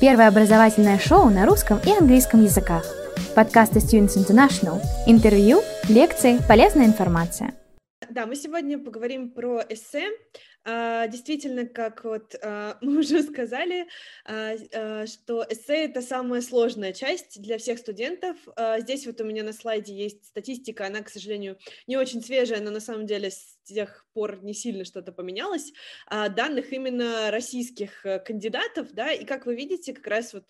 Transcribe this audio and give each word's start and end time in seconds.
Первое 0.00 0.28
образовательное 0.28 0.98
шоу 0.98 1.28
на 1.28 1.44
русском 1.44 1.78
и 1.84 1.90
английском 1.90 2.42
языках. 2.42 2.86
Подкасты 3.36 3.80
Students 3.80 4.16
International. 4.16 4.80
Интервью, 5.06 5.60
лекции, 5.90 6.38
полезная 6.48 6.86
информация. 6.86 7.54
Да, 8.08 8.24
мы 8.24 8.34
сегодня 8.34 8.78
поговорим 8.78 9.30
про 9.30 9.62
эссе. 9.68 10.08
А, 10.64 11.06
действительно, 11.06 11.66
как 11.66 12.04
вот 12.04 12.34
а, 12.42 12.78
мы 12.82 13.00
уже 13.00 13.22
сказали, 13.22 13.88
а, 14.24 15.06
что 15.06 15.44
эссе— 15.48 15.84
это 15.86 16.00
самая 16.00 16.40
сложная 16.40 16.94
часть 16.94 17.40
для 17.40 17.58
всех 17.58 17.78
студентов. 17.78 18.36
Здесь 18.78 19.06
вот 19.06 19.20
у 19.20 19.24
меня 19.24 19.42
на 19.42 19.52
слайде 19.52 19.94
есть 19.94 20.24
статистика, 20.24 20.86
она, 20.86 21.02
к 21.02 21.10
сожалению, 21.10 21.58
не 21.86 21.98
очень 21.98 22.22
свежая, 22.22 22.60
но 22.60 22.70
на 22.70 22.80
самом 22.80 23.06
деле 23.06 23.30
тех 23.74 24.06
пор 24.12 24.42
не 24.42 24.54
сильно 24.54 24.84
что-то 24.84 25.12
поменялось, 25.12 25.72
данных 26.10 26.72
именно 26.72 27.30
российских 27.30 28.04
э, 28.04 28.18
кандидатов, 28.18 28.92
да, 28.92 29.12
и 29.12 29.24
как 29.24 29.46
вы 29.46 29.54
видите, 29.54 29.92
как 29.94 30.06
раз 30.06 30.34
вот 30.34 30.44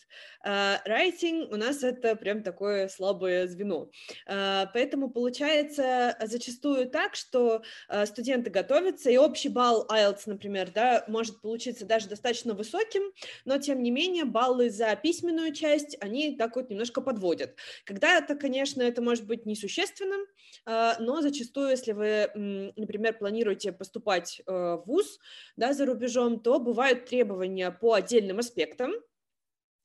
writing 0.44 1.52
у 1.52 1.56
нас 1.56 1.82
это 1.82 2.16
прям 2.16 2.42
такое 2.42 2.88
слабое 2.88 3.46
звено. 3.46 3.90
Поэтому 4.26 5.10
получается 5.10 6.16
зачастую 6.22 6.88
так, 6.88 7.14
что 7.14 7.62
студенты 8.06 8.50
готовятся, 8.50 9.10
и 9.10 9.16
общий 9.16 9.48
балл 9.48 9.86
IELTS, 9.90 10.22
например, 10.26 10.70
да, 10.74 11.04
может 11.08 11.40
получиться 11.40 11.84
даже 11.84 12.08
достаточно 12.08 12.54
высоким, 12.54 13.02
но 13.44 13.58
тем 13.58 13.82
не 13.82 13.90
менее 13.90 14.24
баллы 14.24 14.70
за 14.70 14.96
письменную 14.96 15.52
часть, 15.52 15.96
они 16.00 16.36
так 16.36 16.56
вот 16.56 16.70
немножко 16.70 17.00
подводят. 17.00 17.56
Когда-то, 17.84 18.34
конечно, 18.34 18.82
это 18.82 19.02
может 19.02 19.26
быть 19.26 19.46
несущественным, 19.46 20.26
а, 20.66 20.96
но 20.98 21.20
зачастую, 21.20 21.70
если 21.70 21.92
вы, 21.92 22.72
например, 22.76 23.09
планируете 23.18 23.72
поступать 23.72 24.40
э, 24.40 24.52
в 24.52 24.84
ВУЗ 24.86 25.18
да, 25.56 25.72
за 25.72 25.86
рубежом, 25.86 26.40
то 26.40 26.58
бывают 26.58 27.06
требования 27.06 27.70
по 27.70 27.94
отдельным 27.94 28.38
аспектам, 28.38 28.92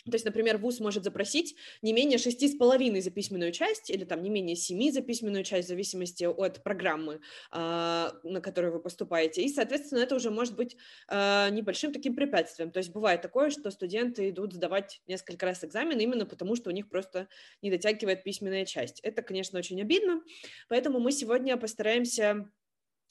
то 0.06 0.14
есть, 0.14 0.26
например, 0.26 0.60
ВУЗ 0.60 0.82
может 0.82 1.04
запросить 1.04 1.56
не 1.82 1.92
менее 1.92 2.20
шести 2.20 2.48
с 2.48 2.56
половиной 2.56 3.02
за 3.02 3.10
письменную 3.10 3.52
часть 3.52 3.90
или 3.90 4.06
там 4.06 4.22
не 4.22 4.30
менее 4.30 4.56
семи 4.56 4.92
за 4.92 5.02
письменную 5.02 5.44
часть 5.44 5.66
в 5.66 5.70
зависимости 5.70 6.26
от 6.26 6.64
программы, 6.64 7.22
а, 7.50 8.14
на 8.24 8.40
которую 8.40 8.74
вы 8.74 8.80
поступаете. 8.82 9.42
И, 9.42 9.50
соответственно, 9.50 10.00
это 10.00 10.16
уже 10.16 10.30
может 10.30 10.56
быть 10.56 10.78
а, 11.08 11.50
небольшим 11.50 11.92
таким 11.92 12.16
препятствием. 12.16 12.72
То 12.72 12.78
есть 12.78 12.92
бывает 12.92 13.24
такое, 13.24 13.50
что 13.50 13.72
студенты 13.72 14.30
идут 14.30 14.54
сдавать 14.54 15.02
несколько 15.08 15.48
раз 15.48 15.64
экзамен 15.64 15.98
именно 15.98 16.28
потому, 16.28 16.56
что 16.56 16.70
у 16.70 16.74
них 16.74 16.88
просто 16.88 17.28
не 17.64 17.72
дотягивает 17.72 18.24
письменная 18.24 18.66
часть. 18.66 19.00
Это, 19.00 19.24
конечно, 19.24 19.58
очень 19.58 19.82
обидно. 19.82 20.22
Поэтому 20.70 21.00
мы 21.00 21.12
сегодня 21.12 21.58
постараемся 21.58 22.48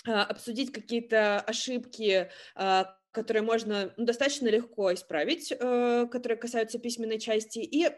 обсудить 0.05 0.73
какие-то 0.73 1.41
ошибки, 1.41 2.31
которые 3.11 3.43
можно 3.43 3.95
ну, 3.97 4.05
достаточно 4.05 4.49
легко 4.49 4.93
исправить, 4.93 5.53
э, 5.53 6.07
которые 6.11 6.37
касаются 6.37 6.81
письменной 6.81 7.21
части, 7.21 7.61
и 7.61 7.89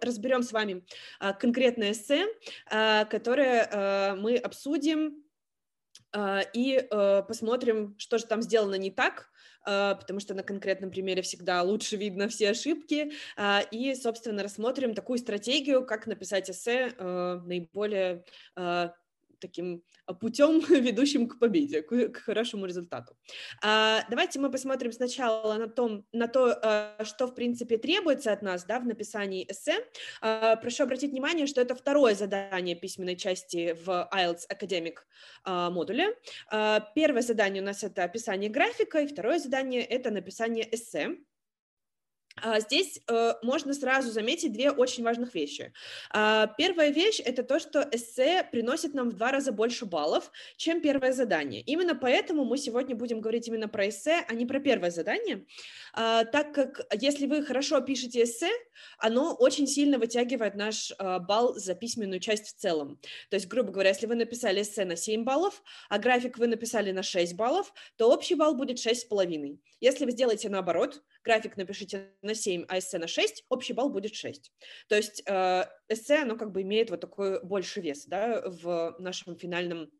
разберем 0.00 0.42
с 0.42 0.52
вами 0.52 0.84
э, 1.20 1.32
конкретное 1.34 1.92
эссе, 1.92 2.26
которое 2.68 3.64
э, 3.64 4.14
мы 4.16 4.36
обсудим 4.36 5.24
и 6.54 6.88
э, 6.90 7.22
посмотрим, 7.28 7.94
что 7.98 8.16
же 8.16 8.24
там 8.24 8.40
сделано 8.40 8.76
не 8.76 8.90
так, 8.90 9.30
потому 9.62 10.20
что 10.20 10.32
на 10.32 10.42
конкретном 10.42 10.90
примере 10.90 11.20
всегда 11.20 11.62
лучше 11.62 11.96
видно 11.96 12.28
все 12.28 12.50
ошибки, 12.50 13.12
и, 13.70 13.94
собственно, 13.94 14.42
рассмотрим 14.42 14.94
такую 14.94 15.18
стратегию, 15.18 15.84
как 15.84 16.06
написать 16.06 16.48
эссе 16.48 16.94
наиболее 16.98 18.24
таким 19.40 19.82
а, 20.06 20.14
путем, 20.14 20.60
ведущим 20.68 21.28
к 21.28 21.38
победе, 21.38 21.82
к, 21.82 22.16
хорошему 22.16 22.66
результату. 22.66 23.16
А, 23.62 24.04
давайте 24.10 24.38
мы 24.38 24.50
посмотрим 24.50 24.92
сначала 24.92 25.54
на, 25.54 25.68
том, 25.68 26.06
на 26.12 26.28
то, 26.28 26.58
а, 26.62 27.04
что, 27.04 27.26
в 27.26 27.34
принципе, 27.34 27.78
требуется 27.78 28.32
от 28.32 28.42
нас 28.42 28.64
да, 28.64 28.80
в 28.80 28.86
написании 28.86 29.46
эссе. 29.48 29.84
Прошу 30.20 30.84
обратить 30.84 31.10
внимание, 31.10 31.46
что 31.46 31.60
это 31.60 31.74
второе 31.74 32.14
задание 32.14 32.74
письменной 32.74 33.16
части 33.16 33.76
в 33.84 34.08
IELTS 34.12 34.42
Academic 34.52 34.96
модуле. 35.70 36.14
Первое 36.94 37.22
задание 37.22 37.62
у 37.62 37.66
нас 37.66 37.82
это 37.82 38.04
описание 38.04 38.50
графика, 38.50 39.00
и 39.00 39.06
второе 39.06 39.38
задание 39.38 39.82
это 39.82 40.10
написание 40.10 40.66
эссе. 40.74 41.16
А, 42.42 42.60
здесь 42.60 43.00
э, 43.08 43.34
можно 43.42 43.74
сразу 43.74 44.10
заметить 44.10 44.52
две 44.52 44.70
очень 44.70 45.04
важных 45.04 45.34
вещи. 45.34 45.72
Э, 46.14 46.46
первая 46.56 46.90
вещь– 46.90 47.20
это 47.24 47.42
то, 47.42 47.58
что 47.58 47.86
эссе 47.90 48.46
приносит 48.50 48.94
нам 48.94 49.10
в 49.10 49.14
два 49.14 49.32
раза 49.32 49.52
больше 49.52 49.86
баллов, 49.86 50.30
чем 50.56 50.80
первое 50.80 51.12
задание. 51.12 51.62
Именно 51.62 51.94
поэтому 51.94 52.44
мы 52.44 52.58
сегодня 52.58 52.94
будем 52.94 53.20
говорить 53.20 53.48
именно 53.48 53.68
про 53.68 53.88
эссе, 53.88 54.24
а 54.28 54.34
не 54.34 54.46
про 54.46 54.60
первое 54.60 54.90
задание, 54.90 55.46
э, 55.96 56.24
так 56.32 56.52
как 56.52 56.86
если 57.00 57.26
вы 57.26 57.44
хорошо 57.44 57.80
пишете 57.80 58.22
эссе, 58.22 58.50
оно 58.98 59.34
очень 59.34 59.66
сильно 59.66 59.98
вытягивает 59.98 60.54
наш 60.54 60.92
э, 60.92 61.18
балл 61.20 61.54
за 61.54 61.74
письменную 61.74 62.20
часть 62.20 62.46
в 62.46 62.54
целом. 62.54 63.00
То 63.30 63.36
есть, 63.36 63.48
грубо 63.48 63.72
говоря, 63.72 63.90
если 63.90 64.06
вы 64.06 64.14
написали 64.14 64.62
эссе 64.62 64.84
на 64.84 64.96
7 64.96 65.24
баллов, 65.24 65.62
а 65.88 65.98
график 65.98 66.38
вы 66.38 66.46
написали 66.46 66.92
на 66.92 67.02
6 67.02 67.34
баллов, 67.34 67.72
то 67.96 68.12
общий 68.12 68.34
балл 68.34 68.54
будет 68.54 68.78
6,5. 68.78 69.58
Если 69.80 70.04
вы 70.04 70.10
сделаете 70.12 70.48
наоборот, 70.48 71.02
график 71.24 71.56
напишите 71.56 72.14
на 72.22 72.34
7, 72.34 72.64
а 72.68 72.78
эссе 72.78 72.98
на 72.98 73.08
6, 73.08 73.44
общий 73.48 73.72
балл 73.72 73.90
будет 73.90 74.14
6. 74.14 74.52
То 74.88 74.96
есть 74.96 75.22
э, 75.26 75.64
эссе, 75.88 76.22
оно 76.22 76.36
как 76.36 76.52
бы 76.52 76.62
имеет 76.62 76.90
вот 76.90 77.00
такой 77.00 77.42
больше 77.44 77.80
вес 77.80 78.06
да, 78.06 78.42
в 78.46 78.96
нашем 78.98 79.36
финальном 79.36 79.90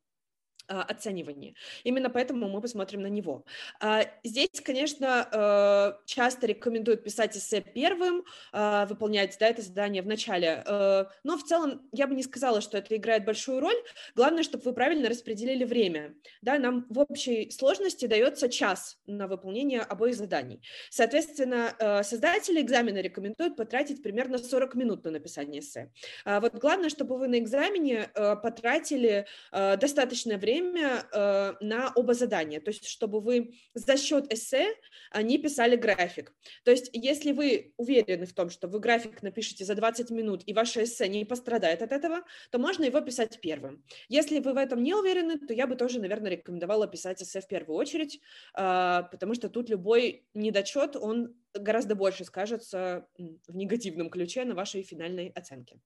оценивании. 0.69 1.55
Именно 1.85 2.11
поэтому 2.11 2.49
мы 2.49 2.61
посмотрим 2.61 3.03
на 3.03 3.07
него. 3.07 3.45
А, 3.81 4.05
здесь, 4.23 4.61
конечно, 4.63 5.29
э, 5.33 6.05
часто 6.07 6.47
рекомендуют 6.47 7.03
писать 7.03 7.37
эссе 7.37 7.61
первым, 7.61 8.25
а, 8.53 8.87
выполнять 8.87 9.37
да, 9.41 9.49
это 9.49 9.63
задание 9.63 10.03
в 10.03 10.07
начале, 10.07 10.63
э, 10.67 11.05
но 11.25 11.39
в 11.39 11.45
целом 11.45 11.89
я 11.93 12.07
бы 12.07 12.15
не 12.15 12.23
сказала, 12.23 12.61
что 12.61 12.79
это 12.79 12.97
играет 12.97 13.25
большую 13.25 13.61
роль. 13.61 13.77
Главное, 14.15 14.43
чтобы 14.43 14.65
вы 14.65 14.73
правильно 14.73 15.09
распределили 15.09 15.65
время. 15.65 16.15
Да, 16.43 16.59
нам 16.59 16.87
в 16.91 16.99
общей 16.99 17.51
сложности 17.51 18.07
дается 18.07 18.49
час 18.49 18.99
на 19.07 19.27
выполнение 19.27 19.81
обоих 19.81 20.17
заданий. 20.17 20.61
Соответственно, 20.91 21.75
э, 21.79 22.03
создатели 22.03 22.61
экзамена 22.61 22.99
рекомендуют 22.99 23.57
потратить 23.57 24.03
примерно 24.03 24.39
40 24.39 24.75
минут 24.75 25.05
на 25.05 25.13
написание 25.13 25.61
эссе. 25.61 25.91
Вот 26.25 26.55
главное, 26.55 26.89
чтобы 26.89 27.19
вы 27.19 27.29
на 27.29 27.39
экзамене 27.39 28.09
потратили 28.43 29.27
достаточное 29.53 30.39
время 30.39 30.58
время 30.61 31.07
э, 31.13 31.55
на 31.61 31.93
оба 31.95 32.15
задания, 32.15 32.61
то 32.61 32.71
есть 32.71 32.87
чтобы 32.87 33.21
вы 33.21 33.55
за 33.75 33.97
счет 33.97 34.33
эссе 34.33 34.75
не 35.23 35.39
писали 35.39 35.77
график. 35.77 36.35
То 36.65 36.71
есть 36.71 36.91
если 36.93 37.33
вы 37.33 37.75
уверены 37.77 38.27
в 38.27 38.33
том, 38.33 38.51
что 38.51 38.69
вы 38.69 38.81
график 38.81 39.23
напишете 39.23 39.65
за 39.65 39.75
20 39.75 40.11
минут 40.11 40.43
и 40.47 40.53
ваше 40.53 40.85
эссе 40.85 41.09
не 41.09 41.25
пострадает 41.25 41.83
от 41.83 41.93
этого, 41.93 42.23
то 42.51 42.59
можно 42.59 42.85
его 42.85 43.01
писать 43.01 43.41
первым. 43.41 43.85
Если 44.09 44.41
вы 44.41 44.53
в 44.53 44.57
этом 44.57 44.83
не 44.83 44.95
уверены, 44.95 45.39
то 45.39 45.53
я 45.55 45.67
бы 45.67 45.77
тоже, 45.77 46.01
наверное, 46.01 46.33
рекомендовала 46.33 46.87
писать 46.87 47.23
эссе 47.23 47.41
в 47.41 47.49
первую 47.49 47.77
очередь, 47.77 48.21
э, 48.57 49.03
потому 49.11 49.35
что 49.35 49.49
тут 49.49 49.71
любой 49.71 50.27
недочет, 50.35 50.97
он 50.97 51.35
гораздо 51.55 51.95
больше 51.95 52.25
скажется 52.25 53.07
в 53.17 53.57
негативном 53.57 54.11
ключе 54.11 54.45
на 54.45 54.55
вашей 54.55 54.83
финальной 54.83 55.29
оценке. 55.29 55.81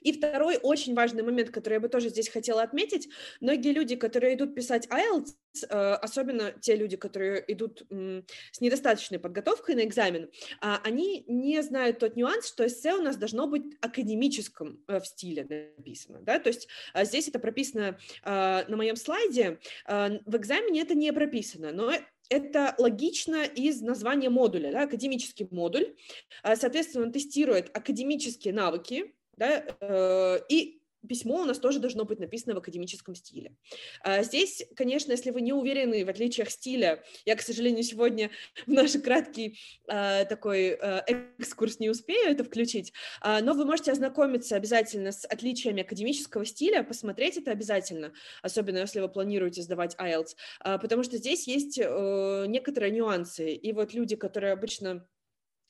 И 0.00 0.12
второй 0.12 0.58
очень 0.62 0.94
важный 0.94 1.22
момент, 1.22 1.50
который 1.50 1.74
я 1.74 1.80
бы 1.80 1.88
тоже 1.88 2.08
здесь 2.08 2.28
хотела 2.28 2.62
отметить, 2.62 3.08
многие 3.40 3.72
люди, 3.72 3.96
которые 3.96 4.34
идут 4.34 4.54
писать 4.54 4.86
IELTS, 4.88 5.34
э, 5.68 5.94
особенно 5.94 6.52
те 6.52 6.76
люди, 6.76 6.96
которые 6.96 7.44
идут 7.48 7.82
с 7.90 8.60
недостаточной 8.60 9.18
подготовкой 9.18 9.74
на 9.74 9.84
экзамен, 9.84 10.30
а, 10.60 10.80
они 10.84 11.24
не 11.26 11.62
знают 11.62 11.98
тот 11.98 12.16
нюанс, 12.16 12.48
что 12.48 12.66
эссе 12.66 12.94
у 12.94 13.02
нас 13.02 13.16
должно 13.16 13.46
быть 13.46 13.64
академическом 13.80 14.82
э, 14.88 15.00
в 15.00 15.06
стиле 15.06 15.44
написано, 15.44 16.20
да, 16.22 16.38
то 16.38 16.48
есть 16.48 16.68
а, 16.92 17.04
здесь 17.04 17.28
это 17.28 17.38
прописано 17.38 17.98
на 18.24 18.76
моем 18.76 18.96
слайде, 18.96 19.58
в 19.86 20.36
экзамене 20.36 20.82
это 20.82 20.94
не 20.94 21.12
прописано, 21.12 21.72
но 21.72 21.92
это 22.28 22.74
логично 22.78 23.44
из 23.44 23.80
названия 23.80 24.30
модуля, 24.30 24.72
да, 24.72 24.82
академический 24.84 25.46
модуль. 25.50 25.94
Соответственно, 26.42 27.06
он 27.06 27.12
тестирует 27.12 27.76
академические 27.76 28.54
навыки, 28.54 29.14
да, 29.42 29.64
э, 29.80 30.38
и 30.48 30.82
письмо 31.08 31.40
у 31.40 31.44
нас 31.44 31.58
тоже 31.58 31.80
должно 31.80 32.04
быть 32.04 32.20
написано 32.20 32.54
в 32.54 32.58
академическом 32.58 33.14
стиле. 33.14 33.56
А 34.02 34.22
здесь, 34.22 34.64
конечно, 34.76 35.10
если 35.12 35.30
вы 35.30 35.40
не 35.40 35.52
уверены 35.52 36.04
в 36.04 36.08
отличиях 36.08 36.50
стиля, 36.50 37.02
я, 37.24 37.34
к 37.34 37.42
сожалению, 37.42 37.82
сегодня 37.82 38.30
в 38.66 38.70
наш 38.70 38.92
краткий 38.92 39.58
э, 39.88 40.24
такой 40.26 40.78
э, 40.80 41.00
экскурс 41.38 41.80
не 41.80 41.90
успею 41.90 42.30
это 42.30 42.44
включить, 42.44 42.92
э, 43.24 43.40
но 43.42 43.54
вы 43.54 43.64
можете 43.64 43.90
ознакомиться 43.90 44.54
обязательно 44.54 45.10
с 45.10 45.24
отличиями 45.24 45.82
академического 45.82 46.44
стиля, 46.44 46.84
посмотреть 46.84 47.36
это 47.36 47.50
обязательно, 47.50 48.12
особенно 48.42 48.78
если 48.78 49.00
вы 49.00 49.08
планируете 49.08 49.62
сдавать 49.62 49.96
IELTS, 49.96 50.36
потому 50.62 51.02
что 51.02 51.16
здесь 51.16 51.48
есть 51.48 51.80
э, 51.82 52.44
некоторые 52.46 52.92
нюансы, 52.92 53.52
и 53.52 53.72
вот 53.72 53.92
люди, 53.92 54.14
которые 54.14 54.52
обычно 54.52 55.04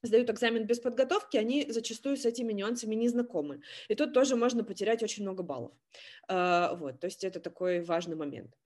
сдают 0.03 0.31
экзамен 0.31 0.67
без 0.67 0.81
подготовки, 0.81 1.37
они 1.37 1.67
зачастую 1.71 2.17
с 2.17 2.25
этими 2.25 2.53
нюансами 2.53 2.95
не 2.95 3.09
знакомы. 3.09 3.61
И 3.89 3.95
тут 3.95 4.13
тоже 4.13 4.37
можно 4.37 4.65
потерять 4.65 5.03
очень 5.03 5.23
много 5.23 5.43
баллов. 5.43 5.73
А, 6.29 6.75
вот, 6.75 7.01
то 7.01 7.07
есть 7.07 7.25
это 7.25 7.41
такой 7.41 7.83
важный 7.83 8.17
момент. 8.17 8.57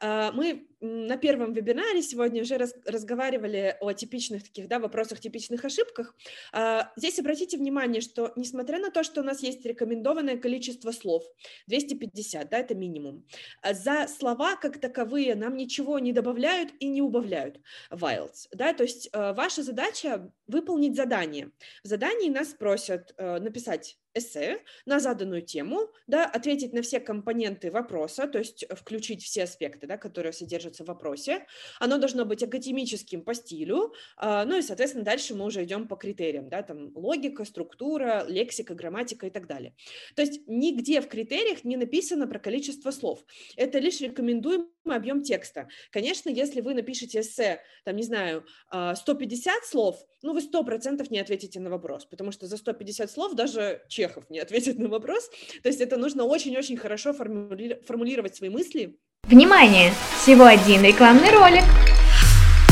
А, 0.00 0.32
мы 0.32 0.69
на 0.80 1.16
первом 1.16 1.52
вебинаре 1.52 2.02
сегодня 2.02 2.42
уже 2.42 2.56
раз, 2.56 2.74
разговаривали 2.86 3.76
о 3.80 3.92
типичных 3.92 4.42
таких, 4.44 4.68
да, 4.68 4.78
вопросах, 4.78 5.20
типичных 5.20 5.64
ошибках. 5.64 6.14
А, 6.52 6.90
здесь 6.96 7.18
обратите 7.18 7.58
внимание, 7.58 8.00
что 8.00 8.32
несмотря 8.36 8.78
на 8.78 8.90
то, 8.90 9.04
что 9.04 9.20
у 9.20 9.24
нас 9.24 9.42
есть 9.42 9.64
рекомендованное 9.64 10.38
количество 10.38 10.90
слов, 10.92 11.24
250, 11.66 12.48
да, 12.48 12.58
это 12.58 12.74
минимум, 12.74 13.26
а 13.62 13.74
за 13.74 14.08
слова 14.08 14.56
как 14.56 14.80
таковые 14.80 15.34
нам 15.34 15.56
ничего 15.56 15.98
не 15.98 16.12
добавляют 16.12 16.70
и 16.80 16.88
не 16.88 17.02
убавляют 17.02 17.60
wilds, 17.90 18.48
да, 18.52 18.72
то 18.72 18.82
есть 18.82 19.10
а, 19.12 19.34
ваша 19.34 19.62
задача 19.62 20.32
выполнить 20.46 20.96
задание. 20.96 21.50
В 21.84 21.88
задании 21.88 22.30
нас 22.30 22.48
просят 22.48 23.14
а, 23.16 23.38
написать 23.38 23.99
эссе 24.14 24.62
на 24.86 25.00
заданную 25.00 25.42
тему, 25.42 25.90
да, 26.06 26.26
ответить 26.26 26.72
на 26.72 26.82
все 26.82 27.00
компоненты 27.00 27.70
вопроса, 27.70 28.26
то 28.26 28.38
есть 28.38 28.64
включить 28.70 29.22
все 29.22 29.44
аспекты, 29.44 29.86
да, 29.86 29.96
которые 29.96 30.32
содержатся 30.32 30.84
в 30.84 30.88
вопросе. 30.88 31.46
Оно 31.78 31.98
должно 31.98 32.24
быть 32.24 32.42
академическим 32.42 33.22
по 33.22 33.34
стилю, 33.34 33.92
э, 34.20 34.44
ну 34.44 34.58
и, 34.58 34.62
соответственно, 34.62 35.04
дальше 35.04 35.34
мы 35.34 35.44
уже 35.46 35.64
идем 35.64 35.88
по 35.88 35.96
критериям, 35.96 36.48
да, 36.48 36.62
там 36.62 36.96
логика, 36.96 37.44
структура, 37.44 38.24
лексика, 38.28 38.74
грамматика 38.74 39.26
и 39.26 39.30
так 39.30 39.46
далее. 39.46 39.74
То 40.16 40.22
есть 40.22 40.42
нигде 40.46 41.00
в 41.00 41.08
критериях 41.08 41.64
не 41.64 41.76
написано 41.76 42.26
про 42.26 42.38
количество 42.38 42.90
слов. 42.90 43.24
Это 43.56 43.78
лишь 43.78 44.00
рекомендуемый 44.00 44.68
объем 44.84 45.22
текста. 45.22 45.68
Конечно, 45.90 46.30
если 46.30 46.60
вы 46.60 46.74
напишете 46.74 47.20
эссе, 47.20 47.60
там, 47.84 47.96
не 47.96 48.02
знаю, 48.02 48.44
150 48.70 49.54
а, 49.54 49.66
слов, 49.66 49.96
ну, 50.22 50.32
вы 50.32 50.40
100% 50.40 51.06
не 51.10 51.18
ответите 51.18 51.60
на 51.60 51.70
вопрос, 51.70 52.04
потому 52.06 52.32
что 52.32 52.46
за 52.46 52.56
150 52.56 53.10
слов 53.10 53.34
даже 53.34 53.82
Чехов 53.88 54.28
не 54.30 54.38
ответит 54.38 54.78
на 54.78 54.88
вопрос. 54.88 55.30
То 55.62 55.68
есть 55.68 55.80
это 55.80 55.96
нужно 55.96 56.24
очень-очень 56.24 56.76
хорошо 56.76 57.12
формули... 57.12 57.82
формулировать 57.86 58.36
свои 58.36 58.50
мысли. 58.50 58.98
Внимание! 59.24 59.92
Всего 60.22 60.44
один 60.44 60.82
рекламный 60.82 61.30
ролик. 61.30 61.89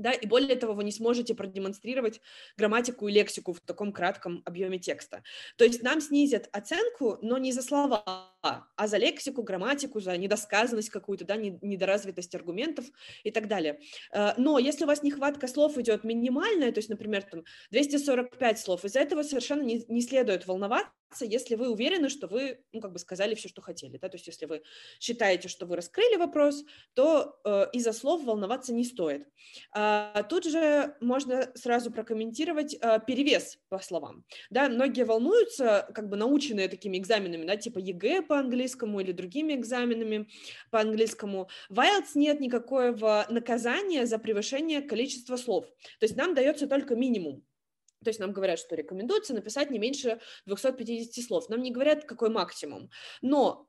да, 0.00 0.12
и 0.12 0.26
более 0.26 0.56
того, 0.56 0.72
вы 0.72 0.84
не 0.84 0.92
сможете 0.92 1.34
продемонстрировать 1.34 2.20
грамматику 2.56 3.06
и 3.08 3.12
лексику 3.12 3.52
в 3.52 3.60
таком 3.60 3.92
кратком 3.92 4.42
объеме 4.46 4.78
текста. 4.78 5.22
То 5.56 5.64
есть 5.64 5.82
нам 5.82 6.00
снизят 6.00 6.48
оценку, 6.52 7.18
но 7.22 7.38
не 7.38 7.52
за 7.52 7.62
слова, 7.62 8.34
а 8.42 8.86
за 8.86 8.96
лексику, 8.96 9.42
грамматику, 9.42 10.00
за 10.00 10.16
недосказанность 10.16 10.90
какую-то, 10.90 11.24
да, 11.24 11.36
недоразвитость 11.36 12.34
аргументов 12.34 12.86
и 13.22 13.30
так 13.30 13.48
далее. 13.48 13.80
Э, 14.12 14.32
но 14.38 14.58
если 14.58 14.84
у 14.84 14.86
вас 14.86 15.02
нехватка 15.02 15.46
слов 15.46 15.76
идет 15.78 16.04
минимальная, 16.04 16.72
то 16.72 16.78
есть, 16.78 16.88
например, 16.88 17.22
там 17.22 17.44
245 17.70 18.58
слов, 18.58 18.84
из-за 18.84 19.00
этого 19.00 19.22
совершенно 19.22 19.62
не, 19.62 19.84
не 19.88 20.00
следует 20.00 20.46
волноваться, 20.46 20.94
если 21.20 21.56
вы 21.56 21.70
уверены, 21.70 22.08
что 22.08 22.28
вы, 22.28 22.60
ну, 22.72 22.80
как 22.80 22.92
бы 22.92 22.98
сказали 22.98 23.34
все, 23.34 23.48
что 23.48 23.60
хотели, 23.60 23.98
да, 23.98 24.08
то 24.08 24.16
есть 24.16 24.26
если 24.26 24.46
вы 24.46 24.62
считаете, 25.00 25.48
что 25.48 25.66
вы 25.66 25.76
раскрыли 25.76 26.16
вопрос, 26.16 26.64
то 26.94 27.38
э, 27.44 27.66
из-за 27.72 27.92
слов 27.92 28.24
волноваться 28.24 28.72
не 28.72 28.84
стоит. 28.84 29.26
А, 29.72 29.89
тут 30.28 30.44
же 30.44 30.96
можно 31.00 31.50
сразу 31.54 31.90
прокомментировать 31.90 32.74
э, 32.74 33.00
перевес 33.06 33.58
по 33.68 33.78
словам, 33.78 34.24
да, 34.50 34.68
многие 34.68 35.04
волнуются, 35.04 35.88
как 35.94 36.08
бы 36.08 36.16
наученные 36.16 36.68
такими 36.68 36.98
экзаменами, 36.98 37.46
да, 37.46 37.56
типа 37.56 37.78
ЕГЭ 37.78 38.22
по 38.22 38.38
английскому 38.38 39.00
или 39.00 39.12
другими 39.12 39.54
экзаменами 39.54 40.28
по 40.70 40.80
английскому. 40.80 41.48
В 41.68 41.78
IELTS 41.78 42.10
нет 42.14 42.40
никакого 42.40 43.26
наказания 43.28 44.06
за 44.06 44.18
превышение 44.18 44.82
количества 44.82 45.36
слов, 45.36 45.66
то 45.98 46.04
есть 46.04 46.16
нам 46.16 46.34
дается 46.34 46.66
только 46.66 46.94
минимум, 46.96 47.44
то 48.02 48.08
есть 48.08 48.18
нам 48.18 48.32
говорят, 48.32 48.58
что 48.58 48.74
рекомендуется 48.74 49.34
написать 49.34 49.70
не 49.70 49.78
меньше 49.78 50.20
250 50.46 51.24
слов. 51.24 51.48
Нам 51.50 51.60
не 51.60 51.70
говорят, 51.70 52.04
какой 52.04 52.30
максимум. 52.30 52.88
Но 53.20 53.68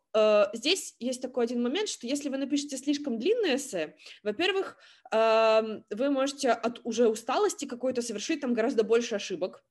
здесь 0.54 0.96
есть 1.00 1.22
такой 1.22 1.46
один 1.46 1.62
момент, 1.62 1.90
что 1.90 2.08
если 2.08 2.30
вы 2.30 2.38
напишете 2.38 2.78
слишком 2.78 3.18
длинное 3.18 3.56
эссе, 3.56 3.96
во-первых, 4.24 4.78
э, 5.12 5.82
вы 5.90 6.10
можете 6.10 6.52
от 6.52 6.82
уже 6.84 7.08
усталости 7.08 7.66
какой-то 7.66 8.02
совершить 8.02 8.42
там 8.42 8.54
гораздо 8.54 8.84
больше 8.84 9.16
ошибок. 9.16 9.64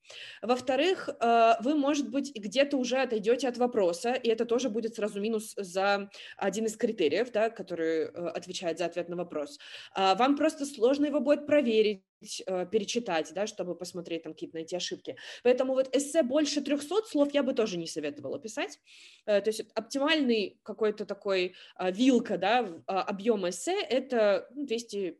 Во-вторых, 0.42 1.08
э, 1.08 1.54
вы, 1.60 1.74
может 1.74 2.10
быть, 2.10 2.34
где-то 2.34 2.76
уже 2.76 2.98
отойдете 2.98 3.48
от 3.48 3.58
вопроса, 3.58 4.12
и 4.12 4.28
это 4.28 4.44
тоже 4.44 4.70
будет 4.70 4.94
сразу 4.94 5.20
минус 5.20 5.54
за 5.56 6.10
один 6.36 6.66
из 6.66 6.76
критериев, 6.76 7.30
да, 7.32 7.50
который 7.50 8.04
э, 8.04 8.08
отвечает 8.08 8.78
за 8.78 8.86
ответ 8.86 9.08
на 9.08 9.16
вопрос. 9.16 9.58
Э, 9.96 10.14
вам 10.14 10.36
просто 10.36 10.64
сложно 10.66 11.06
его 11.06 11.20
будет 11.20 11.46
проверить 11.46 12.02
Э, 12.09 12.09
перечитать, 12.20 13.32
да, 13.34 13.46
чтобы 13.46 13.74
посмотреть 13.74 14.24
там 14.24 14.32
какие-то 14.32 14.56
найти 14.56 14.76
ошибки. 14.76 15.16
Поэтому 15.42 15.74
вот 15.74 15.94
эссе 15.96 16.22
больше 16.22 16.60
300 16.60 17.02
слов 17.06 17.32
я 17.32 17.42
бы 17.42 17.54
тоже 17.54 17.78
не 17.78 17.86
советовала 17.86 18.38
писать. 18.38 18.78
Э, 19.26 19.40
то 19.40 19.50
есть 19.50 19.62
оптимальный 19.74 20.58
какой-то 20.62 21.04
такой 21.06 21.54
а, 21.76 21.90
вилка, 21.90 22.38
да, 22.38 22.82
а, 22.86 23.02
объем 23.02 23.48
эссе 23.48 23.80
это 23.82 24.48
250-280 24.56 25.16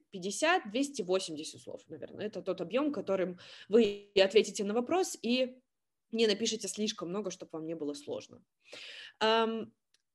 ну, 0.73 1.59
слов, 1.59 1.83
наверное. 1.89 2.27
Это 2.27 2.43
тот 2.43 2.61
объем, 2.61 2.93
которым 2.93 3.39
вы 3.69 4.11
ответите 4.17 4.65
на 4.65 4.75
вопрос 4.75 5.19
и 5.23 5.59
не 6.13 6.27
напишите 6.27 6.69
слишком 6.69 7.09
много, 7.09 7.31
чтобы 7.31 7.51
вам 7.53 7.67
не 7.67 7.75
было 7.75 7.95
сложно. 7.95 8.43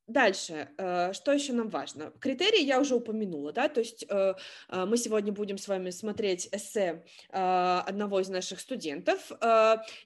Дальше, 0.07 0.69
э, 0.78 1.13
что 1.13 1.31
еще 1.31 1.54
нам 1.54 1.69
важно? 1.69 2.13
Критерии 2.19 2.62
я 2.62 2.80
уже 2.80 2.94
упомянула, 2.94 3.52
да, 3.52 3.68
то 3.69 3.80
есть 3.80 4.06
э, 4.07 4.36
э, 4.69 4.86
мы 4.86 4.98
сегодня 4.98 5.31
будем 5.31 5.57
с 5.57 5.68
вами 5.68 5.90
смотреть 5.90 6.48
эссе 6.52 7.04
одного 7.31 8.19
из 8.19 8.30
наших 8.30 8.60
студентов, 8.60 9.31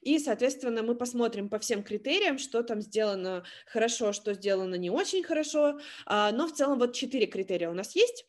и, 0.00 0.18
соответственно, 0.18 0.82
мы 0.82 0.94
посмотрим 0.94 1.48
по 1.48 1.58
всем 1.58 1.82
критериям, 1.82 2.38
что 2.38 2.62
там 2.62 2.80
сделано 2.80 3.44
хорошо, 3.66 4.12
что 4.12 4.32
сделано 4.34 4.74
не 4.76 4.90
очень 4.90 5.22
хорошо, 5.22 5.80
но 6.06 6.46
в 6.46 6.52
целом 6.52 6.78
вот 6.78 6.94
четыре 6.94 7.26
критерия 7.26 7.70
у 7.70 7.74
нас 7.74 7.94
есть. 7.94 8.26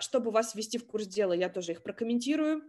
Чтобы 0.00 0.30
вас 0.30 0.54
ввести 0.54 0.78
в 0.78 0.86
курс 0.86 1.06
дела, 1.06 1.32
я 1.32 1.48
тоже 1.48 1.72
их 1.72 1.82
прокомментирую 1.82 2.62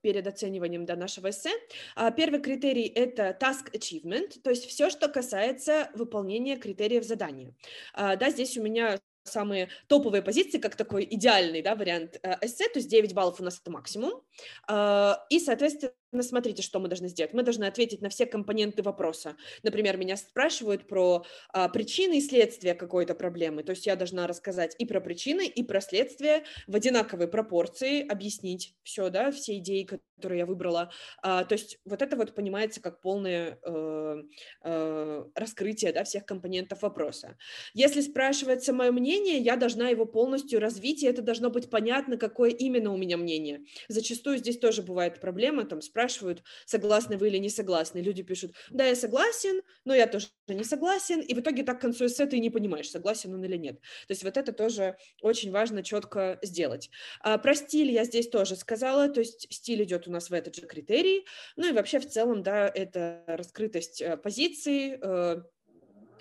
перед 0.00 0.26
оцениванием 0.26 0.86
да, 0.86 0.96
нашего 0.96 1.30
эссе. 1.30 1.50
А, 1.94 2.10
первый 2.10 2.40
критерий– 2.40 2.86
это 2.94 3.36
task 3.40 3.72
achievement, 3.72 4.40
то 4.42 4.50
есть 4.50 4.66
все, 4.66 4.90
что 4.90 5.08
касается 5.08 5.90
выполнения 5.94 6.56
критериев 6.56 7.04
задания. 7.04 7.54
А, 7.92 8.16
да, 8.16 8.30
здесь 8.30 8.56
у 8.56 8.62
меня 8.62 8.98
самые 9.24 9.68
топовые 9.86 10.22
позиции, 10.22 10.58
как 10.58 10.76
такой 10.76 11.06
идеальный 11.08 11.62
да, 11.62 11.74
вариант 11.74 12.18
э, 12.22 12.36
эссе, 12.42 12.68
то 12.68 12.78
есть 12.78 12.88
9 12.88 13.14
баллов 13.14 13.40
у 13.40 13.44
нас 13.44 13.60
это 13.60 13.70
максимум. 13.70 14.22
А, 14.66 15.24
и, 15.30 15.38
соответственно, 15.38 15.92
смотрите, 16.22 16.62
что 16.62 16.80
мы 16.80 16.88
должны 16.88 17.08
сделать. 17.08 17.32
Мы 17.32 17.42
должны 17.42 17.64
ответить 17.64 18.02
на 18.02 18.08
все 18.08 18.26
компоненты 18.26 18.82
вопроса. 18.82 19.36
Например, 19.62 19.96
меня 19.96 20.16
спрашивают 20.16 20.86
про 20.88 21.24
а, 21.52 21.68
причины 21.68 22.18
и 22.18 22.20
следствия 22.20 22.74
какой-то 22.74 23.14
проблемы. 23.14 23.62
То 23.62 23.70
есть 23.70 23.86
я 23.86 23.96
должна 23.96 24.26
рассказать 24.26 24.74
и 24.78 24.86
про 24.86 25.00
причины, 25.00 25.46
и 25.46 25.62
про 25.62 25.80
следствия 25.80 26.44
в 26.66 26.74
одинаковой 26.74 27.28
пропорции, 27.28 28.06
объяснить 28.06 28.74
все, 28.82 29.08
да, 29.10 29.30
все 29.30 29.58
идеи, 29.58 29.84
которые 29.84 30.40
я 30.40 30.46
выбрала. 30.46 30.90
А, 31.22 31.44
то 31.44 31.54
есть 31.54 31.78
вот 31.84 32.02
это 32.02 32.16
вот 32.16 32.34
понимается 32.34 32.80
как 32.82 33.00
полное 33.00 33.58
э, 33.62 34.16
э, 34.64 35.24
раскрытие 35.34 35.92
да, 35.92 36.04
всех 36.04 36.26
компонентов 36.26 36.82
вопроса. 36.82 37.36
Если 37.72 38.00
спрашивается 38.00 38.72
мое 38.72 38.92
мнение, 38.92 39.38
я 39.38 39.56
должна 39.56 39.88
его 39.88 40.04
полностью 40.04 40.60
развить, 40.60 41.02
и 41.02 41.06
это 41.06 41.22
должно 41.22 41.50
быть 41.50 41.70
понятно, 41.70 42.16
какое 42.16 42.50
именно 42.50 42.92
у 42.92 42.96
меня 42.96 43.16
мнение. 43.16 43.64
Зачастую 43.88 44.38
здесь 44.38 44.58
тоже 44.58 44.82
бывает 44.82 45.20
проблема, 45.20 45.64
там 45.64 45.80
спрашивают, 45.80 45.99
спрашивают, 46.00 46.42
согласны 46.64 47.18
вы 47.18 47.28
или 47.28 47.36
не 47.38 47.50
согласны. 47.50 47.98
Люди 47.98 48.22
пишут, 48.22 48.52
да, 48.70 48.86
я 48.86 48.96
согласен, 48.96 49.60
но 49.84 49.94
я 49.94 50.06
тоже 50.06 50.28
не 50.48 50.64
согласен, 50.64 51.20
и 51.20 51.34
в 51.34 51.40
итоге 51.40 51.62
так 51.62 51.78
к 51.78 51.82
концу 51.82 52.06
эссе 52.06 52.26
ты 52.26 52.38
не 52.38 52.48
понимаешь, 52.50 52.90
согласен 52.90 53.34
он 53.34 53.44
или 53.44 53.56
нет. 53.56 53.80
То 54.08 54.12
есть 54.12 54.24
вот 54.24 54.36
это 54.36 54.52
тоже 54.52 54.96
очень 55.20 55.50
важно 55.50 55.82
четко 55.82 56.38
сделать. 56.42 56.90
А, 57.20 57.36
про 57.36 57.54
стиль 57.54 57.90
я 57.90 58.04
здесь 58.04 58.30
тоже 58.30 58.56
сказала, 58.56 59.08
то 59.08 59.20
есть 59.20 59.46
стиль 59.50 59.82
идет 59.82 60.08
у 60.08 60.10
нас 60.10 60.30
в 60.30 60.32
этот 60.32 60.56
же 60.56 60.62
критерий, 60.62 61.26
ну 61.56 61.68
и 61.68 61.72
вообще 61.72 62.00
в 62.00 62.08
целом, 62.08 62.42
да, 62.42 62.70
это 62.74 63.22
раскрытость 63.26 64.00
э, 64.00 64.16
позиции, 64.16 64.98
э, 65.02 65.42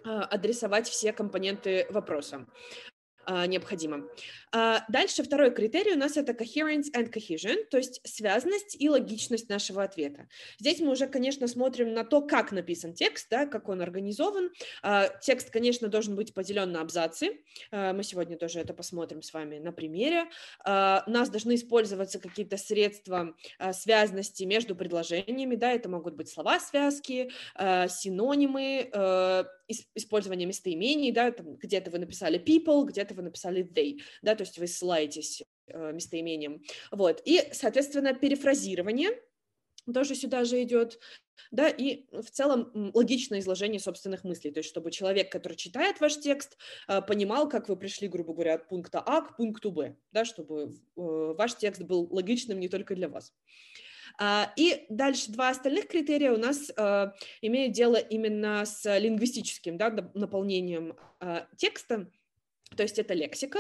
а, 0.03 0.24
адресовать 0.25 0.89
все 0.89 1.13
компоненты 1.13 1.88
вопроса. 1.89 2.45
а, 3.25 3.45
необходимо. 3.45 4.07
А, 4.51 4.83
дальше 4.89 5.23
второй 5.23 5.51
критерий 5.51 5.93
у 5.93 5.97
нас 5.97 6.17
это 6.17 6.31
coherence 6.31 6.91
and 6.95 7.13
cohesion, 7.13 7.65
то 7.69 7.77
есть 7.77 8.01
связность 8.03 8.75
и 8.79 8.89
логичность 8.89 9.49
нашего 9.49 9.83
ответа. 9.83 10.27
Здесь 10.59 10.79
мы 10.79 10.91
уже, 10.91 11.07
конечно, 11.07 11.47
смотрим 11.47 11.93
на 11.93 12.03
то, 12.03 12.21
как 12.21 12.51
написан 12.51 12.93
текст, 12.93 13.27
да, 13.29 13.45
как 13.45 13.69
он 13.69 13.81
организован. 13.81 14.49
А, 14.81 15.07
текст, 15.07 15.51
конечно, 15.51 15.87
должен 15.87 16.15
быть 16.15 16.33
поделен 16.33 16.71
на 16.71 16.81
абзацы. 16.81 17.43
А, 17.71 17.93
мы 17.93 18.03
сегодня 18.03 18.37
тоже 18.37 18.59
это 18.59 18.73
посмотрим 18.73 19.21
с 19.21 19.33
вами 19.33 19.59
на 19.59 19.71
примере. 19.71 20.25
У 20.65 21.11
нас 21.11 21.29
должны 21.29 21.55
использоваться 21.55 22.19
какие-то 22.19 22.57
средства 22.57 23.35
связности 23.71 24.43
между 24.43 24.75
предложениями, 24.75 25.55
да, 25.55 25.71
это 25.71 25.89
могут 25.89 26.15
быть 26.15 26.29
слова 26.29 26.59
связки, 26.59 27.31
а, 27.55 27.87
синонимы, 27.87 28.89
использование 29.95 30.47
местоимений, 30.47 31.11
да, 31.11 31.31
там 31.31 31.55
где-то 31.55 31.91
вы 31.91 31.99
написали 31.99 32.39
people, 32.39 32.85
где-то 32.85 33.13
вы 33.13 33.21
написали 33.21 33.63
they, 33.63 33.99
да, 34.21 34.35
то 34.39 34.43
есть 34.43 34.58
вы 34.58 34.67
ссылаетесь 34.67 35.43
э, 35.67 35.91
местоимением. 35.91 36.63
Вот. 36.91 37.22
И, 37.25 37.50
соответственно, 37.51 38.13
перефразирование 38.13 39.10
тоже 39.93 40.15
сюда 40.15 40.46
же 40.46 40.63
идет, 40.63 40.98
да, 41.51 41.67
и 41.67 42.05
в 42.12 42.29
целом 42.31 42.72
логичное 42.93 43.39
изложение 43.39 43.79
собственных 43.81 44.24
мыслей, 44.24 44.51
то 44.51 44.60
есть 44.60 44.69
чтобы 44.69 44.91
человек, 44.91 45.29
который 45.31 45.55
читает 45.55 46.00
ваш 46.00 46.17
текст, 46.17 46.58
э, 46.88 47.01
понимал, 47.01 47.50
как 47.50 47.67
вы 47.67 47.75
пришли, 47.75 48.08
грубо 48.08 48.34
говоря, 48.34 48.55
от 48.55 48.69
пункта 48.69 49.01
А 49.05 49.22
к 49.22 49.36
пункту 49.36 49.72
Б, 49.72 49.98
да, 50.13 50.24
чтобы 50.24 50.72
э, 50.72 50.72
ваш 50.96 51.55
текст 51.58 51.81
был 51.81 52.08
логичным 52.10 52.62
не 52.62 52.69
только 52.69 52.96
для 52.96 53.10
вас. 53.10 53.34
А, 54.17 54.53
и 54.55 54.86
дальше 54.89 55.31
два 55.31 55.50
остальных 55.50 55.88
критерия 55.88 56.31
у 56.31 56.38
нас 56.38 56.69
имеют 57.41 57.74
дело 57.74 57.96
именно 57.96 58.65
с 58.65 58.98
лингвистическим 59.00 59.77
да, 59.77 59.89
наполнением 60.13 60.96
текста. 61.58 62.10
То 62.75 62.83
есть 62.83 62.99
это 62.99 63.13
лексика. 63.13 63.59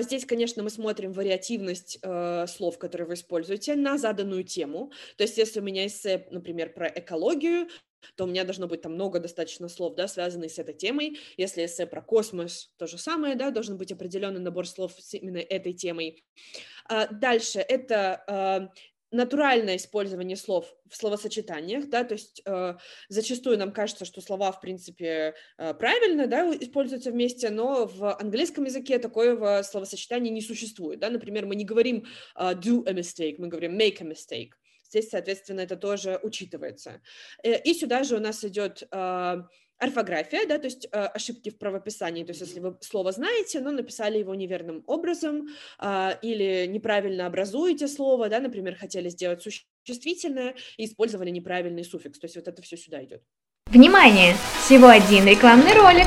Здесь, 0.00 0.26
конечно, 0.26 0.62
мы 0.62 0.70
смотрим 0.70 1.12
вариативность 1.12 1.98
слов, 2.48 2.78
которые 2.78 3.06
вы 3.08 3.14
используете 3.14 3.76
на 3.76 3.96
заданную 3.96 4.44
тему. 4.44 4.92
То 5.16 5.24
есть 5.24 5.38
если 5.38 5.60
у 5.60 5.62
меня 5.62 5.86
эссе, 5.86 6.26
например, 6.30 6.72
про 6.72 6.88
экологию, 6.88 7.68
то 8.16 8.24
у 8.24 8.26
меня 8.26 8.44
должно 8.44 8.66
быть 8.66 8.80
там 8.80 8.94
много 8.94 9.20
достаточно 9.20 9.68
слов, 9.68 9.94
да, 9.94 10.08
связанных 10.08 10.50
с 10.50 10.58
этой 10.58 10.74
темой. 10.74 11.18
Если 11.36 11.64
эссе 11.64 11.86
про 11.86 12.00
космос, 12.00 12.72
то 12.78 12.86
же 12.86 12.96
самое, 12.96 13.34
да, 13.34 13.50
должен 13.50 13.76
быть 13.76 13.92
определенный 13.92 14.40
набор 14.40 14.66
слов 14.66 14.94
с 14.98 15.14
именно 15.14 15.36
этой 15.38 15.74
темой. 15.74 16.24
Дальше 17.10 17.60
это 17.60 18.70
натуральное 19.10 19.76
использование 19.76 20.36
слов 20.36 20.72
в 20.88 20.96
словосочетаниях, 20.96 21.88
да, 21.88 22.04
то 22.04 22.14
есть 22.14 22.42
э, 22.44 22.76
зачастую 23.08 23.58
нам 23.58 23.72
кажется, 23.72 24.04
что 24.04 24.20
слова, 24.20 24.52
в 24.52 24.60
принципе, 24.60 25.34
э, 25.58 25.74
правильно, 25.74 26.26
да, 26.26 26.48
используются 26.60 27.10
вместе, 27.10 27.50
но 27.50 27.86
в 27.86 28.16
английском 28.16 28.64
языке 28.64 28.98
такого 28.98 29.62
словосочетания 29.62 30.30
не 30.30 30.42
существует, 30.42 31.00
да, 31.00 31.10
например, 31.10 31.46
мы 31.46 31.56
не 31.56 31.64
говорим 31.64 32.06
э, 32.36 32.52
do 32.54 32.86
a 32.86 32.92
mistake, 32.92 33.36
мы 33.38 33.48
говорим 33.48 33.78
make 33.78 34.00
a 34.00 34.04
mistake, 34.04 34.50
здесь, 34.84 35.08
соответственно, 35.08 35.60
это 35.60 35.76
тоже 35.76 36.20
учитывается. 36.22 37.00
Э, 37.42 37.60
и 37.60 37.74
сюда 37.74 38.04
же 38.04 38.16
у 38.16 38.20
нас 38.20 38.44
идет 38.44 38.82
э, 38.90 39.42
орфография, 39.80 40.46
да, 40.46 40.58
то 40.58 40.66
есть 40.66 40.86
э, 40.86 40.88
ошибки 40.90 41.50
в 41.50 41.58
правописании, 41.58 42.24
то 42.24 42.30
есть 42.30 42.42
если 42.42 42.60
вы 42.60 42.76
слово 42.80 43.12
знаете, 43.12 43.60
но 43.60 43.72
написали 43.72 44.18
его 44.18 44.34
неверным 44.34 44.84
образом 44.86 45.48
э, 45.80 46.10
или 46.22 46.66
неправильно 46.66 47.26
образуете 47.26 47.88
слово, 47.88 48.28
да, 48.28 48.40
например, 48.40 48.76
хотели 48.76 49.08
сделать 49.08 49.42
существительное 49.42 50.54
и 50.76 50.84
использовали 50.84 51.30
неправильный 51.30 51.84
суффикс, 51.84 52.18
то 52.18 52.26
есть 52.26 52.36
вот 52.36 52.46
это 52.46 52.62
все 52.62 52.76
сюда 52.76 53.02
идет. 53.02 53.22
Внимание! 53.66 54.34
Всего 54.64 54.88
один 54.88 55.26
рекламный 55.26 55.74
ролик. 55.74 56.06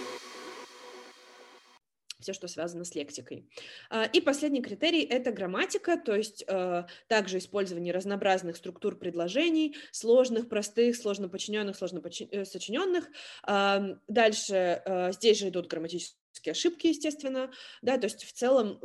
все, 2.21 2.33
что 2.33 2.47
связано 2.47 2.85
с 2.85 2.95
лексикой. 2.95 3.49
А, 3.89 4.05
и 4.05 4.21
последний 4.21 4.61
критерий– 4.61 5.01
это 5.09 5.31
грамматика, 5.31 5.97
то 5.97 6.15
есть 6.15 6.43
э, 6.47 6.85
также 7.07 7.39
использование 7.39 7.93
разнообразных 7.93 8.55
структур 8.57 8.95
предложений, 8.95 9.75
сложных, 9.91 10.47
простых, 10.49 10.95
сложно 10.95 11.29
подчиненных, 11.29 11.75
сложно 11.75 12.01
э, 12.31 12.45
сочиненных. 12.45 13.09
Дальше 14.07 14.81
э, 14.85 15.11
здесь 15.13 15.39
же 15.39 15.49
идут 15.49 15.67
грамматические 15.67 16.51
ошибки, 16.51 16.87
естественно, 16.87 17.51
да, 17.81 17.97
то 17.97 18.05
есть 18.05 18.23
в 18.23 18.31
целом 18.31 18.79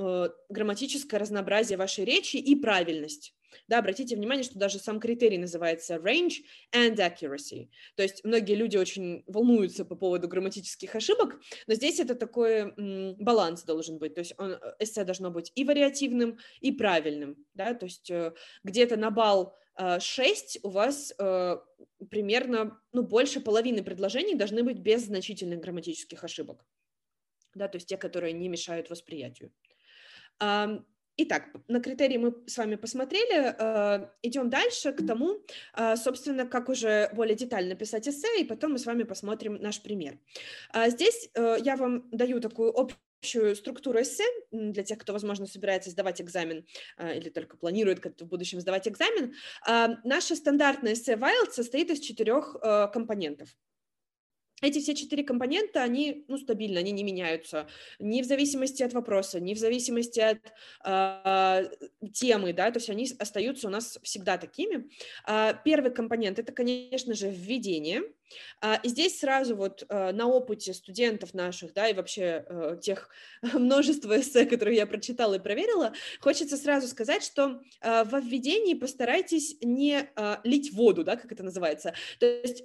грамматическое 0.49 1.21
разнообразие 1.21 1.79
вашей 1.79 2.05
речи 2.05 2.37
и 2.37 2.57
правильность. 2.57 3.36
Да, 3.69 3.79
обратите 3.79 4.17
внимание, 4.17 4.45
что 4.45 4.59
даже 4.59 4.79
сам 4.79 5.01
критерий 5.01 5.39
называется 5.39 5.97
range 5.97 6.45
and 6.75 6.97
accuracy. 6.97 7.69
То 7.97 8.03
есть 8.03 8.25
многие 8.25 8.55
люди 8.55 8.77
очень 8.77 9.25
волнуются 9.27 9.85
по 9.85 9.97
поводу 9.97 10.29
грамматических 10.29 10.95
ошибок, 10.95 11.41
но 11.67 11.75
здесь 11.75 12.01
это 12.01 12.15
такой 12.15 12.73
баланс 13.19 13.65
должен 13.65 13.99
быть. 13.99 14.15
То 14.15 14.21
есть 14.21 14.35
он, 14.39 14.53
э, 14.53 14.59
эссе 14.79 15.05
должно 15.05 15.31
быть 15.31 15.53
и 15.55 15.65
вариативным, 15.65 16.39
и 16.61 16.73
правильным. 16.73 17.37
Да? 17.55 17.75
То 17.75 17.87
есть 17.87 18.11
э, 18.11 18.33
где-то 18.65 18.97
на 18.97 19.11
балл 19.11 19.55
6 19.79 20.57
э, 20.57 20.61
у 20.63 20.71
вас 20.71 21.15
э, 21.19 21.57
примерно, 22.11 22.81
ну, 22.93 23.03
больше 23.03 23.41
половины 23.41 23.83
предложений 23.83 24.37
должны 24.37 24.63
быть 24.63 24.79
без 24.79 25.05
значительных 25.05 25.61
грамматических 25.61 26.23
ошибок. 26.25 26.65
Да, 27.55 27.69
то 27.69 27.77
есть 27.77 27.89
те, 27.89 27.97
которые 27.97 28.33
не 28.33 28.49
мешают 28.49 28.91
восприятию. 28.91 29.53
Итак, 31.19 31.49
на 31.69 31.81
критерии 31.81 32.19
мы 32.19 32.35
с 32.47 32.59
вами 32.59 32.75
посмотрели. 32.75 33.55
Э, 33.59 34.09
идем 34.21 34.51
дальше 34.51 34.93
к 34.93 35.07
тому, 35.07 35.43
э, 35.75 35.97
собственно, 35.97 36.47
как 36.47 36.69
уже 36.69 37.09
более 37.15 37.35
детально 37.35 37.75
писать 37.75 38.07
эссе, 38.07 38.29
и 38.39 38.45
потом 38.45 38.73
мы 38.73 38.79
с 38.79 38.85
вами 38.85 39.03
посмотрим 39.05 39.55
наш 39.55 39.81
пример. 39.81 40.19
А 40.73 40.91
здесь 40.91 41.31
э, 41.35 41.57
я 41.65 41.77
вам 41.77 42.11
даю 42.11 42.39
такую 42.41 42.71
общую 42.79 43.57
структуру 43.57 44.03
эссе 44.03 44.25
для 44.53 44.83
тех, 44.83 44.99
кто, 44.99 45.15
возможно, 45.15 45.47
собирается 45.47 45.91
сдавать 45.91 46.21
экзамен 46.21 46.67
или 47.03 47.31
только 47.31 47.57
планирует 47.57 48.05
в 48.21 48.27
будущем 48.27 48.61
сдавать 48.61 48.87
экзамен. 48.87 49.35
А, 49.67 49.97
Наша 50.05 50.37
стандартная 50.37 50.93
эссе 50.93 51.15
Wild 51.15 51.51
состоит 51.53 51.91
из 51.91 52.01
четырех 52.01 52.57
компонентов 52.93 53.49
эти 54.63 54.79
все 54.79 54.95
четыре 54.95 55.23
компонента, 55.23 55.83
они 55.83 56.25
ну, 56.29 56.39
стабильны, 56.39 56.79
они 56.79 56.93
не 56.93 57.05
меняются 57.05 57.69
ни 57.99 58.23
в 58.23 58.25
зависимости 58.25 58.83
от 58.83 58.93
вопроса, 58.95 59.41
ни 59.41 59.55
в 59.55 59.59
зависимости 59.59 60.21
от 60.21 60.39
э, 60.85 61.71
темы, 62.13 62.53
да, 62.53 62.71
то 62.71 62.79
есть 62.79 62.91
они 62.91 63.09
остаются 63.19 63.69
у 63.69 63.71
нас 63.71 63.99
всегда 64.03 64.39
такими. 64.39 64.89
Э, 65.29 65.53
первый 65.65 65.93
компонент– 65.93 66.39
это, 66.41 66.53
конечно 66.53 67.15
же, 67.15 67.29
введение– 67.31 68.03
и 68.83 68.89
здесь 68.89 69.21
сразу 69.21 69.57
вот 69.57 69.85
а, 69.89 70.13
на 70.13 70.27
опыте 70.27 70.75
студентов 70.75 71.35
наших, 71.35 71.73
да, 71.73 71.89
и 71.89 71.95
вообще 71.95 72.45
э, 72.49 72.79
тех 72.81 73.09
множества 73.53 74.21
эссе, 74.21 74.47
которые 74.47 74.77
я 74.77 74.87
прочитала 74.87 75.35
и 75.35 75.39
проверила, 75.39 75.93
хочется 76.21 76.57
сразу 76.57 76.89
сказать, 76.89 77.23
что 77.23 77.61
а, 77.81 78.05
во 78.05 78.21
введении 78.21 78.75
постарайтесь 78.75 79.57
не 79.61 80.09
лить 80.45 80.73
воду, 80.73 81.05
да, 81.05 81.17
как 81.17 81.33
это 81.33 81.43
называется. 81.43 81.95
То 82.19 82.27
есть 82.27 82.65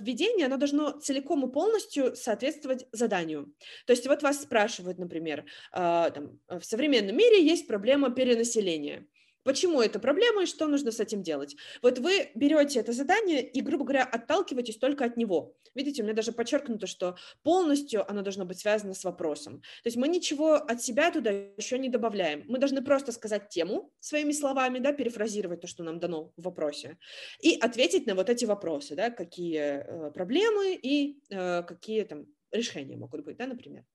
введение, 0.00 0.46
оно 0.46 0.56
должно 0.56 0.92
целиком 0.92 1.48
и 1.48 1.52
полностью 1.52 2.14
соответствовать 2.16 2.86
заданию. 2.92 3.52
То 3.86 3.92
есть 3.92 4.06
вот 4.06 4.22
вас 4.22 4.42
спрашивают, 4.42 4.98
например, 4.98 5.44
там, 5.72 6.40
в 6.48 6.62
современном 6.62 7.16
мире 7.16 7.44
есть 7.44 7.66
проблема 7.66 8.10
перенаселения. 8.10 9.06
Почему 9.48 9.80
это 9.80 9.98
проблема 9.98 10.42
и 10.42 10.46
что 10.46 10.66
нужно 10.66 10.92
с 10.92 11.00
этим 11.00 11.22
делать? 11.22 11.56
Вот 11.80 11.98
вы 12.00 12.30
берете 12.34 12.80
это 12.80 12.92
задание 12.92 13.42
и, 13.42 13.62
грубо 13.62 13.84
говоря, 13.84 14.04
отталкиваетесь 14.04 14.76
только 14.76 15.06
от 15.06 15.16
него. 15.16 15.56
Видите, 15.74 16.02
у 16.02 16.04
меня 16.04 16.14
даже 16.14 16.32
подчеркнуто, 16.32 16.86
что 16.86 17.16
полностью 17.42 18.06
оно 18.10 18.20
должно 18.20 18.44
быть 18.44 18.58
связано 18.58 18.92
с 18.92 19.04
вопросом. 19.04 19.62
То 19.82 19.86
есть 19.86 19.96
мы 19.96 20.06
ничего 20.08 20.56
от 20.56 20.82
себя 20.82 21.10
туда 21.10 21.30
еще 21.30 21.78
не 21.78 21.88
добавляем. 21.88 22.44
Мы 22.46 22.58
должны 22.58 22.82
просто 22.82 23.10
сказать 23.10 23.48
тему 23.48 23.90
своими 24.00 24.32
словами, 24.32 24.80
да, 24.80 24.92
перефразировать 24.92 25.62
то, 25.62 25.66
что 25.66 25.82
нам 25.82 25.98
дано 25.98 26.30
в 26.36 26.42
вопросе, 26.42 26.98
и 27.40 27.56
ответить 27.58 28.06
на 28.06 28.14
вот 28.14 28.28
эти 28.28 28.44
вопросы, 28.44 28.96
да, 28.96 29.08
какие 29.08 29.60
э, 29.60 30.10
проблемы 30.10 30.74
и 30.74 31.22
э, 31.30 31.62
какие 31.62 32.04
там 32.04 32.26
решения 32.50 32.98
могут 32.98 33.24
быть, 33.24 33.38
да, 33.38 33.46
например. 33.46 33.86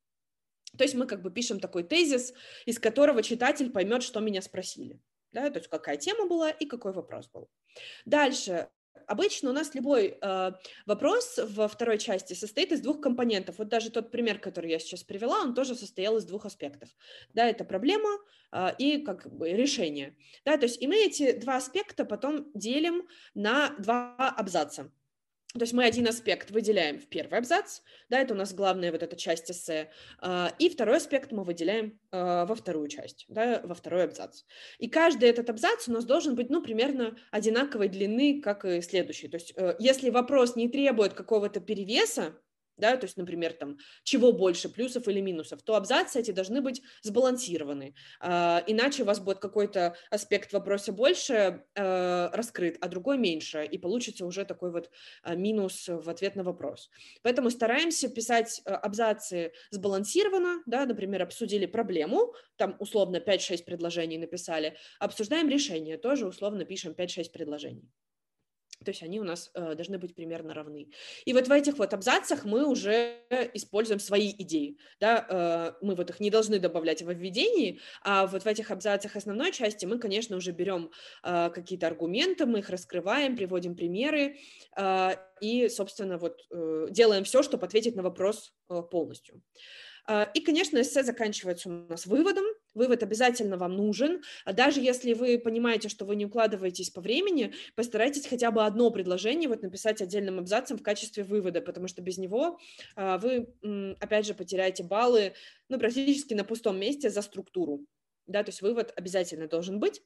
То 0.75 0.83
есть 0.83 0.95
мы 0.95 1.05
как 1.05 1.22
бы 1.22 1.29
пишем 1.29 1.60
такой 1.60 1.83
тезис, 1.83 2.33
из 2.65 2.79
которого 2.79 3.22
читатель 3.22 3.69
поймет, 3.69 4.01
что 4.01 4.19
меня 4.19 4.41
спросили 4.41 5.00
да, 5.34 5.50
то 5.50 5.60
есть 5.60 5.70
какая 5.70 5.98
тема 5.98 6.28
была 6.28 6.50
и 6.50 6.66
какой 6.66 6.94
вопрос 6.94 7.28
был. 7.28 7.50
Дальше 8.06 8.70
Обычно 9.08 9.50
у 9.50 9.54
нас 9.54 9.75
любой 9.75 10.18
э, 10.22 10.52
вопрос 10.86 11.40
во 11.44 11.68
второй 11.68 11.98
части 11.98 12.34
состоит 12.34 12.72
из 12.72 12.82
двух 12.82 13.02
компонентов. 13.02 13.58
Вот 13.58 13.68
даже 13.68 13.90
тот 13.90 14.12
пример, 14.12 14.40
который 14.40 14.72
я 14.72 14.80
сейчас 14.80 15.04
привела, 15.04 15.42
он 15.42 15.54
тоже 15.54 15.75
состоял 15.75 16.18
из 16.18 16.25
двух 16.25 16.46
аспектов. 16.46 16.90
Да, 17.34 17.48
это 17.48 17.66
проблема 17.66 18.10
э, 18.52 18.70
и 18.78 19.00
как 19.00 19.32
бы 19.32 19.52
решение. 19.52 20.16
Да, 20.46 20.58
то 20.58 20.68
есть 20.68 20.82
и 20.82 20.88
мы 20.88 20.96
эти 20.96 21.34
два 21.34 21.58
аспекта 21.58 22.06
потом 22.06 22.52
делим 22.54 23.08
на 23.34 23.75
два 23.78 24.16
абзаца. 24.30 24.92
То 25.53 25.62
есть 25.62 25.74
мы 25.74 25.86
один 25.86 26.07
аспект 26.07 26.50
выделяем 26.50 26.98
в 26.98 27.05
первый 27.05 27.38
абзац, 27.38 27.81
да, 28.10 28.19
это 28.19 28.33
у 28.33 28.38
нас 28.38 28.55
главная 28.55 28.91
вот 28.91 29.03
эта 29.03 29.15
часть 29.15 29.51
эссе, 29.51 29.91
а, 30.17 30.51
и 30.57 30.67
второй 30.67 30.98
аспект 30.98 31.31
мы 31.31 31.43
выделяем 31.43 32.00
а, 32.12 32.48
во 32.48 32.55
вторую 32.55 32.88
часть, 32.88 33.25
да, 33.27 33.62
во 33.63 33.75
второй 33.75 34.05
абзац. 34.05 34.45
И 34.79 34.89
каждый 34.89 35.29
этот 35.29 35.51
абзац 35.51 35.88
у 35.88 35.91
нас 35.91 36.05
должен 36.05 36.33
быть, 36.33 36.50
ну, 36.50 36.63
примерно 36.63 37.15
одинаковой 37.29 37.88
длины, 37.88 38.41
как 38.41 38.65
и 38.65 38.81
следующий. 38.81 39.27
То 39.27 39.38
есть 39.38 39.53
э, 39.55 39.75
если 39.77 40.10
вопрос 40.10 40.55
не 40.55 40.69
требует 40.69 41.13
какого-то 41.13 41.60
перевеса, 41.60 42.33
да, 42.77 42.98
то 42.98 43.06
есть, 43.06 43.18
например, 43.18 43.53
там, 43.53 43.77
чего 44.03 44.32
больше, 44.32 44.70
плюсов 44.70 45.08
или 45.08 45.20
минусов, 45.22 45.62
то 45.62 45.75
абзацы 45.75 46.20
эти 46.20 46.32
должны 46.32 46.62
быть 46.62 46.82
сбалансированы, 47.01 47.96
а, 48.20 48.63
иначе 48.68 49.03
у 49.03 49.06
вас 49.06 49.20
будет 49.20 49.39
какой-то 49.39 49.96
аспект 50.10 50.53
вопроса 50.53 50.92
больше 50.92 51.63
а, 51.75 52.30
раскрыт, 52.34 52.77
а 52.82 52.88
другой 52.88 53.18
меньше, 53.18 53.63
и 53.65 53.77
получится 53.77 54.25
уже 54.25 54.46
такой 54.46 54.72
вот 54.72 54.89
а, 55.22 55.36
минус 55.36 55.88
в 55.88 56.10
ответ 56.10 56.36
на 56.36 56.44
вопрос. 56.44 56.89
Поэтому 57.22 57.50
стараемся 57.50 58.10
писать 58.10 58.62
а, 58.65 58.75
абзацы 58.75 59.53
сбалансированно, 59.72 60.63
да, 60.65 60.86
например, 60.86 61.24
обсудили 61.24 61.65
проблему, 61.65 62.34
там 62.56 62.75
условно 62.80 63.18
5-6 63.18 63.65
предложений 63.65 64.18
написали, 64.20 64.77
обсуждаем 65.00 65.50
решение, 65.50 65.98
тоже 65.98 66.27
условно 66.27 66.65
пишем 66.65 66.94
5-6 66.94 67.32
предложений. 67.32 67.89
То 68.84 68.92
есть 68.92 69.04
они 69.04 69.20
у 69.20 69.24
нас 69.24 69.52
э, 69.54 69.75
должны 69.75 69.98
быть 69.98 70.16
примерно 70.16 70.54
равны. 70.54 70.90
И 71.25 71.34
вот 71.34 71.48
в 71.48 71.52
этих 71.52 71.78
вот 71.78 71.94
абзацах 71.94 72.46
мы 72.46 72.68
уже 72.68 73.20
используем 73.54 74.00
свои 74.00 74.32
идеи. 74.32 74.78
Да? 75.00 75.25
Э, 75.30 75.86
мы 75.86 75.96
вот 75.96 76.10
их 76.10 76.20
не 76.20 76.30
должны 76.30 76.60
добавлять 76.60 77.02
во 77.02 77.13
введении, 77.13 77.80
а 78.04 78.28
вот 78.28 78.44
в 78.44 78.48
этих 78.48 78.72
абзацах 78.72 79.16
основной 79.16 79.52
части 79.52 79.86
мы, 79.86 80.00
конечно, 80.00 80.38
уже 80.38 80.52
берем 80.52 80.92
э, 81.24 81.50
какие-то 81.50 81.88
аргументы, 81.88 82.46
мы 82.46 82.60
их 82.60 82.70
раскрываем, 82.70 83.36
приводим 83.36 83.75
примеры 83.75 84.38
э, 84.78 85.16
и, 85.42 85.68
собственно, 85.70 86.18
вот 86.18 86.40
э, 86.52 86.88
делаем 86.90 87.24
все, 87.24 87.44
чтобы 87.44 87.66
ответить 87.66 87.96
на 87.96 88.04
вопрос 88.04 88.54
э, 88.70 88.82
полностью. 88.90 89.42
Э, 90.08 90.25
и, 90.34 90.42
конечно, 90.42 90.80
эссе 90.82 91.04
заканчивается 91.04 91.70
у 91.70 91.72
нас 91.72 92.06
выводом, 92.06 92.46
Вывод 92.74 93.03
обязательно 93.03 93.58
вам 93.58 93.75
нужен. 93.75 94.22
А 94.46 94.53
даже 94.53 94.82
если 94.82 95.13
вы 95.13 95.38
понимаете, 95.38 95.89
что 95.89 96.06
вы 96.06 96.15
не 96.15 96.25
укладываетесь 96.25 96.89
по 96.89 97.01
времени, 97.01 97.53
постарайтесь 97.75 98.25
хотя 98.27 98.51
бы 98.51 98.65
одно 98.65 98.89
предложение 98.89 99.50
вот 99.50 99.62
написать 99.62 100.01
отдельным 100.01 100.39
абзацем 100.39 100.77
в 100.77 100.84
качестве 100.84 101.24
вывода, 101.24 101.62
потому 101.62 101.88
что 101.88 102.01
без 102.01 102.18
него 102.18 102.60
а, 102.96 103.18
вы, 103.18 103.48
опять 104.00 104.25
же, 104.25 104.34
потеряете 104.34 104.84
баллы 104.84 105.34
ну, 105.70 105.80
практически 105.80 106.34
на 106.34 106.44
пустом 106.44 106.80
месте 106.80 107.10
за 107.10 107.22
структуру. 107.22 107.86
Да, 108.25 108.44
то 108.44 108.50
есть 108.50 108.62
вывод 108.62 108.94
обязательно 108.96 109.48
должен 109.48 109.80
быть. 109.80 110.01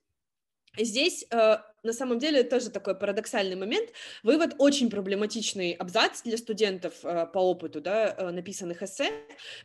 Здесь 0.77 1.25
э, 1.31 1.57
на 1.87 1.93
самом 1.93 2.19
деле 2.19 2.43
тоже 2.43 2.69
такой 2.69 2.95
парадоксальный 2.95 3.55
момент. 3.55 3.89
Вывод 4.21 4.55
очень 4.57 4.89
проблематичный 4.89 5.71
абзац 5.71 6.21
для 6.23 6.37
студентов 6.37 6.93
э, 7.03 7.25
по 7.27 7.39
опыту 7.39 7.81
да, 7.81 8.13
э, 8.15 8.29
написанных 8.31 8.83
эссе, 8.83 9.11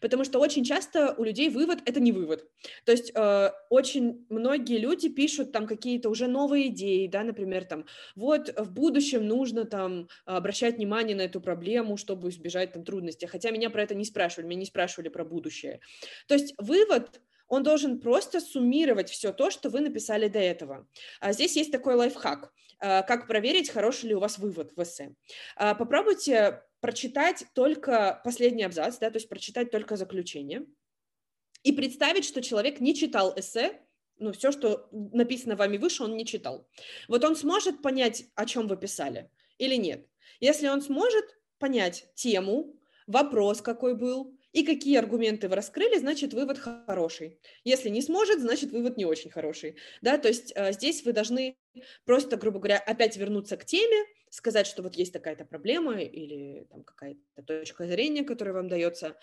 потому 0.01 0.25
что 0.25 0.39
очень 0.39 0.65
часто 0.65 1.15
у 1.19 1.25
людей 1.25 1.51
вывод— 1.51 1.81
это 1.85 2.01
не 2.01 2.13
вывод. 2.13 2.49
То 2.85 2.93
есть 2.93 3.13
э, 3.15 3.51
очень 3.71 4.25
многие 4.29 4.79
люди 4.79 5.09
пишут 5.09 5.53
там 5.53 5.67
какие-то 5.67 6.09
уже 6.09 6.29
новые 6.29 6.69
идеи, 6.69 7.07
да, 7.07 7.25
например, 7.25 7.65
там, 7.65 7.85
вот 8.15 8.55
в 8.57 8.71
будущем 8.71 9.27
нужно 9.27 9.65
там 9.65 10.09
обращать 10.25 10.77
внимание 10.77 11.17
на 11.17 11.23
эту 11.23 11.41
проблему, 11.41 11.97
чтобы 11.97 12.29
избежать 12.29 12.73
там 12.73 12.85
трудностей, 12.85 13.27
хотя 13.27 13.51
меня 13.51 13.69
про 13.69 13.83
это 13.83 13.95
не 13.95 14.05
спрашивали, 14.05 14.47
меня 14.47 14.61
не 14.61 14.67
спрашивали 14.67 15.09
про 15.09 15.25
будущее. 15.25 15.81
То 16.29 16.35
есть 16.35 16.55
вывод— 16.59 17.21
он 17.53 17.63
должен 17.63 18.01
просто 18.01 18.41
суммировать 18.41 19.11
все 19.11 19.31
то, 19.31 19.51
что 19.51 19.69
вы 19.69 19.81
написали 19.81 20.29
до 20.29 20.39
этого. 20.39 20.89
А 21.21 21.35
здесь 21.35 21.55
есть 21.55 21.71
такой 21.71 21.97
лайфхак, 21.97 22.51
а, 22.79 23.03
как 23.03 23.27
проверить, 23.27 23.69
хороший 23.69 24.09
ли 24.09 24.15
у 24.15 24.21
вас 24.21 24.39
вывод 24.39 24.73
в 24.75 24.83
эссе. 24.83 25.15
А, 25.57 25.75
попробуйте 25.75 26.63
прочитать 26.81 27.45
только 27.53 28.23
последний 28.25 28.63
абзац, 28.63 28.97
да, 28.97 29.11
то 29.11 29.19
есть 29.19 29.29
прочитать 29.29 29.71
только 29.71 29.97
заключение, 29.97 30.65
и 31.63 31.73
представить, 31.73 32.25
что 32.25 32.41
человек 32.41 32.81
не 32.81 32.95
читал 32.95 33.35
эссе, 33.39 33.83
ну, 34.19 34.33
все, 34.33 34.51
что 34.51 34.89
написано 34.91 35.55
вами 35.55 35.77
выше, 35.77 36.05
он 36.05 36.17
не 36.17 36.25
читал. 36.25 36.67
Вот 37.07 37.23
он 37.23 37.37
сможет 37.37 37.83
понять, 37.83 38.25
о 38.35 38.47
чем 38.47 38.67
вы 38.67 38.79
писали 38.79 39.29
или 39.59 39.75
нет. 39.75 40.09
Если 40.41 40.69
он 40.69 40.81
сможет 40.81 41.39
понять 41.59 42.07
тему, 42.15 42.75
вопрос 43.07 43.61
какой 43.61 43.95
был, 43.95 44.35
и 44.53 44.65
какие 44.65 44.99
аргументы 44.99 45.49
вы 45.49 45.57
раскрыли, 45.57 45.99
значит, 45.99 46.35
вывод 46.35 46.59
хороший. 46.59 47.39
Если 47.65 47.89
не 47.89 48.03
сможет, 48.03 48.41
значит, 48.41 48.71
вывод 48.71 48.97
не 48.97 49.05
очень 49.05 49.31
хороший. 49.31 49.77
Да, 50.03 50.19
то 50.19 50.29
есть 50.29 50.53
э, 50.55 50.73
здесь 50.73 51.05
вы 51.05 51.13
должны 51.13 51.57
просто, 52.05 52.37
грубо 52.37 52.59
говоря, 52.59 52.79
опять 52.79 53.17
вернуться 53.17 53.57
к 53.57 53.65
теме, 53.65 54.05
сказать, 54.31 54.67
что 54.67 54.83
вот 54.83 54.95
есть 54.95 55.13
такая-то 55.13 55.45
проблема 55.45 56.01
или 56.01 56.65
там 56.71 56.85
какая-то 56.85 57.43
точка 57.43 57.87
зрения, 57.87 58.25
которая 58.25 58.55
вам 58.55 58.69
дается, 58.69 59.19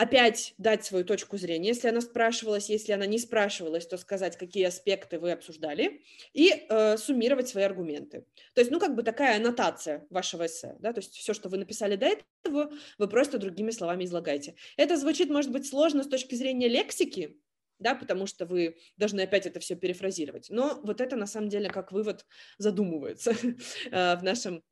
опять 0.00 0.54
дать 0.56 0.82
свою 0.82 1.04
точку 1.04 1.36
зрения. 1.36 1.68
Если 1.68 1.86
она 1.86 2.00
спрашивалась, 2.00 2.70
если 2.70 2.92
она 2.92 3.04
не 3.04 3.18
спрашивалась, 3.18 3.86
то 3.86 3.98
сказать, 3.98 4.38
какие 4.38 4.64
аспекты 4.64 5.18
вы 5.18 5.30
обсуждали, 5.30 6.00
и 6.32 6.66
э, 6.70 6.96
суммировать 6.96 7.48
свои 7.48 7.64
аргументы. 7.64 8.24
То 8.54 8.62
есть, 8.62 8.70
ну, 8.70 8.80
как 8.80 8.94
бы 8.94 9.02
такая 9.02 9.36
аннотация 9.36 10.06
вашего 10.08 10.46
эссе, 10.46 10.76
да, 10.78 10.94
то 10.94 11.00
есть 11.00 11.12
все, 11.12 11.34
что 11.34 11.50
вы 11.50 11.58
написали 11.58 11.96
до 11.96 12.06
этого, 12.06 12.72
вы 12.96 13.08
просто 13.08 13.36
другими 13.36 13.72
словами 13.72 14.04
излагаете. 14.04 14.54
Это 14.78 14.96
звучит, 14.96 15.28
может 15.28 15.52
быть, 15.52 15.68
сложно 15.68 16.02
с 16.02 16.08
точки 16.08 16.34
зрения 16.34 16.68
лексики, 16.68 17.38
да, 17.78 17.94
потому 17.94 18.26
что 18.26 18.46
вы 18.46 18.78
должны 18.96 19.20
опять 19.20 19.44
это 19.44 19.60
все 19.60 19.76
перефразировать. 19.76 20.46
Но 20.48 20.80
вот 20.82 21.02
это 21.02 21.16
на 21.16 21.26
самом 21.26 21.50
деле 21.50 21.68
как 21.68 21.92
вывод 21.92 22.24
задумывается 22.56 23.32
э, 23.90 24.16
в 24.16 24.22
нашем 24.22 24.62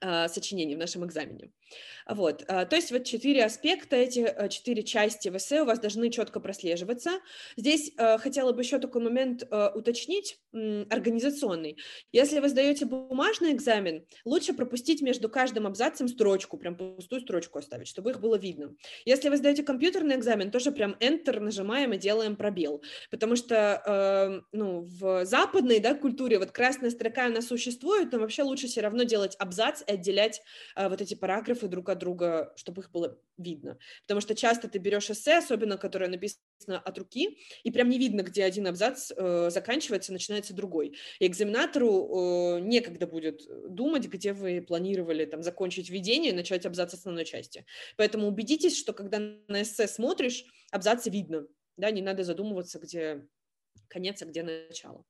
э, 0.00 0.28
сочинении, 0.28 0.74
в 0.74 0.78
нашем 0.78 1.04
экзамене. 1.04 1.50
Вот, 2.08 2.44
а, 2.48 2.64
то 2.64 2.76
есть 2.76 2.90
вот 2.90 3.04
четыре 3.04 3.44
аспекта, 3.44 3.96
эти 3.96 4.20
э, 4.20 4.48
четыре 4.48 4.82
части 4.82 5.28
в 5.28 5.36
эссе 5.36 5.62
у 5.62 5.64
вас 5.64 5.78
должны 5.78 6.10
четко 6.10 6.40
прослеживаться. 6.40 7.20
Здесь 7.56 7.92
э, 7.96 8.18
хотела 8.18 8.52
бы 8.52 8.62
еще 8.62 8.78
такой 8.78 9.02
момент 9.02 9.44
э, 9.48 9.70
уточнить, 9.74 10.38
организационный. 10.52 11.78
Если 12.12 12.40
вы 12.40 12.48
сдаете 12.48 12.84
бумажный 12.86 13.52
экзамен, 13.52 14.04
лучше 14.24 14.52
пропустить 14.52 15.00
между 15.02 15.28
каждым 15.28 15.66
абзацем 15.66 16.08
строчку, 16.08 16.58
прям 16.58 16.76
пустую 16.76 17.20
строчку 17.20 17.58
оставить, 17.58 17.88
чтобы 17.88 18.10
их 18.10 18.20
было 18.20 18.36
видно. 18.36 18.74
Если 19.04 19.28
вы 19.28 19.36
сдаете 19.36 19.62
компьютерный 19.62 20.16
экзамен, 20.16 20.50
тоже 20.50 20.72
прям 20.72 20.96
Enter 21.00 21.40
нажимаем 21.40 21.92
и 21.92 21.98
делаем 21.98 22.36
пробел, 22.36 22.82
потому 23.10 23.36
что 23.36 24.42
ну, 24.52 24.80
в 24.82 25.24
западной 25.24 25.78
да, 25.78 25.94
культуре 25.94 26.38
вот 26.38 26.50
красная 26.50 26.90
строка, 26.90 27.26
она 27.26 27.42
существует, 27.42 28.12
но 28.12 28.18
вообще 28.18 28.42
лучше 28.42 28.66
все 28.66 28.80
равно 28.80 29.04
делать 29.04 29.36
абзац 29.38 29.82
и 29.86 29.92
отделять 29.92 30.42
вот 30.76 31.00
эти 31.00 31.14
параграфы 31.14 31.68
друг 31.68 31.88
от 31.88 31.98
друга, 31.98 32.52
чтобы 32.56 32.82
их 32.82 32.90
было 32.90 33.18
видно. 33.38 33.78
Потому 34.02 34.20
что 34.20 34.34
часто 34.34 34.68
ты 34.68 34.78
берешь 34.78 35.10
эссе, 35.10 35.38
особенно 35.38 35.78
которое 35.78 36.10
написано 36.10 36.42
от 36.68 36.98
руки, 36.98 37.38
и 37.62 37.70
прям 37.70 37.88
не 37.88 37.98
видно, 37.98 38.22
где 38.22 38.44
один 38.44 38.66
абзац 38.66 39.12
э, 39.16 39.50
заканчивается, 39.50 40.12
начинается 40.12 40.54
другой. 40.54 40.96
И 41.18 41.26
экзаменатору 41.26 42.56
э, 42.56 42.60
некогда 42.60 43.06
будет 43.06 43.42
думать, 43.68 44.06
где 44.06 44.32
вы 44.32 44.60
планировали 44.60 45.24
там 45.24 45.42
закончить 45.42 45.90
введение, 45.90 46.32
начать 46.32 46.66
абзац 46.66 46.94
основной 46.94 47.24
части. 47.24 47.64
Поэтому 47.96 48.28
убедитесь, 48.28 48.78
что 48.78 48.92
когда 48.92 49.18
на 49.18 49.62
эссе 49.62 49.86
смотришь, 49.88 50.44
абзацы 50.70 51.10
видно, 51.10 51.46
да, 51.76 51.90
не 51.90 52.02
надо 52.02 52.24
задумываться, 52.24 52.78
где 52.78 53.26
конец, 53.88 54.22
а 54.22 54.26
где 54.26 54.42
начало. 54.42 55.04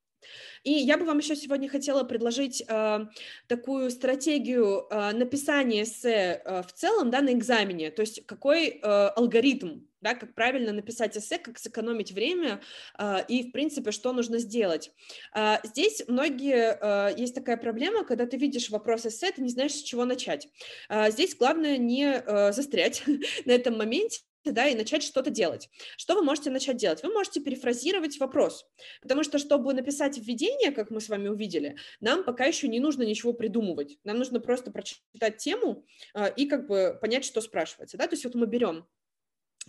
И 0.65 0.73
я 0.73 0.99
бы 0.99 1.05
вам 1.05 1.19
еще 1.19 1.35
сегодня 1.35 1.69
хотела 1.69 2.05
предложить 2.05 2.63
э, 2.67 2.99
такую 3.47 3.91
стратегию 3.91 4.87
э, 4.91 5.13
написания 5.13 5.85
эссе 5.85 6.43
э, 6.45 6.63
в 6.63 6.73
целом, 6.73 7.11
да, 7.11 7.23
на 7.23 7.33
экзамене, 7.33 7.91
то 7.91 8.03
есть 8.03 8.27
какой 8.27 8.69
э, 8.69 8.81
алгоритм, 8.83 9.81
да, 10.01 10.15
как 10.15 10.35
правильно 10.35 10.73
написать 10.73 11.17
эссе, 11.17 11.39
как 11.39 11.59
сэкономить 11.59 12.13
время 12.13 12.61
э, 12.99 13.25
и, 13.29 13.49
в 13.49 13.53
принципе, 13.53 13.91
что 13.91 14.13
нужно 14.13 14.39
сделать. 14.39 14.91
Э, 15.35 15.57
здесь 15.65 16.03
многие, 16.09 16.79
э, 16.81 17.15
есть 17.19 17.35
такая 17.35 17.57
проблема, 17.57 18.05
когда 18.05 18.27
ты 18.27 18.37
видишь 18.37 18.71
вопрос 18.71 19.07
эссе, 19.07 19.31
ты 19.33 19.43
не 19.43 19.51
знаешь, 19.51 19.73
с 19.73 19.83
чего 19.83 20.05
начать. 20.05 20.49
Э, 20.89 21.11
здесь 21.11 21.37
главное 21.37 21.77
не 21.77 22.07
э, 22.07 22.53
застрять 22.53 23.03
на 23.45 23.53
этом 23.53 23.77
моменте, 23.77 24.21
да, 24.45 24.69
и 24.69 24.75
начать 24.75 25.03
что-то 25.03 25.31
делать. 25.31 25.69
Что 25.97 26.15
вы 26.15 26.23
можете 26.23 26.51
начать 26.51 26.77
делать? 26.77 27.03
Вы 27.03 27.13
можете 27.13 27.41
перефразировать 27.41 28.19
вопрос, 28.19 28.67
потому 29.03 29.23
что, 29.23 29.39
чтобы 29.39 29.75
написать 29.75 30.19
введение, 30.19 30.71
как 30.71 30.91
мы 30.91 31.01
с 31.01 31.09
вами 31.09 31.29
увидели, 31.29 31.77
нам 32.01 32.25
пока 32.25 32.47
еще 32.47 32.69
не 32.69 32.81
нужно 32.81 33.03
ничего 33.03 33.33
придумывать. 33.33 33.99
Нам 34.05 34.19
нужно 34.19 34.41
просто 34.41 34.71
прочитать 34.71 35.37
тему 35.39 35.85
э, 36.15 36.33
и 36.37 36.47
как 36.47 36.67
бы 36.67 36.99
понять, 37.01 37.25
что 37.25 37.41
спрашивается, 37.41 37.97
да, 37.99 38.07
то 38.07 38.15
есть 38.15 38.25
вот 38.25 38.35
мы 38.35 38.47
берем 38.47 38.87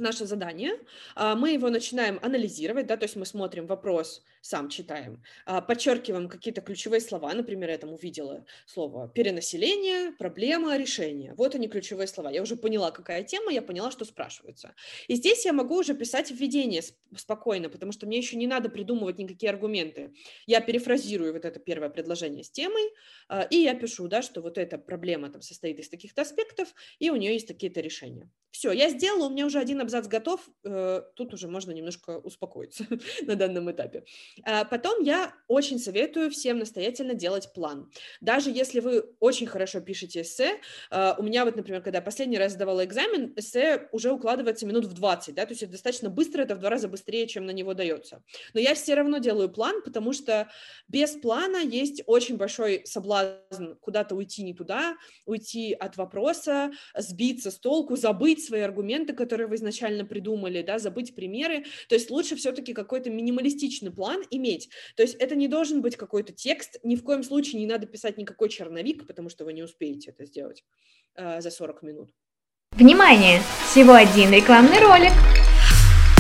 наше 0.02 0.26
задание, 0.26 0.74
а, 1.16 1.36
мы 1.36 1.52
его 1.52 1.70
начинаем 1.70 2.20
анализировать, 2.22 2.88
да, 2.88 2.98
то 2.98 3.06
есть 3.06 3.16
мы 3.16 3.26
смотрим 3.26 3.68
вопрос, 3.68 4.24
сам 4.42 4.70
читаем, 4.70 5.22
а, 5.46 5.62
подчеркиваем 5.62 6.28
какие-то 6.28 6.62
ключевые 6.62 7.02
слова, 7.02 7.34
например, 7.34 7.70
я 7.70 7.78
там 7.78 7.94
увидела 7.94 8.46
слово 8.66 9.08
перенаселение, 9.08 10.12
проблема, 10.14 10.78
решение. 10.78 11.34
Вот 11.36 11.56
они 11.56 11.68
ключевые 11.68 12.08
слова. 12.08 12.32
Я 12.32 12.42
уже 12.42 12.56
поняла, 12.56 12.92
какая 12.92 13.24
тема, 13.24 13.52
я 13.52 13.62
поняла, 13.62 13.92
что 13.92 14.06
спрашивается. 14.06 14.74
И 15.08 15.16
здесь 15.16 15.46
я 15.46 15.54
могу 15.54 15.78
уже 15.78 15.94
писать 15.94 16.32
введение 16.32 16.82
спокойно, 17.16 17.70
потому 17.70 17.92
что 17.92 18.08
мне 18.08 18.18
еще 18.18 18.38
не 18.38 18.48
надо 18.48 18.70
придумывать 18.70 19.18
никакие 19.18 19.52
аргументы. 19.52 20.14
Я 20.48 20.62
перефразирую 20.62 21.34
вот 21.34 21.46
это 21.46 21.60
первое 21.60 21.90
предложение 21.90 22.44
с 22.44 22.50
темой, 22.50 22.92
а, 23.28 23.44
и 23.44 23.58
я 23.58 23.76
пишу, 23.76 24.08
да, 24.08 24.22
что 24.22 24.42
вот 24.42 24.58
эта 24.58 24.78
проблема 24.78 25.30
там 25.30 25.42
состоит 25.42 25.80
из 25.80 25.90
таких-то 25.90 26.22
аспектов, 26.22 26.74
и 27.00 27.10
у 27.10 27.16
нее 27.16 27.34
есть 27.34 27.48
такие-то 27.48 27.82
решения. 27.82 28.30
Все, 28.52 28.72
я 28.72 28.90
сделала, 28.90 29.28
у 29.28 29.30
меня 29.30 29.46
уже 29.46 29.60
один 29.60 29.82
абзац 29.92 30.08
готов, 30.08 30.40
э, 30.64 31.02
тут 31.16 31.34
уже 31.34 31.48
можно 31.48 31.72
немножко 31.72 32.18
успокоиться 32.20 32.86
на 33.28 33.36
данном 33.36 33.70
этапе. 33.72 34.04
А 34.44 34.66
потом 34.66 35.04
я 35.04 35.34
очень 35.48 35.80
советую 35.80 36.30
всем 36.30 36.60
настоятельно 36.60 37.14
делать 37.14 37.54
план. 37.54 37.92
Даже 38.22 38.50
если 38.50 38.80
вы 38.80 39.04
очень 39.20 39.48
хорошо 39.48 39.82
пишете 39.82 40.22
эссе, 40.22 40.60
э, 40.92 41.14
у 41.18 41.24
меня 41.24 41.46
вот, 41.46 41.56
например, 41.56 41.82
когда 41.82 42.02
последний 42.02 42.38
раз 42.38 42.54
сдавала 42.54 42.86
экзамен, 42.86 43.34
эссе 43.36 43.90
уже 43.92 44.12
укладывается 44.12 44.66
минут 44.66 44.86
в 44.86 44.94
20, 44.94 45.36
да, 45.36 45.46
то 45.46 45.52
есть 45.52 45.64
это 45.64 45.74
достаточно 45.74 46.10
быстро, 46.10 46.42
это 46.42 46.56
в 46.56 46.60
два 46.60 46.70
раза 46.70 46.88
быстрее, 46.88 47.28
чем 47.28 47.46
на 47.46 47.52
него 47.52 47.74
дается. 47.74 48.24
Но 48.54 48.60
я 48.60 48.74
все 48.76 48.96
равно 48.96 49.18
делаю 49.18 49.50
план, 49.50 49.82
потому 49.84 50.14
что 50.14 50.50
без 50.88 51.12
плана 51.12 51.58
есть 51.58 52.04
очень 52.06 52.38
большой 52.38 52.82
соблазн 52.86 53.76
куда-то 53.82 54.16
уйти 54.16 54.44
не 54.44 54.54
туда, 54.54 54.96
уйти 55.26 55.74
от 55.74 55.98
вопроса, 55.98 56.72
сбиться 56.98 57.52
с 57.52 57.60
толку, 57.60 57.96
забыть 57.96 58.44
свои 58.46 58.62
аргументы, 58.62 59.14
которые 59.14 59.48
вы 59.48 59.56
изначально 59.56 59.71
придумали, 60.06 60.62
да, 60.62 60.80
забыть 60.80 61.16
примеры. 61.16 61.66
То 61.90 61.96
есть 61.96 62.10
лучше 62.10 62.36
все-таки 62.36 62.74
какой-то 62.74 63.10
минималистичный 63.10 63.92
план 63.92 64.24
иметь. 64.30 64.70
То 64.96 65.04
есть 65.04 65.16
это 65.16 65.36
не 65.36 65.48
должен 65.48 65.82
быть 65.82 65.96
какой-то 65.96 66.34
текст, 66.34 66.80
ни 66.84 66.96
в 66.96 67.04
коем 67.04 67.24
случае 67.24 67.60
не 67.60 67.68
надо 67.68 67.88
писать 67.88 68.18
никакой 68.18 68.50
черновик, 68.50 69.08
потому 69.08 69.30
что 69.30 69.46
вы 69.46 69.54
не 69.54 69.64
успеете 69.64 70.12
это 70.12 70.26
сделать 70.26 70.64
э, 71.16 71.42
за 71.42 71.52
40 71.52 71.84
минут. 71.84 72.10
Внимание! 72.72 73.42
Всего 73.70 73.94
один 73.94 74.32
рекламный 74.32 74.80
ролик. 74.80 75.12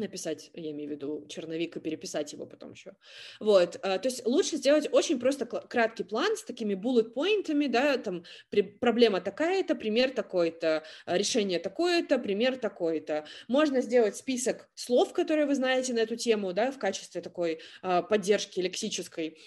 написать, 0.00 0.50
я 0.54 0.70
имею 0.72 0.90
в 0.90 0.92
виду 0.92 1.26
черновик 1.28 1.76
и 1.76 1.80
переписать 1.80 2.32
его 2.32 2.46
потом 2.46 2.72
еще. 2.72 2.94
Вот, 3.38 3.78
а, 3.82 3.98
то 3.98 4.08
есть 4.08 4.26
лучше 4.26 4.56
сделать 4.56 4.88
очень 4.92 5.20
просто 5.20 5.46
краткий 5.46 6.04
план 6.04 6.36
с 6.36 6.42
такими 6.42 6.74
bullet 6.74 7.10
поинтами, 7.10 7.66
да, 7.66 7.96
там 7.98 8.24
проблема 8.80 9.20
такая-то, 9.20 9.74
пример 9.74 10.10
такой-то, 10.10 10.82
а, 11.06 11.16
решение 11.16 11.58
такое-то, 11.58 12.18
пример 12.18 12.56
такой-то. 12.56 13.26
Можно 13.48 13.80
сделать 13.80 14.16
список 14.16 14.68
слов, 14.74 15.12
которые 15.12 15.46
вы 15.46 15.54
знаете 15.54 15.94
на 15.94 16.00
эту 16.00 16.16
тему, 16.16 16.52
да, 16.52 16.72
в 16.72 16.78
качестве 16.78 17.20
такой 17.20 17.60
а, 17.82 18.02
поддержки 18.02 18.60
лексической. 18.60 19.38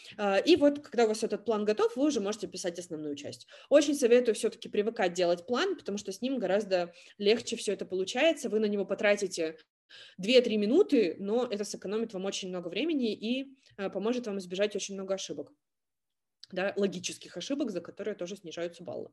И 0.45 0.55
вот, 0.55 0.79
когда 0.79 1.05
у 1.05 1.07
вас 1.07 1.23
этот 1.23 1.45
план 1.45 1.65
готов, 1.65 1.95
вы 1.95 2.05
уже 2.05 2.19
можете 2.19 2.47
писать 2.47 2.79
основную 2.79 3.15
часть. 3.15 3.47
Очень 3.69 3.95
советую 3.95 4.35
все-таки 4.35 4.69
привыкать 4.69 5.13
делать 5.13 5.45
план, 5.45 5.75
потому 5.75 5.97
что 5.97 6.11
с 6.11 6.21
ним 6.21 6.39
гораздо 6.39 6.93
легче 7.17 7.55
все 7.55 7.73
это 7.73 7.85
получается, 7.85 8.49
вы 8.49 8.59
на 8.59 8.65
него 8.65 8.85
потратите 8.85 9.57
2-3 10.21 10.57
минуты, 10.57 11.15
но 11.19 11.45
это 11.45 11.63
сэкономит 11.63 12.13
вам 12.13 12.25
очень 12.25 12.49
много 12.49 12.67
времени 12.67 13.13
и 13.13 13.55
э, 13.77 13.89
поможет 13.89 14.27
вам 14.27 14.37
избежать 14.37 14.75
очень 14.75 14.95
много 14.95 15.15
ошибок 15.15 15.51
да, 16.53 16.73
логических 16.75 17.35
ошибок, 17.35 17.71
за 17.71 17.81
которые 17.81 18.15
тоже 18.15 18.37
снижаются 18.37 18.83
баллы. 18.83 19.09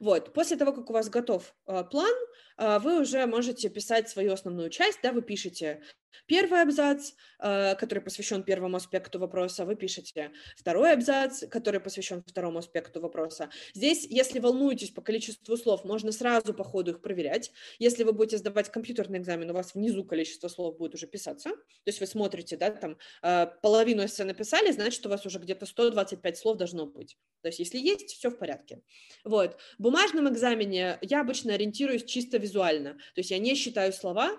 Вот, 0.00 0.32
после 0.32 0.56
того, 0.56 0.72
как 0.72 0.90
у 0.90 0.92
вас 0.92 1.08
готов 1.08 1.54
э, 1.66 1.84
план, 1.84 2.12
э, 2.58 2.78
вы 2.80 3.00
уже 3.00 3.24
можете 3.26 3.68
писать 3.68 4.08
свою 4.08 4.32
основную 4.32 4.68
часть, 4.68 4.98
да, 5.02 5.12
вы 5.12 5.22
пишете 5.22 5.82
первый 6.26 6.62
абзац, 6.62 7.12
э, 7.38 7.74
который 7.76 8.00
посвящен 8.00 8.42
первому 8.42 8.76
аспекту 8.76 9.18
вопроса, 9.18 9.64
вы 9.64 9.76
пишете 9.76 10.30
второй 10.56 10.92
абзац, 10.92 11.44
который 11.50 11.80
посвящен 11.80 12.22
второму 12.26 12.58
аспекту 12.58 13.00
вопроса. 13.00 13.50
Здесь, 13.74 14.06
если 14.08 14.38
волнуетесь 14.38 14.90
по 14.90 15.02
количеству 15.02 15.56
слов, 15.56 15.84
можно 15.84 16.12
сразу 16.12 16.54
по 16.54 16.64
ходу 16.64 16.92
их 16.92 17.02
проверять. 17.02 17.52
Если 17.78 18.04
вы 18.04 18.12
будете 18.12 18.38
сдавать 18.38 18.70
компьютерный 18.70 19.18
экзамен, 19.18 19.50
у 19.50 19.54
вас 19.54 19.74
внизу 19.74 20.04
количество 20.04 20.48
слов 20.48 20.76
будет 20.78 20.94
уже 20.94 21.06
писаться, 21.06 21.50
то 21.50 21.86
есть 21.86 22.00
вы 22.00 22.06
смотрите, 22.06 22.56
да, 22.56 22.70
там 22.70 22.96
э, 23.22 23.46
половину 23.62 24.04
эссе 24.04 24.24
написали, 24.24 24.70
значит, 24.72 25.04
у 25.06 25.08
вас 25.08 25.26
уже 25.26 25.38
где-то 25.38 25.66
125 25.66 26.36
слов 26.36 26.56
должно 26.56 26.86
быть. 26.86 27.16
То 27.42 27.48
есть 27.48 27.58
если 27.58 27.78
есть, 27.78 28.10
все 28.10 28.30
в 28.30 28.38
порядке. 28.38 28.82
Вот. 29.24 29.58
В 29.78 29.82
бумажном 29.82 30.28
экзамене 30.28 30.98
я 31.00 31.20
обычно 31.20 31.54
ориентируюсь 31.54 32.04
чисто 32.04 32.38
визуально. 32.38 32.94
То 33.14 33.18
есть 33.18 33.30
я 33.30 33.38
не 33.38 33.54
считаю 33.54 33.92
слова, 33.92 34.38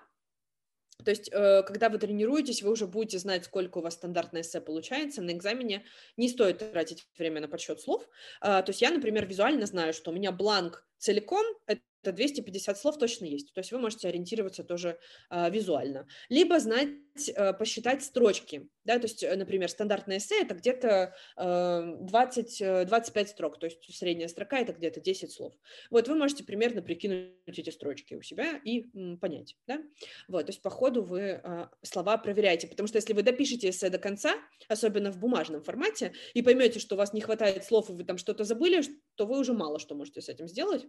то 1.03 1.09
есть, 1.11 1.29
э, 1.31 1.63
когда 1.63 1.89
вы 1.89 1.97
тренируетесь, 1.97 2.61
вы 2.61 2.71
уже 2.71 2.87
будете 2.87 3.19
знать, 3.19 3.45
сколько 3.45 3.79
у 3.79 3.81
вас 3.81 3.95
стандартное 3.95 4.41
эссе 4.41 4.61
получается. 4.61 5.21
На 5.21 5.31
экзамене 5.31 5.85
не 6.17 6.29
стоит 6.29 6.59
тратить 6.59 7.05
время 7.17 7.41
на 7.41 7.47
подсчет 7.47 7.81
слов. 7.81 8.07
А, 8.41 8.61
то 8.61 8.69
есть 8.69 8.81
я, 8.81 8.91
например, 8.91 9.25
визуально 9.25 9.65
знаю, 9.65 9.93
что 9.93 10.11
у 10.11 10.13
меня 10.13 10.31
бланк 10.31 10.85
целиком– 11.03 11.45
это 11.67 11.81
это 12.03 12.11
250 12.11 12.77
слов 12.77 12.97
точно 12.97 13.25
есть. 13.25 13.53
То 13.53 13.59
есть 13.59 13.71
вы 13.71 13.79
можете 13.79 14.09
ориентироваться 14.09 14.63
тоже 14.63 14.99
э, 15.29 15.49
визуально. 15.49 16.05
Либо 16.29 16.59
знать, 16.59 16.89
э, 17.27 17.53
посчитать 17.53 18.03
строчки. 18.03 18.69
Да? 18.83 18.99
То 18.99 19.05
есть, 19.05 19.23
э, 19.23 19.35
например, 19.35 19.69
стандартное 19.69 20.17
эссе– 20.17 20.41
это 20.41 20.53
где-то 20.53 21.15
э, 21.37 21.95
20, 22.01 22.87
25 22.87 23.29
строк, 23.29 23.59
то 23.59 23.67
есть 23.67 23.95
средняя 23.95 24.27
строка– 24.27 24.59
это 24.59 24.73
где-то 24.73 24.99
10 24.99 25.31
слов. 25.31 25.53
Вот 25.89 26.07
вы 26.07 26.15
можете 26.15 26.43
примерно 26.43 26.81
прикинуть 26.81 27.31
эти 27.47 27.69
строчки 27.69 28.15
у 28.15 28.21
себя 28.21 28.59
и 28.65 28.89
м, 28.93 29.17
понять. 29.17 29.55
Да? 29.67 29.81
Вот, 30.27 30.45
то 30.47 30.51
есть 30.51 30.61
по 30.61 30.69
ходу 30.69 31.03
вы 31.03 31.41
э, 31.41 31.67
слова 31.83 32.17
проверяете, 32.17 32.67
потому 32.67 32.87
что 32.87 32.97
если 32.97 33.13
вы 33.13 33.23
допишете 33.23 33.69
эссе 33.69 33.89
до 33.89 33.97
конца, 33.97 34.33
особенно 34.67 35.11
в 35.11 35.19
бумажном 35.19 35.63
формате, 35.63 36.13
и 36.33 36.41
поймете, 36.41 36.79
что 36.79 36.95
у 36.95 36.97
вас 36.97 37.13
не 37.13 37.21
хватает 37.21 37.63
слов, 37.63 37.89
и 37.89 37.93
вы 37.93 38.03
там 38.03 38.17
что-то 38.17 38.43
забыли, 38.43 38.83
то 39.15 39.25
вы 39.25 39.39
уже 39.39 39.53
мало 39.53 39.79
что 39.79 39.95
можете 39.95 40.21
с 40.21 40.27
этим 40.27 40.47
сделать 40.47 40.85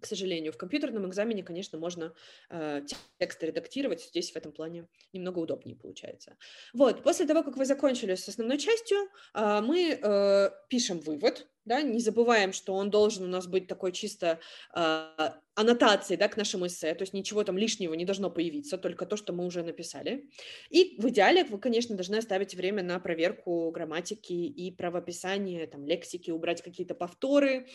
к 0.00 0.06
сожалению. 0.06 0.52
В 0.52 0.56
компьютерном 0.56 1.06
экзамене, 1.08 1.42
конечно, 1.42 1.78
можно 1.78 2.14
э, 2.50 2.82
текст 3.18 3.42
редактировать, 3.42 4.02
здесь 4.02 4.32
в 4.32 4.36
этом 4.36 4.52
плане 4.52 4.88
немного 5.12 5.38
удобнее 5.38 5.76
получается. 5.76 6.36
Вот, 6.72 7.02
после 7.02 7.26
того, 7.26 7.42
как 7.42 7.56
вы 7.56 7.64
закончили 7.64 8.14
с 8.14 8.28
основной 8.28 8.58
частью, 8.58 8.98
э, 9.34 9.60
мы 9.60 9.98
э, 10.00 10.50
пишем 10.68 11.00
вывод, 11.00 11.46
да, 11.64 11.82
не 11.82 12.00
забываем, 12.00 12.52
что 12.52 12.74
он 12.74 12.90
должен 12.90 13.24
у 13.24 13.28
нас 13.28 13.46
быть 13.46 13.66
такой 13.66 13.92
чисто 13.92 14.40
э, 14.74 15.30
аннотацией, 15.54 16.18
да, 16.18 16.28
к 16.28 16.36
нашему 16.36 16.66
эссе, 16.66 16.94
то 16.94 17.02
есть 17.02 17.12
ничего 17.12 17.44
там 17.44 17.56
лишнего 17.56 17.94
не 17.94 18.04
должно 18.04 18.30
появиться, 18.30 18.76
только 18.76 19.06
то, 19.06 19.16
что 19.16 19.32
мы 19.32 19.46
уже 19.46 19.62
написали. 19.62 20.28
И 20.70 20.96
в 20.98 21.08
идеале 21.08 21.44
вы, 21.44 21.58
конечно, 21.58 21.94
должны 21.94 22.16
оставить 22.16 22.54
время 22.54 22.82
на 22.82 22.98
проверку 22.98 23.70
грамматики 23.70 24.32
и 24.32 24.70
правописания, 24.70 25.66
там, 25.66 25.86
лексики, 25.86 26.30
убрать 26.30 26.62
какие-то 26.62 26.94
повторы, 26.94 27.66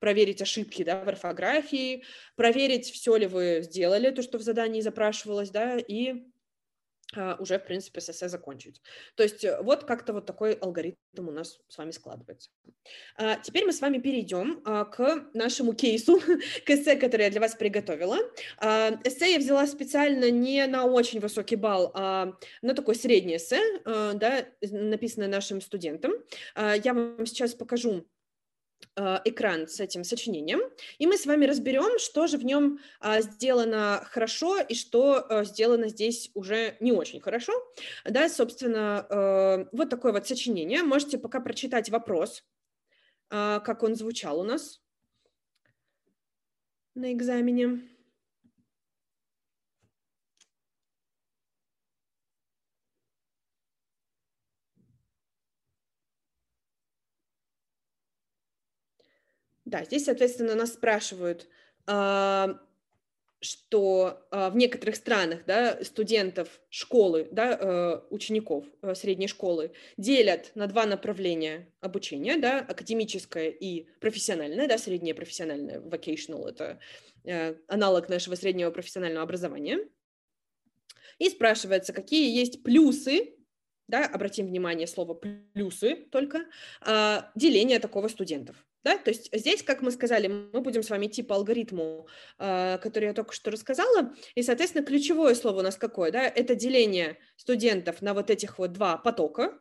проверить 0.00 0.42
ошибки, 0.42 0.82
да, 0.84 1.02
в 1.02 1.08
орфографии, 1.08 2.04
проверить, 2.36 2.90
все 2.90 3.16
ли 3.16 3.26
вы 3.26 3.60
сделали, 3.62 4.10
то, 4.10 4.22
что 4.22 4.38
в 4.38 4.42
задании 4.42 4.80
запрашивалось, 4.80 5.50
да, 5.50 5.78
и 5.78 6.24
уже, 7.16 7.58
в 7.58 7.64
принципе, 7.64 8.00
с 8.00 8.28
закончить. 8.28 8.82
То 9.14 9.22
есть 9.22 9.44
э, 9.44 9.60
вот 9.62 9.84
как-то 9.84 10.12
вот 10.12 10.26
такой 10.26 10.52
алгоритм 10.52 10.96
у 11.16 11.30
нас 11.30 11.58
с 11.68 11.78
вами 11.78 11.90
складывается. 11.90 12.50
А, 13.16 13.36
теперь 13.36 13.64
мы 13.64 13.72
с 13.72 13.80
вами 13.80 13.98
перейдем 13.98 14.60
а, 14.64 14.84
к 14.84 15.26
нашему 15.32 15.72
кейсу, 15.72 16.20
к 16.66 16.70
эссе, 16.70 16.96
который 16.96 17.22
я 17.22 17.30
для 17.30 17.40
вас 17.40 17.54
приготовила. 17.54 18.18
Эссе 19.04 19.32
я 19.32 19.38
взяла 19.38 19.66
специально 19.66 20.30
не 20.30 20.66
на 20.66 20.84
очень 20.84 21.20
высокий 21.20 21.56
балл, 21.56 21.92
а 21.94 22.34
на 22.60 22.74
такой 22.74 22.94
средний 22.94 23.36
эссе, 23.36 23.60
да, 23.84 24.46
написанное 24.60 25.28
нашим 25.28 25.60
студентам. 25.60 26.12
Я 26.56 26.92
вам 26.92 27.24
сейчас 27.24 27.54
покажу 27.54 28.04
а, 28.04 28.17
экран 29.24 29.68
с 29.68 29.80
этим 29.80 30.02
сочинением, 30.04 30.60
и 30.98 31.06
мы 31.06 31.16
с 31.16 31.26
вами 31.26 31.46
разберем, 31.46 31.98
что 31.98 32.26
же 32.26 32.36
в 32.36 32.44
нем 32.44 32.80
а, 33.00 33.20
сделано 33.20 34.02
хорошо 34.10 34.60
и 34.60 34.74
что 34.74 35.24
а, 35.28 35.44
сделано 35.44 35.88
здесь 35.88 36.30
уже 36.34 36.76
не 36.80 36.92
очень 36.92 37.20
хорошо. 37.20 37.52
Да, 38.04 38.28
собственно, 38.28 39.68
вот 39.72 39.90
такое 39.90 40.12
вот 40.12 40.26
сочинение. 40.26 40.82
Можете 40.82 41.18
пока 41.18 41.40
прочитать 41.40 41.90
вопрос, 41.90 42.44
как 43.28 43.82
он 43.82 43.94
звучал 43.94 44.40
у 44.40 44.44
нас 44.44 44.80
на 46.94 47.12
экзамене. 47.12 47.88
Да, 59.68 59.84
здесь, 59.84 60.06
соответственно, 60.06 60.54
нас 60.54 60.72
спрашивают, 60.72 61.46
а, 61.86 62.58
что 63.40 64.26
а, 64.30 64.48
в 64.48 64.56
некоторых 64.56 64.96
странах 64.96 65.44
да, 65.46 65.84
студентов 65.84 66.48
школы, 66.70 67.28
да, 67.30 67.58
э, 67.60 68.00
учеников 68.10 68.64
средней 68.94 69.28
школы 69.28 69.72
делят 69.98 70.52
на 70.54 70.68
два 70.68 70.86
направления 70.86 71.68
обучения, 71.80 72.38
да, 72.38 72.60
академическое 72.60 73.50
и 73.50 73.86
профессиональное, 74.00 74.66
да, 74.66 74.78
среднее 74.78 75.14
профессиональное, 75.14 75.80
vocational, 75.80 76.48
это 76.48 76.80
э, 77.24 77.54
аналог 77.68 78.08
нашего 78.08 78.36
среднего 78.36 78.70
профессионального 78.70 79.22
образования. 79.22 79.86
И 81.18 81.28
спрашивается, 81.28 81.92
какие 81.92 82.34
есть 82.34 82.62
плюсы, 82.62 83.34
да, 83.86 84.06
обратим 84.06 84.46
внимание, 84.46 84.86
слово 84.86 85.14
плюсы 85.14 85.94
только, 86.10 86.46
а, 86.80 87.30
деления 87.34 87.80
такого 87.80 88.08
студентов. 88.08 88.64
Да? 88.88 88.96
То 88.96 89.10
есть 89.10 89.28
здесь, 89.34 89.62
как 89.62 89.82
мы 89.82 89.90
сказали, 89.90 90.28
мы 90.28 90.62
будем 90.62 90.82
с 90.82 90.88
вами 90.88 91.08
идти 91.08 91.22
по 91.22 91.34
алгоритму, 91.34 92.08
э, 92.38 92.78
который 92.78 93.04
я 93.04 93.12
только 93.12 93.34
что 93.34 93.50
рассказала, 93.50 94.14
и, 94.34 94.42
соответственно, 94.42 94.82
ключевое 94.82 95.34
слово 95.34 95.58
у 95.58 95.62
нас 95.62 95.76
какое? 95.76 96.10
Да? 96.10 96.22
Это 96.22 96.54
деление 96.54 97.18
студентов 97.36 98.00
на 98.00 98.14
вот 98.14 98.30
этих 98.30 98.58
вот 98.58 98.72
два 98.72 98.96
потока, 98.96 99.58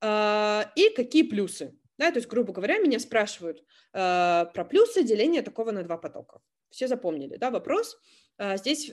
э, 0.00 0.62
и 0.74 0.88
какие 0.96 1.22
плюсы. 1.22 1.76
Да? 1.98 2.10
То 2.10 2.16
есть, 2.16 2.30
грубо 2.30 2.54
говоря, 2.54 2.78
меня 2.78 2.98
спрашивают 2.98 3.58
э, 3.92 4.46
про 4.54 4.64
плюсы 4.64 5.02
деления 5.02 5.42
такого 5.42 5.70
на 5.70 5.82
два 5.82 5.98
потока. 5.98 6.40
Все 6.70 6.88
запомнили, 6.88 7.36
да, 7.36 7.50
вопрос? 7.50 7.98
Здесь 8.38 8.86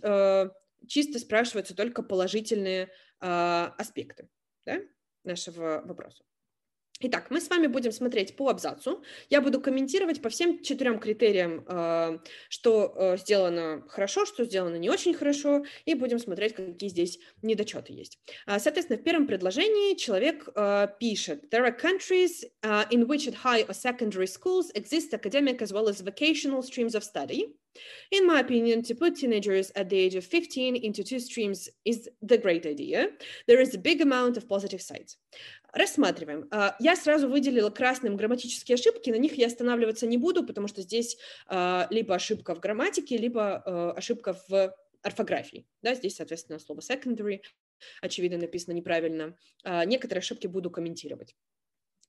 чисто 0.88 1.20
спрашиваются 1.20 1.74
только 1.76 2.04
положительные 2.04 2.90
аспекты 3.20 4.28
да, 4.66 4.80
нашего 5.24 5.84
вопроса. 5.86 6.26
Итак, 7.00 7.28
мы 7.30 7.40
с 7.40 7.50
вами 7.50 7.68
будем 7.68 7.92
смотреть 7.92 8.36
по 8.36 8.50
абзацу. 8.50 9.04
Я 9.30 9.42
буду 9.42 9.62
комментировать 9.62 10.20
по 10.20 10.30
всем 10.30 10.64
четырем 10.64 11.00
критериям, 11.00 11.64
э, 11.68 12.18
что 12.50 12.94
э, 12.96 13.18
сделано 13.18 13.84
хорошо, 13.88 14.26
что 14.26 14.46
сделано 14.46 14.78
не 14.78 14.90
очень 14.90 15.14
хорошо, 15.14 15.64
и 15.86 15.94
будем 15.94 16.18
смотреть, 16.18 16.56
какие 16.56 16.90
здесь 16.90 17.20
недочеты 17.44 17.94
есть. 17.94 18.18
А, 18.48 18.60
соответственно, 18.60 19.00
в 19.00 19.04
первом 19.04 19.28
предложении 19.28 19.96
человек 19.96 20.50
э, 20.56 20.88
пишет 21.00 21.54
«There 21.54 21.68
are 21.68 21.80
countries 21.80 22.44
in 22.90 23.06
which 23.06 23.28
at 23.28 23.36
high 23.44 23.64
or 23.68 23.74
secondary 23.74 24.26
schools 24.26 24.72
exist 24.74 25.14
academic 25.14 25.62
as 25.62 25.72
well 25.72 25.88
as 25.88 26.02
vocational 26.02 26.64
streams 26.64 26.96
of 26.96 27.04
study». 27.04 27.56
In 28.12 28.26
my 28.26 28.40
opinion, 28.40 28.82
to 28.84 28.96
put 28.96 29.16
teenagers 29.16 29.72
at 29.76 29.90
the 29.90 29.98
age 29.98 30.16
of 30.16 30.26
15 30.26 30.76
into 30.76 31.04
two 31.04 31.20
streams 31.20 31.70
is 31.86 32.10
the 32.22 32.38
great 32.38 32.66
idea. 32.66 33.10
There 33.48 33.62
is 33.62 33.74
a 33.76 33.78
big 33.78 34.02
amount 34.02 34.38
of 34.38 34.48
positive 34.48 34.82
sides. 34.82 35.18
Рассматриваем. 35.74 36.48
А, 36.52 36.76
я 36.80 36.96
сразу 36.96 37.28
выделила 37.28 37.70
красным 37.70 38.16
грамматические 38.16 38.76
ошибки, 38.76 39.10
на 39.10 39.18
них 39.18 39.38
я 39.38 39.48
останавливаться 39.48 40.08
не 40.08 40.18
буду, 40.18 40.46
потому 40.46 40.68
что 40.68 40.82
здесь 40.82 41.18
а, 41.48 41.88
либо 41.90 42.16
ошибка 42.16 42.56
в 42.56 42.60
грамматике, 42.60 43.18
либо 43.18 43.58
а, 43.58 43.92
ошибка 43.92 44.38
в 44.48 44.76
орфографии. 45.04 45.68
Да, 45.82 45.94
здесь, 45.94 46.16
соответственно, 46.16 46.60
слово 46.60 46.80
secondary, 46.80 47.42
очевидно, 48.02 48.38
написано 48.38 48.74
неправильно. 48.74 49.38
Некоторые 49.64 50.20
ошибки 50.20 50.48
буду 50.48 50.72
комментировать. 50.72 51.36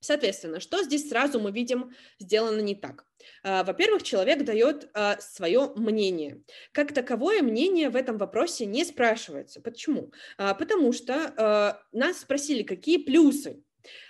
Соответственно, 0.00 0.60
что 0.60 0.82
здесь 0.82 1.08
сразу 1.08 1.40
мы 1.40 1.50
видим 1.50 1.92
сделано 2.18 2.60
не 2.60 2.74
так? 2.74 3.04
Во-первых, 3.42 4.02
человек 4.04 4.44
дает 4.44 4.90
свое 5.20 5.72
мнение. 5.74 6.42
Как 6.72 6.92
таковое 6.94 7.42
мнение 7.42 7.90
в 7.90 7.96
этом 7.96 8.16
вопросе 8.16 8.64
не 8.64 8.84
спрашивается. 8.84 9.60
Почему? 9.60 10.12
Потому 10.36 10.92
что 10.92 11.82
нас 11.92 12.20
спросили, 12.20 12.62
какие 12.62 12.98
плюсы 12.98 13.62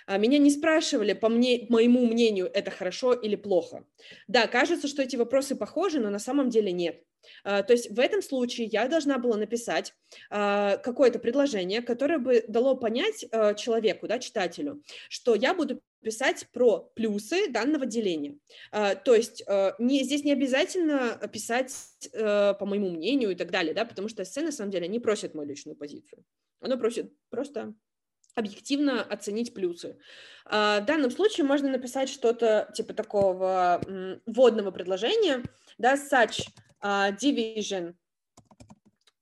меня 0.07 0.37
не 0.37 0.51
спрашивали, 0.51 1.13
по 1.13 1.29
мне, 1.29 1.65
моему 1.69 2.05
мнению, 2.05 2.49
это 2.53 2.69
хорошо 2.69 3.13
или 3.13 3.35
плохо. 3.35 3.85
Да, 4.27 4.47
кажется, 4.47 4.87
что 4.87 5.01
эти 5.01 5.15
вопросы 5.15 5.55
похожи, 5.55 5.99
но 5.99 6.09
на 6.09 6.19
самом 6.19 6.49
деле 6.49 6.71
нет. 6.71 7.03
То 7.43 7.67
есть 7.69 7.89
в 7.89 7.99
этом 7.99 8.21
случае 8.21 8.67
я 8.67 8.87
должна 8.87 9.17
была 9.17 9.37
написать 9.37 9.93
какое-то 10.29 11.19
предложение, 11.19 11.81
которое 11.81 12.17
бы 12.19 12.43
дало 12.47 12.75
понять 12.75 13.25
человеку, 13.57 14.07
да, 14.07 14.19
читателю, 14.19 14.83
что 15.09 15.35
я 15.35 15.53
буду 15.53 15.81
писать 16.01 16.47
про 16.53 16.89
плюсы 16.95 17.49
данного 17.49 17.85
деления. 17.85 18.37
То 18.71 19.13
есть 19.13 19.43
не, 19.79 20.03
здесь 20.03 20.23
не 20.23 20.31
обязательно 20.31 21.19
писать 21.31 21.73
по 22.13 22.65
моему 22.65 22.89
мнению 22.89 23.31
и 23.31 23.35
так 23.35 23.51
далее, 23.51 23.73
да, 23.73 23.85
потому 23.85 24.07
что 24.07 24.23
эссе 24.23 24.41
на 24.41 24.51
самом 24.51 24.71
деле 24.71 24.87
не 24.87 24.99
просит 24.99 25.35
мою 25.35 25.47
личную 25.47 25.75
позицию. 25.75 26.23
Оно 26.61 26.77
просит 26.77 27.11
просто 27.29 27.73
объективно 28.35 29.01
оценить 29.01 29.53
плюсы. 29.53 29.97
В 30.45 30.83
данном 30.87 31.11
случае 31.11 31.45
можно 31.45 31.69
написать 31.69 32.07
что-то 32.07 32.71
типа 32.73 32.93
такого 32.93 33.81
вводного 34.25 34.71
предложения, 34.71 35.43
да, 35.77 35.95
such 35.95 36.47
uh, 36.81 37.11
division 37.11 37.93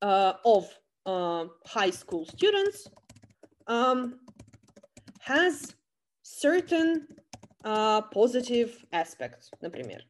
uh, 0.01 0.33
of 0.45 0.67
uh, 1.05 1.45
high 1.65 1.91
school 1.91 2.25
students 2.25 2.87
um, 3.67 4.19
has 5.19 5.75
certain 6.21 7.07
uh, 7.63 8.01
positive 8.01 8.85
aspects, 8.91 9.49
например. 9.61 10.03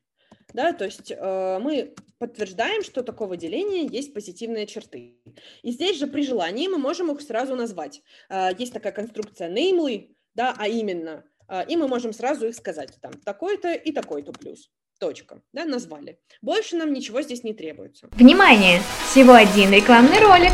Да, 0.53 0.73
то 0.73 0.86
есть 0.86 1.12
э, 1.12 1.60
мы 1.60 1.93
подтверждаем, 2.19 2.81
что 2.83 3.03
такого 3.03 3.38
деления 3.38 3.88
есть 3.88 4.13
позитивные 4.13 4.65
черты. 4.65 5.17
И 5.62 5.71
здесь 5.71 5.99
же 5.99 6.07
при 6.07 6.23
желании 6.23 6.67
мы 6.67 6.77
можем 6.77 7.12
их 7.12 7.21
сразу 7.21 7.55
назвать. 7.55 8.01
Э, 8.29 8.49
есть 8.57 8.73
такая 8.73 8.93
конструкция 8.93 9.49
namely, 9.49 10.15
да, 10.33 10.55
а 10.57 10.67
именно, 10.67 11.25
э, 11.49 11.67
и 11.67 11.75
мы 11.75 11.88
можем 11.88 12.13
сразу 12.13 12.47
их 12.47 12.55
сказать, 12.55 12.97
там, 13.01 13.13
такой-то 13.21 13.73
и 13.73 13.91
такой-то 13.91 14.31
плюс. 14.31 14.71
Точка. 14.99 15.41
Да, 15.53 15.65
назвали. 15.65 16.19
Больше 16.41 16.75
нам 16.75 16.93
ничего 16.93 17.21
здесь 17.21 17.43
не 17.43 17.53
требуется. 17.53 18.10
Внимание! 18.12 18.81
Всего 19.10 19.33
один 19.33 19.71
рекламный 19.71 20.19
ролик. 20.19 20.51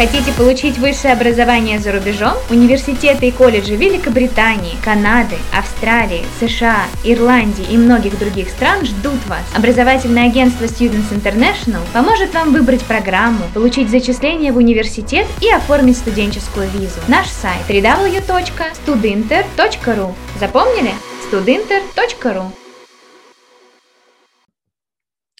Хотите 0.00 0.32
получить 0.32 0.78
высшее 0.78 1.12
образование 1.12 1.78
за 1.78 1.92
рубежом? 1.92 2.32
Университеты 2.48 3.28
и 3.28 3.30
колледжи 3.30 3.76
Великобритании, 3.76 4.72
Канады, 4.82 5.36
Австралии, 5.54 6.24
США, 6.40 6.86
Ирландии 7.04 7.66
и 7.70 7.76
многих 7.76 8.18
других 8.18 8.48
стран 8.48 8.86
ждут 8.86 9.22
вас. 9.26 9.42
Образовательное 9.54 10.30
агентство 10.30 10.64
Students 10.64 11.12
International 11.12 11.82
поможет 11.92 12.32
вам 12.32 12.54
выбрать 12.54 12.82
программу, 12.86 13.44
получить 13.52 13.90
зачисление 13.90 14.52
в 14.52 14.56
университет 14.56 15.26
и 15.42 15.50
оформить 15.50 15.98
студенческую 15.98 16.70
визу. 16.70 17.00
Наш 17.06 17.28
сайт 17.28 17.68
www.studinter.ru 17.68 20.14
Запомнили? 20.40 20.92
studinter.ru 21.30 22.59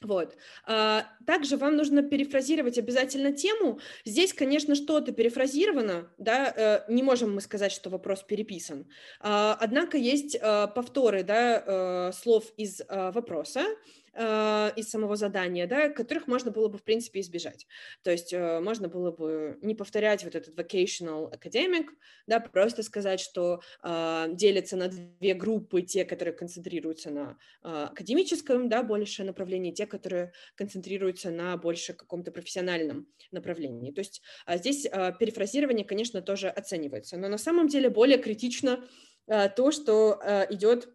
вот. 0.03 0.37
А, 0.67 1.07
также 1.27 1.57
вам 1.57 1.77
нужно 1.77 2.03
перефразировать 2.03 2.79
обязательно 2.79 3.33
тему. 3.33 3.81
Здесь, 4.05 4.33
конечно, 4.33 4.75
что-то 4.75 5.13
перефразировано, 5.13 6.11
да, 6.17 6.53
э, 6.57 6.93
не 6.93 7.03
можем 7.03 7.35
мы 7.35 7.43
сказать, 7.43 7.71
что 7.71 7.91
вопрос 7.91 8.23
переписан. 8.23 8.87
А, 9.21 9.57
однако 9.61 9.99
есть 9.99 10.37
э, 10.41 10.69
повторы, 10.75 11.23
да, 11.23 11.63
э, 11.67 12.13
слов 12.13 12.45
из 12.57 12.81
вопроса, 12.89 13.65
э, 14.13 14.71
из 14.77 14.91
самого 14.91 15.17
задания, 15.17 15.67
да, 15.67 15.89
которых 15.89 16.27
можно 16.27 16.51
было 16.51 16.69
бы, 16.69 16.79
в 16.79 16.83
принципе, 16.83 17.21
избежать. 17.21 17.67
То 18.03 18.11
есть 18.11 18.33
э, 18.33 18.61
можно 18.61 18.89
было 18.89 19.11
бы 19.11 19.59
не 19.63 19.75
повторять 19.75 20.25
вот 20.25 20.35
этот 20.35 20.59
vocational 20.59 21.33
academic, 21.33 21.87
да, 22.27 22.41
просто 22.41 22.83
сказать, 22.83 23.21
что 23.21 23.61
э, 23.83 24.27
делится 24.31 24.77
на 24.77 24.89
две 24.89 25.35
группы, 25.35 25.83
те, 25.83 26.05
которые 26.05 26.35
концентрируются 26.35 27.11
на 27.11 27.39
э, 27.63 27.69
академическом, 27.91 28.69
да, 28.69 28.83
больше 28.83 29.25
направлении, 29.25 29.73
те, 29.73 29.87
которые 29.87 30.33
концентрируются 30.55 31.31
на 31.31 31.57
больше 31.57 31.93
каком-то 31.93 32.33
профессиональном 32.33 33.07
направлении. 33.31 33.93
То 33.93 34.01
есть 34.01 34.23
э, 34.47 34.59
здесь 34.59 34.87
э, 34.87 35.13
перефразирование, 35.19 35.85
конечно, 35.85 36.23
тоже 36.23 36.49
оценивается, 36.49 37.17
но 37.17 37.29
на 37.29 37.39
самом 37.39 37.69
деле 37.69 37.91
более 37.91 38.19
критично 38.19 38.85
э, 39.27 39.49
то, 39.49 39.71
что 39.71 40.21
э, 40.23 40.47
идет 40.51 40.89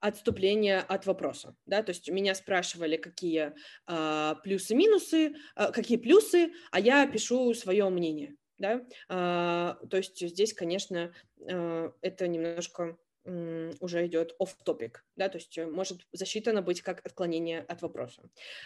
отступление 0.00 0.78
от 0.80 1.06
вопроса, 1.06 1.56
да, 1.66 1.82
то 1.82 1.90
есть 1.90 2.08
меня 2.10 2.34
спрашивали, 2.34 2.96
какие 2.96 3.52
а, 3.86 4.36
плюсы-минусы, 4.36 5.34
а, 5.54 5.72
какие 5.72 5.98
плюсы, 5.98 6.52
а 6.70 6.80
я 6.80 7.06
пишу 7.06 7.52
свое 7.54 7.88
мнение, 7.88 8.36
да, 8.58 8.82
а, 9.08 9.78
то 9.90 9.96
есть 9.96 10.18
здесь, 10.26 10.54
конечно, 10.54 11.12
а, 11.50 11.92
это 12.00 12.28
немножко 12.28 12.96
уже 13.24 14.06
идет 14.06 14.34
off 14.40 14.50
topic, 14.64 14.96
да, 15.16 15.28
то 15.28 15.38
есть 15.38 15.58
может 15.58 16.06
засчитано 16.12 16.62
быть 16.62 16.82
как 16.82 17.04
отклонение 17.04 17.60
от 17.60 17.82
вопроса. 17.82 18.22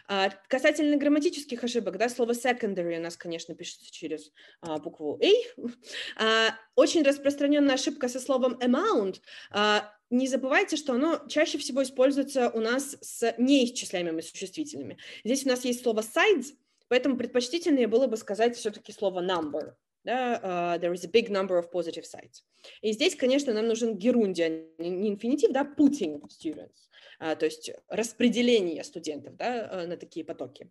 А, 0.07 0.31
касательно 0.49 0.97
грамматических 0.97 1.63
ошибок, 1.63 1.99
да, 1.99 2.09
слово 2.09 2.33
secondary 2.33 2.99
у 2.99 3.03
нас, 3.03 3.17
конечно, 3.17 3.55
пишется 3.55 3.91
через 3.91 4.33
а, 4.61 4.79
букву 4.79 5.21
A. 5.23 5.31
А, 6.17 6.57
очень 6.77 7.03
распространенная 7.03 7.75
ошибка 7.75 8.09
со 8.09 8.21
словом 8.21 8.55
amount. 8.55 9.21
А, 9.51 9.93
не 10.11 10.29
забывайте, 10.29 10.77
что 10.77 10.95
оно 10.95 11.21
чаще 11.29 11.59
всего 11.59 11.83
используется 11.83 12.51
у 12.51 12.61
нас 12.61 12.97
с 13.01 13.35
неисчисляемыми 13.39 14.21
существительными. 14.21 14.99
Здесь 15.25 15.45
у 15.45 15.49
нас 15.49 15.65
есть 15.65 15.83
слово 15.83 16.01
sides, 16.01 16.55
поэтому 16.89 17.17
предпочтительнее 17.17 17.89
было 17.89 18.07
бы 18.07 18.17
сказать 18.17 18.57
все-таки 18.57 18.93
слово 18.93 19.25
number. 19.25 19.75
Да, 20.05 20.41
uh, 20.43 20.81
there 20.81 20.93
is 20.93 21.05
a 21.05 21.11
big 21.11 21.31
number 21.31 21.59
of 21.59 21.71
positive 21.73 22.05
sides. 22.05 22.45
И 22.83 22.93
здесь, 22.93 23.17
конечно, 23.17 23.53
нам 23.53 23.67
нужен 23.67 23.97
герунди, 23.97 24.43
а 24.43 24.49
не 24.79 25.09
инфинитив, 25.09 25.53
да, 25.53 25.63
putting 25.77 26.21
students, 26.29 26.89
uh, 27.21 27.35
то 27.37 27.47
есть 27.47 27.71
распределение 27.89 28.85
студентов, 28.85 29.37
да, 29.37 29.87
на 29.87 29.97
такие 29.97 30.25
потоки. 30.25 30.71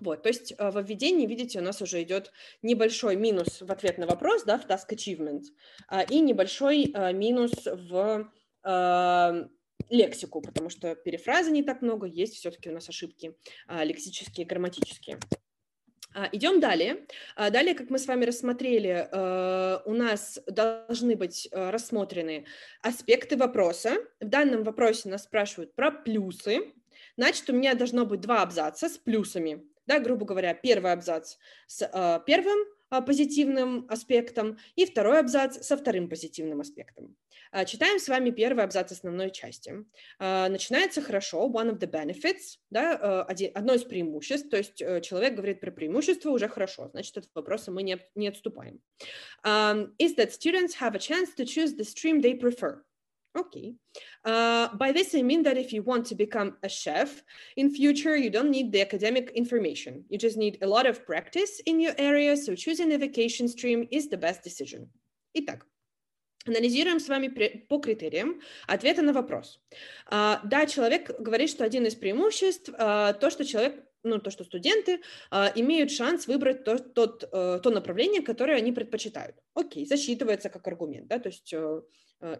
Вот, 0.00 0.22
то 0.22 0.28
есть 0.30 0.54
во 0.58 0.82
введении, 0.82 1.26
видите, 1.26 1.60
у 1.60 1.62
нас 1.62 1.80
уже 1.80 2.02
идет 2.02 2.32
небольшой 2.62 3.14
минус 3.14 3.60
в 3.60 3.70
ответ 3.70 3.98
на 3.98 4.06
вопрос, 4.06 4.42
да, 4.42 4.58
в 4.58 4.66
task 4.66 4.88
achievement, 4.90 5.42
и 6.10 6.20
небольшой 6.20 6.92
минус 7.12 7.52
в 7.66 8.32
лексику, 9.90 10.40
потому 10.40 10.70
что 10.70 10.96
перефразы 10.96 11.52
не 11.52 11.62
так 11.62 11.82
много, 11.82 12.06
есть 12.08 12.34
все-таки 12.34 12.70
у 12.70 12.72
нас 12.72 12.88
ошибки 12.88 13.36
лексические, 13.68 14.46
грамматические. 14.46 15.20
А, 16.14 16.28
идем 16.32 16.60
далее. 16.60 17.06
А, 17.36 17.50
далее, 17.50 17.74
как 17.74 17.90
мы 17.90 17.98
с 17.98 18.06
вами 18.06 18.24
рассмотрели, 18.24 19.08
э, 19.10 19.78
у 19.84 19.94
нас 19.94 20.38
должны 20.46 21.16
быть 21.16 21.48
э, 21.50 21.70
рассмотрены 21.70 22.44
аспекты 22.82 23.36
вопроса. 23.36 23.96
В 24.20 24.28
данном 24.28 24.62
вопросе 24.62 25.08
нас 25.08 25.24
спрашивают 25.24 25.74
про 25.74 25.90
плюсы. 25.90 26.72
Значит, 27.16 27.48
у 27.48 27.54
меня 27.54 27.74
должно 27.74 28.04
быть 28.04 28.20
два 28.20 28.42
абзаца 28.42 28.88
с 28.88 28.98
плюсами. 28.98 29.62
Да, 29.86 29.98
грубо 29.98 30.26
говоря, 30.26 30.54
первый 30.54 30.92
абзац 30.92 31.36
с 31.66 31.82
э, 31.82 32.20
первым 32.26 32.58
позитивным 33.00 33.86
аспектом 33.88 34.58
и 34.76 34.84
второй 34.84 35.20
абзац 35.20 35.66
со 35.66 35.76
вторым 35.76 36.08
позитивным 36.08 36.60
аспектом. 36.60 37.16
А, 37.50 37.64
читаем 37.64 37.98
с 37.98 38.08
вами 38.08 38.30
первый 38.30 38.64
абзац 38.64 38.92
основной 38.92 39.30
части. 39.30 39.72
А, 40.18 40.48
начинается 40.48 41.00
хорошо, 41.00 41.48
one 41.48 41.70
of 41.70 41.78
the 41.78 41.90
benefits, 41.90 42.58
да, 42.70 43.22
одно 43.22 43.74
из 43.74 43.84
преимуществ, 43.84 44.50
то 44.50 44.56
есть 44.56 44.80
э, 44.80 45.00
человек 45.00 45.34
говорит 45.34 45.60
про 45.60 45.70
преимущество 45.70 46.30
уже 46.30 46.48
хорошо, 46.48 46.88
значит, 46.92 47.16
от 47.16 47.28
вопроса 47.34 47.70
мы 47.70 47.82
не, 47.82 47.98
не 48.14 48.28
отступаем. 48.28 48.80
Is 49.44 50.16
that 50.16 50.32
students 50.32 50.74
have 50.80 50.94
a 50.94 50.98
chance 50.98 51.34
to 51.36 51.44
choose 51.44 51.74
the 51.76 51.84
stream 51.84 52.20
they 52.20 52.34
prefer. 52.38 52.82
Okay. 53.34 53.74
Uh, 54.24 54.68
by 54.76 54.92
this, 54.92 55.14
I 55.14 55.22
mean 55.22 55.42
that 55.44 55.56
if 55.56 55.72
you 55.72 55.82
want 55.82 56.06
to 56.06 56.14
become 56.14 56.56
a 56.62 56.68
chef 56.68 57.22
in 57.56 57.70
future, 57.70 58.14
you 58.14 58.28
don't 58.28 58.50
need 58.50 58.72
the 58.72 58.82
academic 58.82 59.30
information. 59.34 60.04
You 60.10 60.18
just 60.18 60.36
need 60.36 60.58
a 60.60 60.66
lot 60.66 60.86
of 60.86 61.06
practice 61.06 61.60
in 61.64 61.80
your 61.80 61.94
area, 61.96 62.36
so 62.36 62.54
choosing 62.54 62.92
a 62.92 62.98
vacation 62.98 63.48
stream 63.48 63.88
is 63.90 64.08
the 64.08 64.18
best 64.18 64.42
decision. 64.42 64.90
Итак, 65.34 65.66
Анализируем 66.44 66.98
с 66.98 67.08
вами 67.08 67.28
по 67.68 67.78
критериям 67.78 68.40
ответа 68.66 69.00
на 69.02 69.12
вопрос. 69.12 69.60
Uh, 70.10 70.40
да, 70.44 70.66
человек 70.66 71.10
говорит, 71.20 71.48
что 71.48 71.64
один 71.64 71.86
из 71.86 71.94
преимуществ 71.94 72.68
uh, 72.68 73.14
то, 73.14 73.30
что 73.30 73.44
человек 73.44 73.84
ну, 74.02 74.18
то, 74.18 74.32
что 74.32 74.42
студенты 74.42 75.00
uh, 75.30 75.52
имеют 75.54 75.92
шанс 75.92 76.26
выбрать 76.26 76.64
то, 76.64 76.78
тот, 76.78 77.20
то 77.30 77.70
направление, 77.70 78.20
которое 78.20 78.56
они 78.56 78.72
предпочитают. 78.72 79.36
Окей, 79.54 79.86
засчитывается 79.86 80.48
как 80.48 80.66
аргумент, 80.66 81.06
да, 81.06 81.20
то 81.20 81.28
есть 81.28 81.54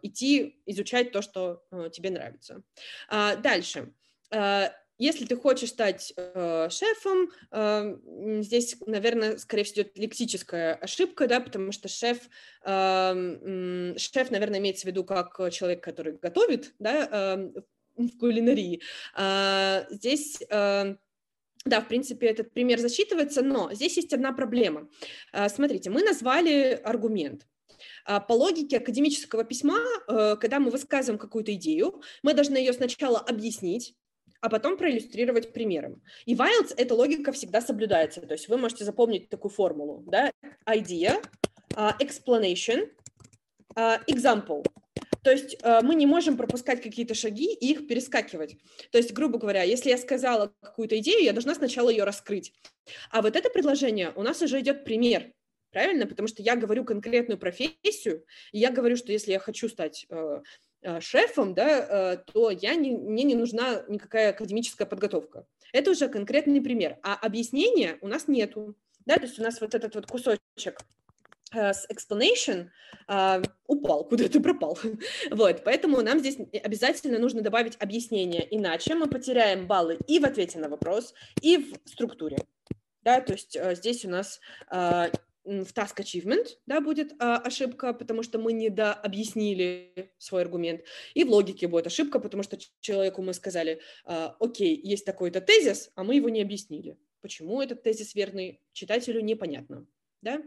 идти 0.03 0.61
изучать 0.66 1.12
то, 1.12 1.23
что 1.23 1.64
э, 1.71 1.90
тебе 1.92 2.11
нравится. 2.11 2.62
А, 3.09 3.37
дальше. 3.37 3.92
Э, 4.31 4.68
если 4.99 5.25
ты 5.25 5.37
хочешь 5.37 5.71
стать 5.71 6.12
э, 6.16 6.68
шефом, 6.71 7.31
э, 7.51 7.97
здесь, 8.42 8.77
наверное, 8.87 9.37
скорее 9.37 9.64
всего, 9.64 9.83
идет 9.83 9.99
лексическая 9.99 10.75
ошибка, 10.75 11.27
да, 11.27 11.40
потому 11.40 11.73
что 11.73 11.88
шеф, 11.88 12.18
э, 12.64 13.95
шеф, 13.97 14.31
наверное, 14.31 14.61
имеется 14.61 14.85
в 14.85 14.90
виду 14.90 15.03
как 15.03 15.40
человек, 15.51 15.83
который 15.83 16.18
готовит, 16.18 16.75
да, 16.79 17.09
э, 17.11 17.51
в 17.97 18.18
кулинарии. 18.18 18.81
Э, 19.16 19.87
здесь 19.90 20.40
э, 20.49 20.95
да, 21.64 21.81
в 21.81 21.88
принципе, 21.88 22.29
этот 22.29 22.53
пример 22.53 22.79
засчитывается, 22.79 23.42
но 23.42 23.73
здесь 23.73 23.97
есть 23.97 24.12
одна 24.12 24.33
проблема. 24.33 24.88
Смотрите, 25.49 25.90
мы 25.90 26.03
назвали 26.03 26.81
аргумент. 26.83 27.47
А, 28.05 28.21
по 28.21 28.33
логике 28.33 28.79
академического 28.79 29.45
письма, 29.45 29.79
э, 30.09 30.37
когда 30.40 30.59
мы 30.61 30.71
высказываем 30.71 31.18
какую-то 31.18 31.55
идею, 31.55 32.03
мы 32.23 32.35
должны 32.35 32.57
ее 32.57 32.73
сначала 32.73 33.18
объяснить, 33.18 33.95
а 34.40 34.49
потом 34.49 34.77
проиллюстрировать 34.77 35.53
примером. 35.53 36.03
И 36.27 36.35
в 36.35 36.40
IELTS 36.40 36.75
эта 36.77 36.95
логика 36.95 37.33
всегда 37.33 37.61
соблюдается. 37.61 38.21
То 38.21 38.33
есть 38.33 38.49
вы 38.49 38.57
можете 38.59 38.85
запомнить 38.85 39.29
такую 39.29 39.53
формулу. 39.53 40.03
Да? 40.07 40.33
Idea, 40.66 41.25
uh, 41.75 41.92
explanation, 42.01 42.90
uh, 43.77 44.05
example. 44.09 44.66
То 45.23 45.31
есть 45.31 45.57
uh, 45.62 45.81
мы 45.83 45.95
не 45.95 46.07
можем 46.07 46.37
пропускать 46.37 46.83
какие-то 46.83 47.14
шаги 47.14 47.55
и 47.55 47.71
их 47.71 47.87
перескакивать. 47.87 48.57
То 48.90 48.99
есть, 48.99 49.12
грубо 49.12 49.38
говоря, 49.38 49.62
если 49.62 49.90
я 49.90 49.97
сказала 49.97 50.53
какую-то 50.61 50.99
идею, 50.99 51.23
я 51.23 51.33
должна 51.33 51.55
сначала 51.55 51.88
ее 51.88 52.03
раскрыть. 52.03 52.53
А 53.11 53.23
вот 53.23 53.37
это 53.37 53.49
предложение 53.49 54.12
у 54.16 54.23
нас 54.23 54.42
уже 54.42 54.59
идет 54.61 54.85
пример 54.85 55.33
правильно? 55.72 56.06
Потому 56.06 56.28
что 56.28 56.42
я 56.42 56.54
говорю 56.56 56.85
конкретную 56.85 57.38
профессию, 57.38 58.24
и 58.52 58.58
я 58.58 58.70
говорю, 58.70 58.96
что 58.96 59.11
если 59.11 59.32
я 59.32 59.38
хочу 59.38 59.68
стать 59.68 60.06
э, 60.08 60.42
э, 60.82 61.00
шефом, 61.00 61.54
да, 61.54 62.14
э, 62.14 62.32
то 62.32 62.50
я 62.50 62.74
не, 62.74 62.92
мне 62.92 63.24
не 63.24 63.35
нужна 63.35 63.85
никакая 63.88 64.30
академическая 64.30 64.87
подготовка. 64.87 65.46
Это 65.72 65.90
уже 65.90 66.08
конкретный 66.08 66.61
пример. 66.61 66.98
А 67.02 67.14
объяснения 67.14 67.98
у 68.02 68.08
нас 68.08 68.28
нету. 68.28 68.76
Да, 69.06 69.16
то 69.16 69.22
есть 69.22 69.38
у 69.38 69.42
нас 69.42 69.61
вот 69.61 69.74
этот 69.74 69.94
вот 69.94 70.06
кусочек 70.06 70.78
с 71.52 71.87
explanation 71.90 72.70
uh, 73.08 73.46
упал, 73.66 74.04
куда-то 74.04 74.40
пропал. 74.40 74.78
вот, 75.30 75.64
поэтому 75.64 76.00
нам 76.00 76.18
здесь 76.18 76.38
обязательно 76.62 77.18
нужно 77.18 77.42
добавить 77.42 77.76
объяснение, 77.78 78.46
иначе 78.56 78.94
мы 78.94 79.06
потеряем 79.06 79.66
баллы 79.66 79.98
и 80.06 80.18
в 80.18 80.24
ответе 80.24 80.58
на 80.58 80.70
вопрос, 80.70 81.12
и 81.42 81.58
в 81.58 81.88
структуре. 81.90 82.38
Да, 83.02 83.20
то 83.20 83.32
есть 83.32 83.56
uh, 83.56 83.74
здесь 83.74 84.04
у 84.06 84.08
нас 84.08 84.40
uh, 84.70 85.12
в 85.44 85.72
task 85.72 85.98
achievement, 85.98 86.46
да, 86.66 86.81
будет 86.81 87.12
а, 87.18 87.38
ошибка, 87.38 87.92
потому 87.92 88.22
что 88.22 88.38
мы 88.38 88.52
не 88.52 88.70
дообъяснили 88.70 90.12
свой 90.18 90.42
аргумент, 90.42 90.83
и 91.14 91.24
в 91.24 91.31
логике 91.31 91.66
будет 91.68 91.87
ошибка, 91.87 92.20
потому 92.20 92.42
что 92.42 92.59
человеку 92.81 93.22
мы 93.22 93.35
сказали, 93.35 93.81
а, 94.05 94.37
окей, 94.38 94.78
есть 94.83 95.05
такой-то 95.05 95.40
тезис, 95.40 95.90
а 95.94 96.05
мы 96.05 96.16
его 96.16 96.28
не 96.28 96.42
объяснили. 96.42 96.96
Почему 97.20 97.61
этот 97.61 97.83
тезис 97.83 98.14
верный, 98.14 98.61
читателю 98.72 99.20
непонятно, 99.20 99.87
да? 100.22 100.42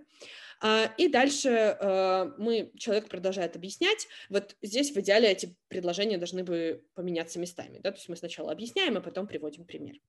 А, 0.62 0.94
и 0.98 1.10
дальше 1.10 1.50
а, 1.50 2.34
мы, 2.38 2.72
человек 2.78 3.10
продолжает 3.10 3.56
объяснять, 3.56 4.08
вот 4.30 4.56
здесь 4.62 4.92
в 4.92 5.00
идеале 5.00 5.30
эти 5.30 5.56
предложения 5.68 6.18
должны 6.18 6.44
бы 6.44 6.86
поменяться 6.94 7.40
местами, 7.40 7.80
да, 7.80 7.92
то 7.92 7.98
есть 7.98 8.10
мы 8.10 8.16
сначала 8.16 8.52
объясняем, 8.52 8.98
а 8.98 9.02
потом 9.02 9.28
приводим 9.28 9.66
пример. 9.66 10.00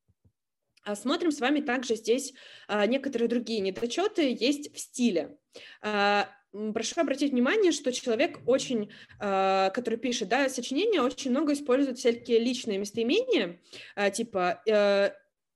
А 0.86 0.94
смотрим 0.94 1.32
с 1.32 1.40
вами 1.40 1.60
также 1.60 1.96
здесь 1.96 2.32
а, 2.68 2.86
некоторые 2.86 3.28
другие 3.28 3.58
недочеты 3.58 4.36
есть 4.38 4.72
в 4.72 4.78
стиле. 4.78 5.36
А, 5.82 6.28
прошу 6.52 7.00
обратить 7.00 7.32
внимание, 7.32 7.72
что 7.72 7.92
человек 7.92 8.38
очень, 8.46 8.90
который 9.18 9.98
пишет 9.98 10.28
да, 10.28 10.48
сочинение, 10.48 11.02
очень 11.02 11.32
много 11.32 11.52
использует 11.54 11.98
всякие 11.98 12.38
личные 12.38 12.78
местоимения, 12.78 13.60
типа 14.14 14.62
э, 14.66 15.10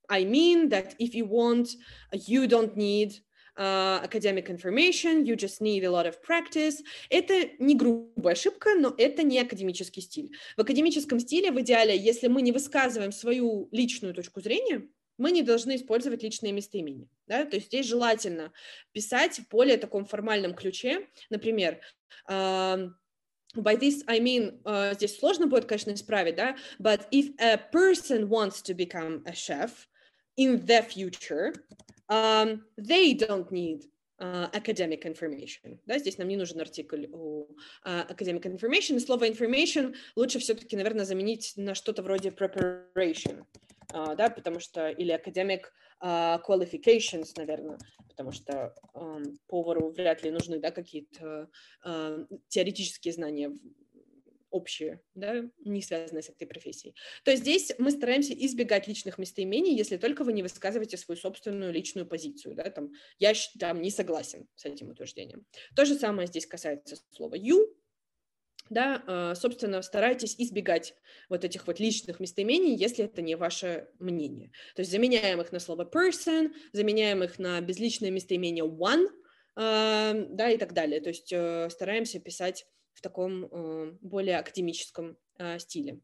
I 0.08 0.24
mean 0.24 0.68
that 0.68 0.96
if 0.98 1.14
you 1.14 1.26
want, 1.26 1.68
you 2.12 2.46
don't 2.46 2.76
need 2.76 3.22
academic 3.56 4.50
information, 4.50 5.24
you 5.24 5.36
just 5.36 5.62
need 5.62 5.84
a 5.84 5.90
lot 5.90 6.06
of 6.06 6.16
practice. 6.20 6.84
Это 7.08 7.50
не 7.58 7.76
грубая 7.76 8.34
ошибка, 8.34 8.74
но 8.74 8.92
это 8.98 9.22
не 9.22 9.38
академический 9.38 10.02
стиль. 10.02 10.36
В 10.58 10.60
академическом 10.60 11.18
стиле, 11.18 11.50
в 11.50 11.60
идеале, 11.60 11.96
если 11.96 12.26
мы 12.26 12.42
не 12.42 12.52
высказываем 12.52 13.12
свою 13.12 13.68
личную 13.72 14.12
точку 14.12 14.42
зрения, 14.42 14.86
мы 15.20 15.32
не 15.32 15.42
должны 15.42 15.76
использовать 15.76 16.22
личные 16.22 16.52
местоимения. 16.52 17.08
Да? 17.26 17.44
То 17.44 17.56
есть 17.56 17.68
здесь 17.68 17.86
желательно 17.86 18.52
писать 18.92 19.38
в 19.38 19.48
более 19.48 19.76
таком 19.76 20.06
формальном 20.06 20.54
ключе. 20.54 21.06
Например, 21.28 21.78
uh, 22.28 22.90
by 23.54 23.78
this 23.78 24.02
I 24.06 24.18
mean, 24.18 24.62
uh, 24.62 24.94
здесь 24.94 25.18
сложно 25.18 25.46
будет, 25.46 25.66
конечно, 25.66 25.92
исправить, 25.92 26.36
да, 26.36 26.56
but 26.78 27.06
if 27.10 27.34
a 27.38 27.58
person 27.72 28.28
wants 28.28 28.62
to 28.62 28.74
become 28.74 29.22
a 29.26 29.32
chef 29.32 29.70
in 30.36 30.64
the 30.64 30.82
future, 30.82 31.52
um, 32.08 32.62
they 32.76 33.14
don't 33.14 33.50
need 33.50 33.82
Uh, 34.22 34.50
academic 34.52 35.06
information. 35.06 35.78
Да, 35.86 35.98
здесь 35.98 36.18
нам 36.18 36.28
не 36.28 36.36
нужен 36.36 36.60
артикль 36.60 37.06
у 37.10 37.46
uh, 37.86 38.06
academic 38.06 38.42
information. 38.42 39.00
Слово 39.00 39.28
information 39.30 39.94
лучше 40.14 40.38
все-таки, 40.40 40.76
наверное, 40.76 41.06
заменить 41.06 41.54
на 41.56 41.74
что-то 41.74 42.02
вроде 42.02 42.28
preparation. 42.28 43.46
Uh, 43.92 44.14
да, 44.14 44.30
потому 44.30 44.60
что 44.60 44.88
или 44.88 45.14
academic 45.14 45.62
uh, 46.02 46.40
qualifications, 46.46 47.32
наверное, 47.36 47.78
потому 48.08 48.32
что 48.32 48.74
повару 49.48 49.90
вряд 49.90 50.22
ли 50.22 50.30
нужны, 50.30 50.58
да, 50.58 50.70
какие-то 50.70 51.50
uh, 51.84 52.26
теоретические 52.48 53.14
знания 53.14 53.50
общие, 54.50 55.00
да, 55.14 55.44
не 55.64 55.82
связанные 55.82 56.22
с 56.22 56.28
этой 56.28 56.46
профессией. 56.46 56.94
То 57.24 57.30
есть 57.30 57.42
здесь 57.42 57.72
мы 57.78 57.90
стараемся 57.90 58.34
избегать 58.34 58.88
личных 58.88 59.18
местоимений, 59.18 59.76
если 59.76 59.96
только 59.96 60.24
вы 60.24 60.32
не 60.32 60.42
высказываете 60.42 60.96
свою 60.96 61.20
собственную 61.20 61.72
личную 61.72 62.06
позицию, 62.06 62.54
да, 62.54 62.64
там, 62.70 62.90
я 63.18 63.32
там 63.58 63.80
не 63.80 63.90
согласен 63.90 64.48
с 64.56 64.64
этим 64.64 64.90
утверждением. 64.90 65.46
То 65.76 65.84
же 65.84 65.94
самое 65.94 66.26
здесь 66.26 66.46
касается 66.46 66.96
слова 67.10 67.36
you, 67.36 67.66
да, 68.70 69.02
а, 69.06 69.34
собственно, 69.34 69.82
старайтесь 69.82 70.34
избегать 70.38 70.94
вот 71.28 71.44
этих 71.44 71.66
вот 71.66 71.78
личных 71.78 72.20
местоимений, 72.20 72.74
если 72.74 73.04
это 73.04 73.20
не 73.20 73.34
ваше 73.34 73.88
мнение. 73.98 74.50
То 74.74 74.80
есть 74.80 74.90
заменяем 74.90 75.40
их 75.42 75.52
на 75.52 75.58
слово 75.58 75.84
person, 75.84 76.52
заменяем 76.72 77.22
их 77.22 77.38
на 77.38 77.60
безличное 77.60 78.10
местоимение 78.10 78.64
one, 78.64 79.08
да, 79.56 80.50
и 80.50 80.56
так 80.56 80.72
далее. 80.72 81.00
То 81.00 81.10
есть 81.10 81.34
стараемся 81.72 82.20
писать 82.20 82.64
в 82.94 83.02
таком 83.02 83.98
более 84.00 84.38
академическом 84.38 85.18
стиле. 85.58 86.00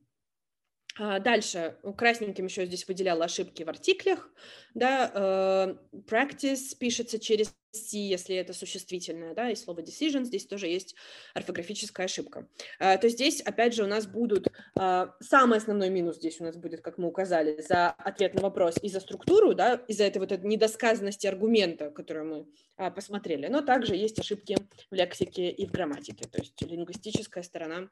А, 0.99 1.19
дальше 1.19 1.77
красненьким 1.97 2.47
еще 2.47 2.65
здесь 2.65 2.89
выделяла 2.89 3.27
ошибки 3.27 3.63
в 3.63 3.69
артиклях, 3.69 4.31
да, 4.75 5.11
э, 5.15 5.99
practice 6.09 6.77
пишется 6.79 7.19
через 7.19 7.55
C, 7.73 7.99
если 7.99 8.35
это 8.37 8.55
существительное, 8.55 9.35
да, 9.35 9.51
и 9.51 9.55
слово 9.55 9.81
decision, 9.81 10.25
здесь 10.25 10.47
тоже 10.47 10.69
есть 10.69 10.95
орфографическая 11.35 12.07
ошибка. 12.07 12.49
А, 12.79 12.97
то 12.97 13.11
здесь, 13.11 13.43
опять 13.43 13.75
же, 13.75 13.85
у 13.85 13.87
нас 13.87 14.07
будут, 14.07 14.49
а, 14.79 15.15
самый 15.21 15.59
основной 15.59 15.91
минус 15.91 16.17
здесь 16.17 16.41
у 16.41 16.45
нас 16.45 16.57
будет, 16.57 16.81
как 16.81 16.97
мы 16.97 17.09
указали, 17.09 17.61
за 17.61 17.91
ответ 17.91 18.35
на 18.35 18.41
вопрос 18.41 18.77
и 18.81 18.89
за 18.89 19.01
структуру, 19.01 19.55
да, 19.55 19.75
из-за 19.89 20.05
этой 20.05 20.19
вот 20.19 20.33
этой 20.33 20.47
недосказанности 20.47 21.27
аргумента, 21.27 21.91
которую 21.91 22.27
мы 22.79 22.91
посмотрели, 22.93 23.49
но 23.49 23.61
также 23.61 23.95
есть 23.97 24.19
ошибки 24.19 24.57
в 24.91 24.95
лексике 24.95 25.51
и 25.51 25.67
в 25.67 25.73
грамматике, 25.73 26.27
то 26.27 26.39
есть 26.39 26.61
лингвистическая 26.63 27.43
сторона 27.43 27.91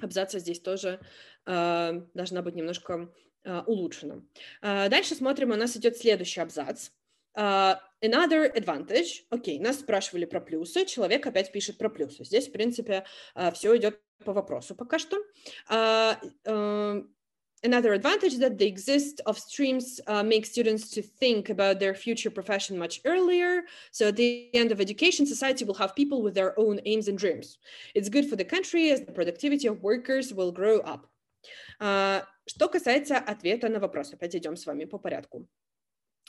абзаца 0.00 0.38
здесь 0.38 0.60
тоже 0.60 1.00
э, 1.46 2.02
должна 2.14 2.42
быть 2.42 2.54
немножко 2.54 3.12
э, 3.44 3.60
улучшена. 3.66 4.22
Э, 4.62 4.88
дальше 4.88 5.14
смотрим, 5.14 5.50
у 5.50 5.56
нас 5.56 5.76
идет 5.76 5.96
следующий 5.96 6.40
абзац. 6.40 6.90
Uh, 7.34 7.78
another 8.02 8.54
advantage. 8.54 9.24
Окей, 9.30 9.58
okay, 9.58 9.62
нас 9.62 9.80
спрашивали 9.80 10.26
про 10.26 10.38
плюсы, 10.38 10.84
человек 10.84 11.26
опять 11.26 11.50
пишет 11.50 11.78
про 11.78 11.88
плюсы. 11.88 12.24
Здесь, 12.24 12.48
в 12.48 12.52
принципе, 12.52 13.06
uh, 13.34 13.50
все 13.54 13.74
идет 13.78 14.02
по 14.22 14.34
вопросу 14.34 14.74
пока 14.74 14.98
что. 14.98 15.16
Uh, 15.70 17.06
Another 17.63 17.93
advantage 17.93 18.37
that 18.37 18.59
the 18.59 18.67
exist 18.67 19.19
of 19.25 19.39
streams 19.39 19.99
uh, 20.05 20.21
make 20.21 20.45
students 20.45 20.91
to 20.91 21.01
think 21.01 21.49
about 21.49 21.79
their 21.79 21.95
future 21.95 22.29
profession 22.29 22.77
much 22.77 23.01
earlier. 23.03 23.63
So 23.91 24.09
at 24.09 24.15
the 24.15 24.49
end 24.53 24.71
of 24.71 24.79
education, 24.79 25.25
society 25.25 25.65
will 25.65 25.73
have 25.73 25.95
people 25.95 26.21
with 26.21 26.35
their 26.35 26.57
own 26.59 26.79
aims 26.85 27.07
and 27.07 27.17
dreams. 27.17 27.57
It's 27.95 28.09
good 28.09 28.29
for 28.29 28.35
the 28.35 28.45
country 28.45 28.91
as 28.91 29.01
the 29.01 29.11
productivity 29.11 29.67
of 29.67 29.81
workers 29.81 30.33
will 30.33 30.51
grow 30.51 30.79
up. 30.81 31.07
Uh, 31.79 32.21
что 32.47 32.69
касается 32.69 33.17
ответа 33.17 33.69
на 33.69 33.79
вопрос, 33.79 34.13
опять 34.13 34.35
идем 34.35 34.55
с 34.55 34.65
вами 34.65 34.85
по 34.85 34.99
порядку. 34.99 35.47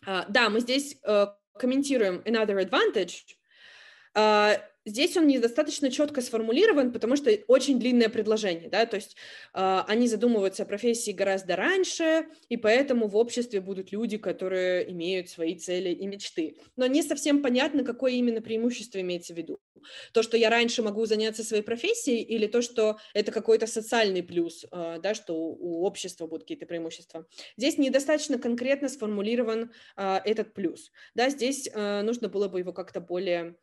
Uh, 0.07 0.25
да, 0.31 0.49
мы 0.49 0.61
здесь 0.61 0.97
uh, 1.07 1.29
комментируем 1.59 2.23
another 2.25 2.59
advantage. 2.59 3.37
Здесь 4.86 5.16
он 5.16 5.28
недостаточно 5.28 5.90
четко 5.90 6.22
сформулирован, 6.22 6.92
потому 6.92 7.16
что 7.16 7.32
очень 7.48 7.80
длинное 7.80 8.10
предложение, 8.10 8.70
да, 8.70 8.86
то 8.86 8.98
есть 8.98 9.16
э, 9.54 9.84
они 9.88 10.08
задумываются 10.08 10.64
о 10.64 10.66
профессии 10.66 11.12
гораздо 11.12 11.56
раньше, 11.56 12.28
и 12.50 12.58
поэтому 12.58 13.08
в 13.08 13.16
обществе 13.16 13.62
будут 13.62 13.94
люди, 13.94 14.18
которые 14.18 14.92
имеют 14.92 15.30
свои 15.30 15.56
цели 15.56 15.90
и 15.90 16.06
мечты. 16.06 16.58
Но 16.76 16.86
не 16.88 17.02
совсем 17.02 17.42
понятно, 17.42 17.86
какое 17.86 18.12
именно 18.14 18.42
преимущество 18.42 19.00
имеется 19.00 19.34
в 19.34 19.38
виду. 19.38 19.60
То, 20.12 20.22
что 20.22 20.38
я 20.38 20.50
раньше 20.50 20.84
могу 20.84 21.06
заняться 21.06 21.44
своей 21.44 21.64
профессией, 21.64 22.22
или 22.22 22.48
то, 22.48 22.62
что 22.62 22.98
это 23.14 23.32
какой-то 23.32 23.68
социальный 23.68 24.24
плюс, 24.24 24.66
э, 24.70 25.00
да, 25.02 25.14
что 25.14 25.36
у 25.36 25.86
общества 25.86 26.28
будут 26.28 26.44
какие-то 26.44 26.66
преимущества. 26.66 27.26
Здесь 27.58 27.78
недостаточно 27.78 28.38
конкретно 28.38 28.90
сформулирован 28.90 29.72
э, 29.96 30.20
этот 30.26 30.54
плюс. 30.54 30.92
Да, 31.16 31.30
здесь 31.30 31.70
э, 31.74 32.02
нужно 32.02 32.28
было 32.28 32.50
бы 32.50 32.60
его 32.60 32.74
как-то 32.74 33.00
более 33.00 33.56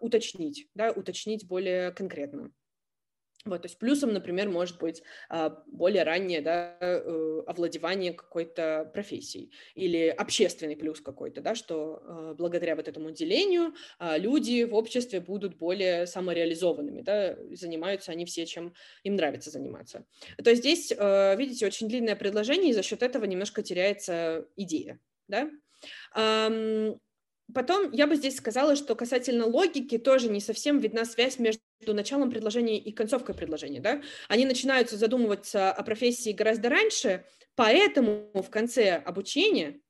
уточнить, 0.00 0.68
да, 0.74 0.92
уточнить 0.92 1.46
более 1.46 1.90
конкретно. 1.92 2.52
Вот, 3.44 3.60
то 3.60 3.66
есть 3.66 3.78
плюсом, 3.78 4.14
например, 4.14 4.48
может 4.48 4.78
быть 4.78 5.02
а, 5.28 5.50
более 5.66 6.02
раннее 6.02 6.40
да, 6.40 6.78
э, 6.80 7.42
овладевание 7.46 8.14
какой-то 8.14 8.90
профессией 8.94 9.52
или 9.74 10.06
общественный 10.08 10.76
плюс 10.76 11.02
какой-то, 11.02 11.42
да, 11.42 11.54
что 11.54 12.00
а, 12.02 12.34
благодаря 12.34 12.74
вот 12.74 12.88
этому 12.88 13.10
делению 13.10 13.74
люди 14.00 14.64
в 14.64 14.74
обществе 14.74 15.20
будут 15.20 15.56
более 15.56 16.06
самореализованными, 16.06 17.02
да, 17.02 17.36
занимаются 17.52 18.12
они 18.12 18.24
все, 18.24 18.46
чем 18.46 18.72
им 19.02 19.16
нравится 19.16 19.50
заниматься. 19.50 20.06
То 20.42 20.48
есть 20.48 20.62
здесь, 20.62 20.90
видите, 20.90 21.66
очень 21.66 21.88
длинное 21.88 22.16
предложение, 22.16 22.70
и 22.70 22.74
за 22.74 22.82
счет 22.82 23.02
этого 23.02 23.24
немножко 23.24 23.62
теряется 23.62 24.46
идея, 24.56 24.98
да. 25.28 25.50
Потом 27.52 27.90
я 27.92 28.06
бы 28.06 28.16
здесь 28.16 28.36
сказала, 28.36 28.74
что 28.74 28.94
касательно 28.94 29.46
логики 29.46 29.98
тоже 29.98 30.28
не 30.28 30.40
совсем 30.40 30.78
видна 30.78 31.04
связь 31.04 31.38
между 31.38 31.60
началом 31.86 32.30
предложения 32.30 32.78
и 32.78 32.90
концовкой 32.92 33.34
предложения. 33.34 33.80
Да? 33.80 34.02
Они 34.28 34.46
начинаются 34.46 34.96
задумываться 34.96 35.70
о 35.70 35.82
профессии 35.82 36.32
гораздо 36.32 36.70
раньше, 36.70 37.26
поэтому 37.54 38.30
в 38.34 38.48
конце 38.50 38.94
обучения 38.94 39.80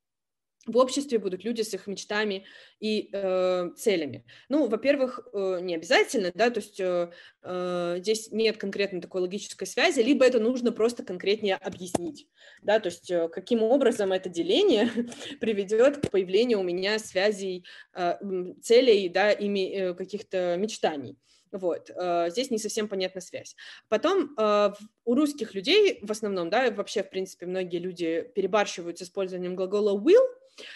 в 0.66 0.76
обществе 0.76 1.18
будут 1.18 1.44
люди 1.44 1.62
с 1.62 1.74
их 1.74 1.86
мечтами 1.86 2.44
и 2.80 3.10
э, 3.12 3.70
целями. 3.76 4.24
Ну, 4.48 4.66
во-первых, 4.66 5.20
э, 5.32 5.58
не 5.62 5.74
обязательно, 5.74 6.30
да, 6.34 6.50
то 6.50 6.60
есть 6.60 6.80
э, 6.80 7.10
э, 7.42 7.96
здесь 7.98 8.30
нет 8.32 8.56
конкретно 8.56 9.00
такой 9.00 9.20
логической 9.22 9.66
связи, 9.66 10.00
либо 10.00 10.24
это 10.24 10.40
нужно 10.40 10.72
просто 10.72 11.02
конкретнее 11.02 11.56
объяснить, 11.56 12.28
да, 12.62 12.80
то 12.80 12.88
есть 12.88 13.10
э, 13.10 13.28
каким 13.28 13.62
образом 13.62 14.12
это 14.12 14.28
деление 14.28 14.90
приведет 15.40 15.98
к 15.98 16.10
появлению 16.10 16.60
у 16.60 16.64
меня 16.64 16.98
связей, 16.98 17.64
э, 17.94 18.14
целей, 18.62 19.08
да, 19.08 19.32
ими 19.32 19.70
э, 19.70 19.94
каких-то 19.94 20.56
мечтаний. 20.56 21.18
Вот, 21.54 21.88
э, 21.94 22.30
здесь 22.30 22.50
не 22.50 22.58
совсем 22.58 22.88
понятна 22.88 23.20
связь. 23.20 23.54
Потом 23.88 24.34
э, 24.36 24.72
у 25.04 25.14
русских 25.14 25.54
людей 25.54 26.00
в 26.02 26.10
основном, 26.10 26.50
да, 26.50 26.68
вообще, 26.72 27.04
в 27.04 27.10
принципе, 27.10 27.46
многие 27.46 27.78
люди 27.78 28.28
перебарщивают 28.34 28.98
с 28.98 29.02
использованием 29.02 29.54
глагола 29.54 29.96
will, 29.96 30.26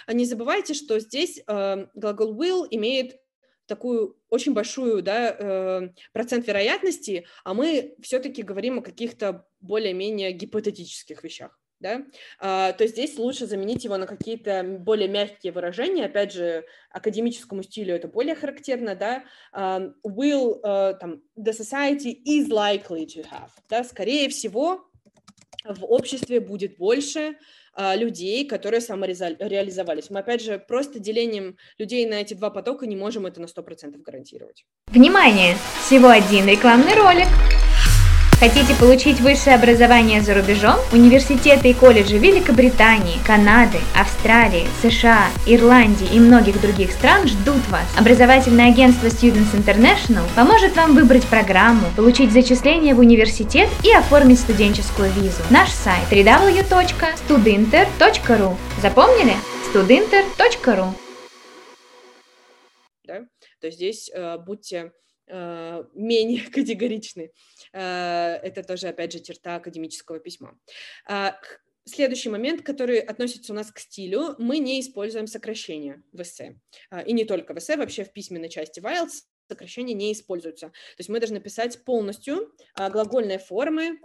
не 0.09 0.25
забывайте, 0.25 0.75
что 0.75 0.99
здесь 1.01 1.43
э, 1.47 1.87
глагол 1.95 2.35
will 2.35 2.67
имеет 2.71 3.21
такую 3.69 4.17
очень 4.31 4.55
большую 4.55 5.03
да, 5.03 5.37
э, 5.39 5.89
процент 6.13 6.47
вероятности, 6.47 7.27
а 7.45 7.55
мы 7.55 7.95
все-таки 8.03 8.43
говорим 8.43 8.79
о 8.79 8.83
каких-то 8.83 9.47
более-менее 9.61 10.33
гипотетических 10.33 11.23
вещах. 11.23 11.59
Да? 11.81 12.03
А, 12.41 12.73
то 12.73 12.87
здесь 12.89 13.19
лучше 13.19 13.47
заменить 13.47 13.85
его 13.85 13.97
на 13.99 14.07
какие-то 14.07 14.65
более 14.65 15.07
мягкие 15.07 15.53
выражения. 15.53 16.07
Опять 16.07 16.33
же, 16.33 16.65
академическому 16.91 17.63
стилю 17.63 17.95
это 17.95 18.09
более 18.09 18.35
характерно. 18.35 18.97
Да? 18.97 19.25
Uh, 19.55 19.93
will, 20.05 20.61
uh, 20.65 20.99
там, 20.99 21.23
the 21.37 21.53
society 21.53 22.21
is 22.27 22.49
likely 22.49 23.07
to 23.07 23.25
have. 23.31 23.51
Да? 23.69 23.85
Скорее 23.85 24.29
всего, 24.29 24.88
в 25.65 25.85
обществе 25.85 26.41
будет 26.41 26.77
больше 26.77 27.37
а, 27.75 27.95
людей, 27.97 28.47
которые 28.47 28.81
самореализовались. 28.81 30.11
Мы, 30.11 30.21
опять 30.21 30.43
же, 30.43 30.59
просто 30.59 30.99
делением 30.99 31.57
людей 31.79 32.07
на 32.07 32.15
эти 32.15 32.35
два 32.35 32.51
потока 32.51 32.87
не 32.87 32.97
можем 32.97 33.27
это 33.27 33.41
на 33.41 33.47
100% 33.47 33.99
гарантировать. 33.99 34.65
Внимание! 34.89 35.57
Всего 35.85 36.09
один 36.09 36.49
рекламный 36.49 36.95
ролик. 36.95 37.29
Хотите 38.39 38.75
получить 38.79 39.21
высшее 39.21 39.57
образование 39.57 40.23
за 40.23 40.35
рубежом? 40.35 40.77
Университеты 40.93 41.71
и 41.71 41.75
колледжи 41.75 42.19
Великобритании, 42.19 43.19
Канады, 43.27 43.79
Австралии, 43.99 44.69
США, 44.81 45.27
Ирландии 45.45 46.07
и 46.13 46.21
многих 46.21 46.61
других 46.61 46.93
стран 46.93 47.27
ждут 47.27 47.67
вас. 47.69 47.83
Образовательное 47.99 48.69
агентство 48.69 49.09
Students 49.09 49.53
International 49.55 50.23
поможет 50.37 50.77
вам 50.77 50.95
выбрать 50.95 51.27
программу, 51.27 51.89
получить 51.97 52.31
зачисление 52.31 52.95
в 52.95 53.01
университет 53.01 53.69
и 53.83 53.91
оформить 53.93 54.39
студенческую 54.39 55.11
визу. 55.13 55.43
Наш 55.51 55.71
сайт 55.71 56.05
www.studinter.ru 56.11 58.57
Запомнили? 58.81 59.35
studinter.ru 59.75 60.95
да? 63.09 63.27
То 63.61 63.71
здесь 63.71 64.11
э, 64.15 64.39
будьте 64.39 64.93
э, 65.27 65.85
менее 65.95 66.43
категоричны. 66.53 67.33
Э, 67.79 68.41
это 68.43 68.63
тоже, 68.65 68.89
опять 68.89 69.13
же, 69.13 69.21
черта 69.21 69.57
академического 69.57 70.19
письма. 70.19 70.59
Э, 71.09 71.31
следующий 71.85 72.29
момент, 72.29 72.63
который 72.63 72.99
относится 72.99 73.53
у 73.53 73.57
нас 73.57 73.71
к 73.71 73.79
стилю, 73.79 74.35
мы 74.39 74.59
не 74.59 74.81
используем 74.81 75.27
сокращения 75.29 76.03
в 76.13 76.23
эссе. 76.23 76.61
Э, 76.91 77.05
и 77.05 77.13
не 77.13 77.25
только 77.25 77.55
в 77.55 77.59
эссе, 77.59 77.77
вообще 77.77 78.05
в 78.05 78.13
письменной 78.13 78.49
части 78.49 78.81
IELTS 78.81 79.23
сокращения 79.49 79.95
не 79.95 80.13
используются. 80.13 80.69
То 80.69 80.99
есть 80.99 81.09
мы 81.09 81.21
должны 81.21 81.41
писать 81.41 81.83
полностью 81.85 82.53
глагольные 82.77 83.39
формы, 83.39 83.99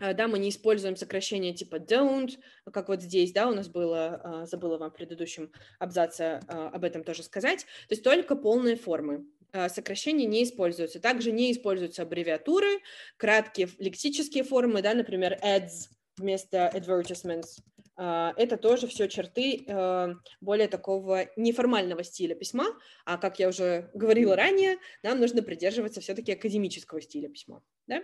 да, 0.00 0.28
мы 0.28 0.38
не 0.38 0.48
используем 0.48 0.96
сокращения 0.96 1.54
типа 1.54 1.76
don't, 1.76 2.38
как 2.72 2.88
вот 2.88 3.02
здесь, 3.02 3.32
да, 3.32 3.48
у 3.48 3.54
нас 3.54 3.68
было, 3.68 4.46
забыла 4.46 4.78
вам 4.78 4.90
в 4.90 4.94
предыдущем 4.94 5.52
абзаце 5.78 6.40
об 6.48 6.84
этом 6.84 7.04
тоже 7.04 7.22
сказать, 7.22 7.66
то 7.88 7.92
есть 7.92 8.02
только 8.02 8.34
полные 8.34 8.76
формы. 8.76 9.26
А, 9.52 9.68
сокращения 9.68 10.26
не 10.26 10.44
используются. 10.44 11.00
Также 11.00 11.32
не 11.32 11.52
используются 11.52 12.02
аббревиатуры, 12.02 12.80
краткие 13.16 13.68
лексические 13.78 14.44
формы, 14.44 14.82
да, 14.82 14.94
например, 14.94 15.38
ads 15.42 15.88
вместо 16.16 16.70
advertisements. 16.74 17.60
А, 17.96 18.34
это 18.36 18.56
тоже 18.56 18.86
все 18.86 19.08
черты 19.08 19.64
а, 19.68 20.14
более 20.40 20.68
такого 20.68 21.26
неформального 21.36 22.04
стиля 22.04 22.34
письма, 22.34 22.66
а 23.04 23.16
как 23.16 23.38
я 23.38 23.48
уже 23.48 23.90
говорила 23.94 24.36
ранее, 24.36 24.76
нам 25.02 25.20
нужно 25.20 25.42
придерживаться 25.42 26.00
все-таки 26.00 26.32
академического 26.32 27.00
стиля 27.00 27.28
письма. 27.28 27.62
Да? 27.86 28.02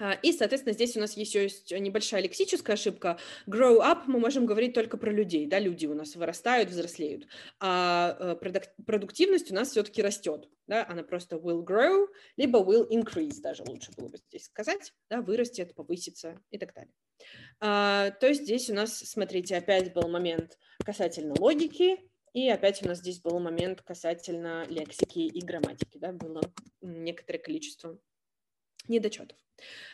А, 0.00 0.14
и, 0.14 0.32
соответственно, 0.32 0.72
здесь 0.72 0.96
у 0.96 1.00
нас 1.00 1.16
еще 1.16 1.42
есть 1.42 1.70
небольшая 1.70 2.22
лексическая 2.22 2.74
ошибка. 2.74 3.18
Grow 3.46 3.78
up 3.78 4.04
мы 4.06 4.20
можем 4.20 4.46
говорить 4.46 4.72
только 4.72 4.96
про 4.96 5.12
людей, 5.12 5.46
да, 5.46 5.58
люди 5.58 5.86
у 5.86 5.94
нас 5.94 6.16
вырастают, 6.16 6.70
взрослеют, 6.70 7.26
а 7.60 8.16
э, 8.18 8.62
продуктивность 8.86 9.50
у 9.50 9.54
нас 9.54 9.70
все-таки 9.70 10.02
растет, 10.02 10.48
да, 10.66 10.86
она 10.88 11.02
просто 11.02 11.36
will 11.36 11.62
grow, 11.62 12.08
либо 12.36 12.60
will 12.60 12.88
increase, 12.90 13.40
даже 13.42 13.64
лучше 13.64 13.92
было 13.92 14.08
бы 14.08 14.16
здесь 14.16 14.46
сказать, 14.46 14.94
да, 15.10 15.20
вырастет, 15.20 15.74
повысится 15.74 16.40
и 16.50 16.56
так 16.56 16.72
далее. 16.74 16.94
А, 17.60 18.10
то 18.12 18.26
есть 18.26 18.42
здесь 18.42 18.70
у 18.70 18.74
нас, 18.74 18.98
смотрите, 18.98 19.56
опять 19.56 19.92
был 19.92 20.08
момент 20.08 20.58
касательно 20.84 21.34
логики, 21.38 21.98
и 22.32 22.48
опять 22.48 22.82
у 22.82 22.88
нас 22.88 22.98
здесь 22.98 23.20
был 23.20 23.38
момент 23.40 23.82
касательно 23.82 24.64
лексики 24.70 25.18
и 25.18 25.44
грамматики, 25.44 25.98
да, 25.98 26.12
было 26.12 26.40
некоторое 26.80 27.38
количество 27.38 27.98
недочетов. 28.88 29.36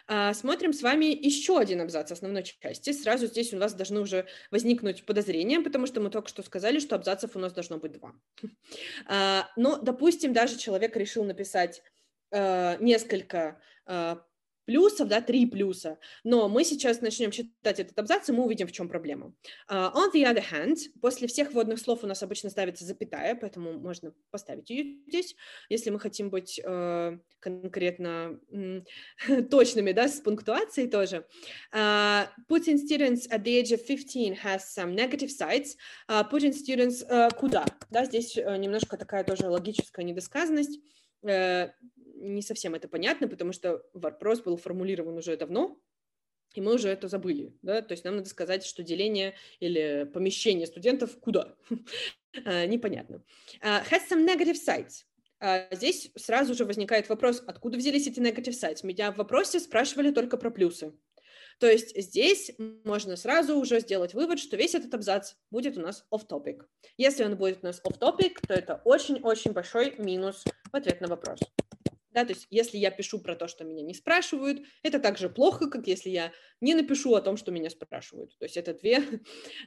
А, 0.06 0.32
смотрим 0.34 0.72
с 0.72 0.82
вами 0.82 1.06
еще 1.06 1.58
один 1.58 1.80
абзац 1.80 2.10
основной 2.10 2.42
части. 2.42 2.92
Сразу 2.92 3.26
здесь 3.26 3.52
у 3.52 3.58
вас 3.58 3.74
должны 3.74 4.00
уже 4.00 4.26
возникнуть 4.50 5.04
подозрения, 5.04 5.60
потому 5.60 5.86
что 5.86 6.00
мы 6.00 6.10
только 6.10 6.28
что 6.28 6.42
сказали, 6.42 6.78
что 6.78 6.94
абзацев 6.94 7.36
у 7.36 7.38
нас 7.38 7.52
должно 7.52 7.78
быть 7.78 7.92
два. 7.92 8.12
А, 9.06 9.48
но, 9.56 9.78
допустим, 9.78 10.32
даже 10.32 10.56
человек 10.56 10.96
решил 10.96 11.24
написать 11.24 11.82
э, 12.30 12.76
несколько 12.80 13.60
э, 13.86 14.16
плюсов, 14.68 15.08
да, 15.08 15.22
три 15.22 15.46
плюса, 15.46 15.98
но 16.24 16.46
мы 16.46 16.62
сейчас 16.62 17.00
начнем 17.00 17.30
читать 17.30 17.80
этот 17.80 17.98
абзац, 17.98 18.28
и 18.28 18.32
мы 18.32 18.44
увидим, 18.44 18.66
в 18.66 18.72
чем 18.72 18.86
проблема. 18.86 19.32
Uh, 19.70 19.90
on 19.94 20.12
the 20.12 20.24
other 20.24 20.44
hand, 20.52 20.76
после 21.00 21.26
всех 21.26 21.52
вводных 21.52 21.80
слов 21.80 22.04
у 22.04 22.06
нас 22.06 22.22
обычно 22.22 22.50
ставится 22.50 22.84
запятая, 22.84 23.34
поэтому 23.34 23.72
можно 23.72 24.12
поставить 24.30 24.68
ее 24.68 24.98
здесь, 25.06 25.34
если 25.70 25.88
мы 25.88 25.98
хотим 25.98 26.28
быть 26.28 26.60
uh, 26.62 27.18
конкретно 27.40 28.38
точными, 29.50 29.92
да, 29.92 30.06
с 30.06 30.20
пунктуацией 30.20 30.90
тоже. 30.90 31.26
Uh, 31.72 32.26
putting 32.46 32.76
students 32.76 33.26
at 33.30 33.42
the 33.44 33.58
age 33.58 33.72
of 33.72 33.86
15 33.86 34.34
has 34.44 34.70
some 34.76 34.94
negative 34.94 35.30
sides. 35.30 35.76
Uh, 36.10 36.22
putting 36.28 36.52
students 36.52 37.02
uh, 37.08 37.34
куда? 37.34 37.64
Да, 37.88 38.04
здесь 38.04 38.36
uh, 38.36 38.58
немножко 38.58 38.98
такая 38.98 39.24
тоже 39.24 39.48
логическая 39.48 40.04
недосказанность. 40.04 40.78
Не 42.20 42.42
совсем 42.42 42.74
это 42.74 42.88
понятно, 42.88 43.28
потому 43.28 43.52
что 43.52 43.84
вопрос 43.92 44.40
был 44.40 44.56
формулирован 44.56 45.16
уже 45.16 45.36
давно, 45.36 45.80
и 46.54 46.60
мы 46.60 46.74
уже 46.74 46.88
это 46.88 47.08
забыли, 47.08 47.54
да, 47.62 47.82
то 47.82 47.92
есть 47.92 48.04
нам 48.04 48.16
надо 48.16 48.28
сказать, 48.28 48.64
что 48.64 48.82
деление 48.82 49.34
или 49.60 50.10
помещение 50.12 50.66
студентов 50.66 51.18
куда, 51.20 51.54
а, 52.44 52.66
непонятно. 52.66 53.22
Uh, 53.62 53.84
has 53.90 54.08
some 54.10 54.26
negative 54.26 54.56
sides. 54.56 55.04
Uh, 55.40 55.72
здесь 55.74 56.10
сразу 56.16 56.54
же 56.54 56.64
возникает 56.64 57.08
вопрос, 57.08 57.42
откуда 57.46 57.78
взялись 57.78 58.06
эти 58.06 58.18
negative 58.18 58.54
sides? 58.54 58.80
Меня 58.82 59.12
в 59.12 59.16
вопросе 59.16 59.60
спрашивали 59.60 60.10
только 60.10 60.36
про 60.36 60.50
плюсы. 60.50 60.92
То 61.58 61.66
есть 61.70 61.96
здесь 62.00 62.52
можно 62.84 63.16
сразу 63.16 63.56
уже 63.56 63.80
сделать 63.80 64.14
вывод, 64.14 64.38
что 64.38 64.56
весь 64.56 64.74
этот 64.74 64.94
абзац 64.94 65.34
будет 65.50 65.76
у 65.76 65.80
нас 65.80 66.06
off-topic. 66.12 66.62
Если 66.96 67.24
он 67.24 67.36
будет 67.36 67.58
у 67.62 67.66
нас 67.66 67.80
off-topic, 67.84 68.36
то 68.46 68.54
это 68.54 68.80
очень-очень 68.84 69.52
большой 69.52 69.94
минус 69.98 70.44
в 70.72 70.76
ответ 70.76 71.00
на 71.00 71.08
вопрос. 71.08 71.40
Да, 72.10 72.24
то 72.24 72.32
есть 72.32 72.46
если 72.50 72.78
я 72.78 72.90
пишу 72.90 73.20
про 73.20 73.36
то, 73.36 73.48
что 73.48 73.64
меня 73.64 73.82
не 73.82 73.94
спрашивают, 73.94 74.62
это 74.82 74.98
так 74.98 75.18
же 75.18 75.28
плохо, 75.28 75.68
как 75.68 75.86
если 75.86 76.08
я 76.08 76.32
не 76.60 76.74
напишу 76.74 77.14
о 77.14 77.20
том, 77.20 77.36
что 77.36 77.50
меня 77.50 77.68
спрашивают. 77.68 78.36
То 78.38 78.44
есть 78.44 78.56
это 78.56 78.72
две 78.72 79.02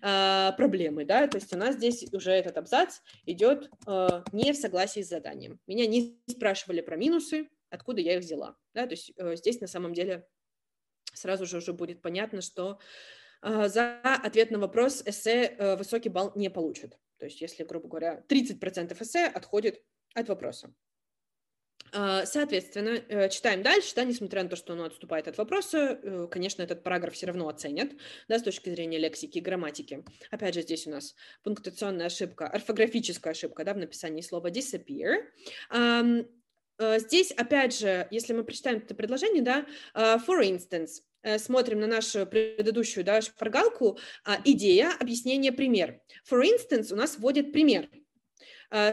э, 0.01 0.51
проблемы. 0.57 1.05
Да? 1.05 1.27
То 1.27 1.37
есть 1.37 1.53
у 1.53 1.57
нас 1.57 1.75
здесь 1.75 2.11
уже 2.11 2.31
этот 2.31 2.57
абзац 2.57 2.99
идет 3.25 3.69
э, 3.87 4.23
не 4.31 4.53
в 4.53 4.55
согласии 4.55 5.01
с 5.01 5.09
заданием. 5.09 5.59
Меня 5.67 5.85
не 5.85 6.19
спрашивали 6.27 6.81
про 6.81 6.95
минусы, 6.95 7.47
откуда 7.69 8.01
я 8.01 8.15
их 8.15 8.23
взяла. 8.23 8.57
Да? 8.73 8.85
То 8.87 8.93
есть 8.93 9.11
э, 9.15 9.35
здесь 9.35 9.61
на 9.61 9.67
самом 9.67 9.93
деле 9.93 10.27
сразу 11.13 11.45
же 11.45 11.57
уже 11.57 11.73
будет 11.73 12.01
понятно, 12.01 12.41
что 12.41 12.79
э, 13.43 13.67
за 13.67 13.99
ответ 14.01 14.49
на 14.49 14.57
вопрос 14.57 15.03
эссе 15.05 15.55
э, 15.57 15.75
высокий 15.75 16.09
балл 16.09 16.31
не 16.35 16.49
получит. 16.49 16.97
То 17.17 17.25
есть 17.25 17.39
если, 17.39 17.63
грубо 17.63 17.87
говоря, 17.87 18.23
30% 18.27 18.99
эссе 18.99 19.27
отходит 19.27 19.83
от 20.15 20.27
вопроса. 20.27 20.73
А, 21.93 22.25
соответственно, 22.25 23.01
э, 23.09 23.29
читаем 23.29 23.63
дальше, 23.63 23.93
да, 23.95 24.05
несмотря 24.05 24.43
на 24.43 24.49
то, 24.49 24.55
что 24.55 24.73
оно 24.73 24.85
отступает 24.85 25.27
от 25.27 25.37
вопроса, 25.37 25.99
э, 26.01 26.27
конечно, 26.31 26.61
этот 26.61 26.83
параграф 26.83 27.13
все 27.13 27.27
равно 27.27 27.49
оценят, 27.49 27.91
да, 28.29 28.39
с 28.39 28.43
точки 28.43 28.69
зрения 28.69 28.97
лексики 28.97 29.39
и 29.39 29.41
грамматики. 29.41 30.05
Опять 30.29 30.53
же, 30.53 30.61
здесь 30.61 30.87
у 30.87 30.91
нас 30.91 31.15
пунктуационная 31.43 32.05
ошибка, 32.05 32.47
орфографическая 32.47 33.31
ошибка, 33.31 33.65
да, 33.65 33.73
в 33.73 33.77
написании 33.77 34.21
слова 34.21 34.49
disappear. 34.49 35.25
Э, 35.73 36.99
здесь, 36.99 37.31
опять 37.31 37.77
же, 37.77 38.07
если 38.09 38.33
мы 38.33 38.45
прочитаем 38.45 38.77
это 38.77 38.95
предложение, 38.95 39.43
да, 39.43 39.67
for 39.93 40.41
instance, 40.41 41.01
смотрим 41.37 41.79
на 41.79 41.85
нашу 41.85 42.25
предыдущую 42.25 43.03
да, 43.03 43.21
шпаргалку, 43.21 43.99
а, 44.23 44.39
идея, 44.45 44.91
объяснение, 44.99 45.51
пример. 45.51 46.01
For 46.27 46.41
instance, 46.41 46.91
у 46.91 46.95
нас 46.95 47.19
вводит 47.19 47.51
пример– 47.51 47.87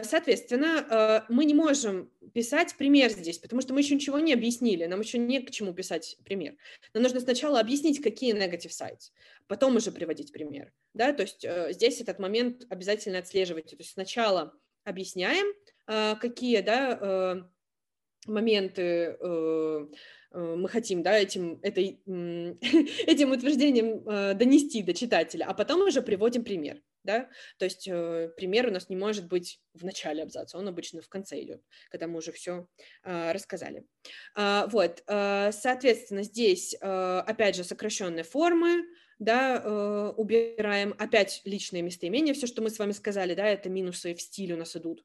соответственно, 0.03 0.85
э, 0.89 1.33
мы 1.33 1.45
не 1.45 1.53
можем 1.53 2.11
писать 2.33 2.75
пример 2.77 3.11
здесь, 3.11 3.37
потому 3.37 3.61
что 3.61 3.73
мы 3.73 3.81
еще 3.81 3.95
ничего 3.95 4.19
не 4.19 4.33
объяснили, 4.33 4.85
нам 4.85 4.99
еще 4.99 5.17
не 5.17 5.41
к 5.41 5.51
чему 5.51 5.73
писать 5.73 6.17
пример. 6.25 6.55
Нам 6.93 7.03
нужно 7.03 7.19
сначала 7.19 7.59
объяснить, 7.59 8.01
какие 8.01 8.35
negative 8.35 8.71
sites, 8.71 9.11
потом 9.47 9.75
уже 9.75 9.91
приводить 9.91 10.31
пример. 10.31 10.73
Да? 10.93 11.13
То 11.13 11.23
есть 11.23 11.45
э, 11.45 11.73
здесь 11.73 12.01
этот 12.01 12.19
момент 12.19 12.65
обязательно 12.69 13.19
отслеживайте. 13.19 13.75
То 13.75 13.81
есть 13.81 13.93
сначала 13.93 14.53
объясняем, 14.83 15.47
какие 15.85 16.61
да, 16.61 17.49
моменты 18.27 19.17
мы 20.31 20.69
хотим 20.69 21.01
да, 21.01 21.17
этим, 21.17 21.59
этой, 21.63 22.01
этим 22.05 23.31
утверждением 23.31 24.03
донести 24.37 24.83
до 24.83 24.93
читателя, 24.93 25.45
а 25.45 25.53
потом 25.55 25.81
уже 25.81 26.03
приводим 26.03 26.43
пример 26.43 26.81
да, 27.03 27.29
то 27.57 27.65
есть 27.65 27.87
э, 27.87 28.31
пример 28.35 28.67
у 28.67 28.71
нас 28.71 28.89
не 28.89 28.95
может 28.95 29.27
быть 29.27 29.59
в 29.73 29.83
начале 29.83 30.23
абзаца, 30.23 30.57
он 30.57 30.67
обычно 30.67 31.01
в 31.01 31.09
конце 31.09 31.41
идет, 31.41 31.61
когда 31.89 32.07
мы 32.07 32.17
уже 32.17 32.31
все 32.31 32.67
э, 33.03 33.31
рассказали. 33.31 33.85
Э, 34.35 34.67
вот, 34.69 35.03
э, 35.07 35.51
соответственно, 35.51 36.23
здесь, 36.23 36.75
э, 36.79 37.23
опять 37.25 37.55
же, 37.55 37.63
сокращенные 37.63 38.23
формы, 38.23 38.83
да, 39.17 39.61
э, 39.63 40.13
убираем, 40.17 40.93
опять 40.97 41.41
личные 41.45 41.81
местоимения, 41.81 42.33
все, 42.33 42.47
что 42.47 42.61
мы 42.61 42.69
с 42.69 42.79
вами 42.79 42.91
сказали, 42.91 43.33
да, 43.33 43.47
это 43.47 43.69
минусы 43.69 44.13
в 44.13 44.21
стиле 44.21 44.55
у 44.55 44.57
нас 44.57 44.75
идут. 44.75 45.03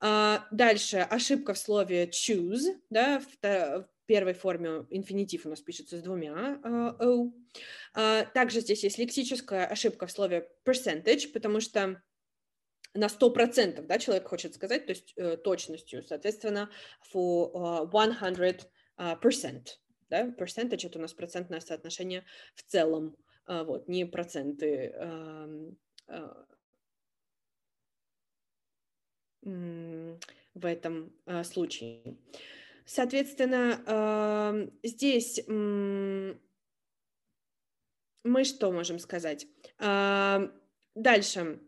Дальше 0.00 0.98
ошибка 0.98 1.54
в 1.54 1.58
слове 1.58 2.06
choose, 2.06 2.80
да, 2.88 3.20
в, 3.20 3.86
первой 4.10 4.34
форме 4.34 4.86
инфинитив 4.90 5.46
у 5.46 5.50
нас 5.50 5.60
пишется 5.60 5.96
с 5.96 6.02
двумя 6.02 6.58
uh, 6.64 6.96
o. 6.98 7.32
Uh, 7.94 8.26
также 8.34 8.58
здесь 8.58 8.82
есть 8.82 8.98
лексическая 8.98 9.66
ошибка 9.66 10.08
в 10.08 10.10
слове 10.10 10.50
percentage, 10.64 11.28
потому 11.32 11.60
что 11.60 12.02
на 12.92 13.06
100%, 13.06 13.82
да, 13.82 13.98
человек 14.00 14.26
хочет 14.26 14.52
сказать, 14.56 14.86
то 14.86 14.90
есть 14.90 15.14
uh, 15.16 15.36
точностью, 15.36 16.02
соответственно, 16.02 16.70
for 17.14 17.52
uh, 17.52 18.58
100%, 18.98 19.68
да, 20.08 20.26
percentage 20.36 20.86
это 20.86 20.98
у 20.98 21.02
нас 21.02 21.14
процентное 21.14 21.60
соотношение 21.60 22.24
в 22.56 22.64
целом, 22.64 23.16
uh, 23.46 23.62
вот, 23.62 23.86
не 23.86 24.06
проценты 24.06 24.92
uh, 24.92 25.76
uh, 26.08 26.46
в 29.42 30.66
этом 30.66 31.12
uh, 31.26 31.44
случае. 31.44 32.16
Соответственно, 32.84 34.68
здесь 34.82 35.40
мы 35.46 36.38
что 38.44 38.72
можем 38.72 38.98
сказать? 38.98 39.46
Дальше. 39.78 41.60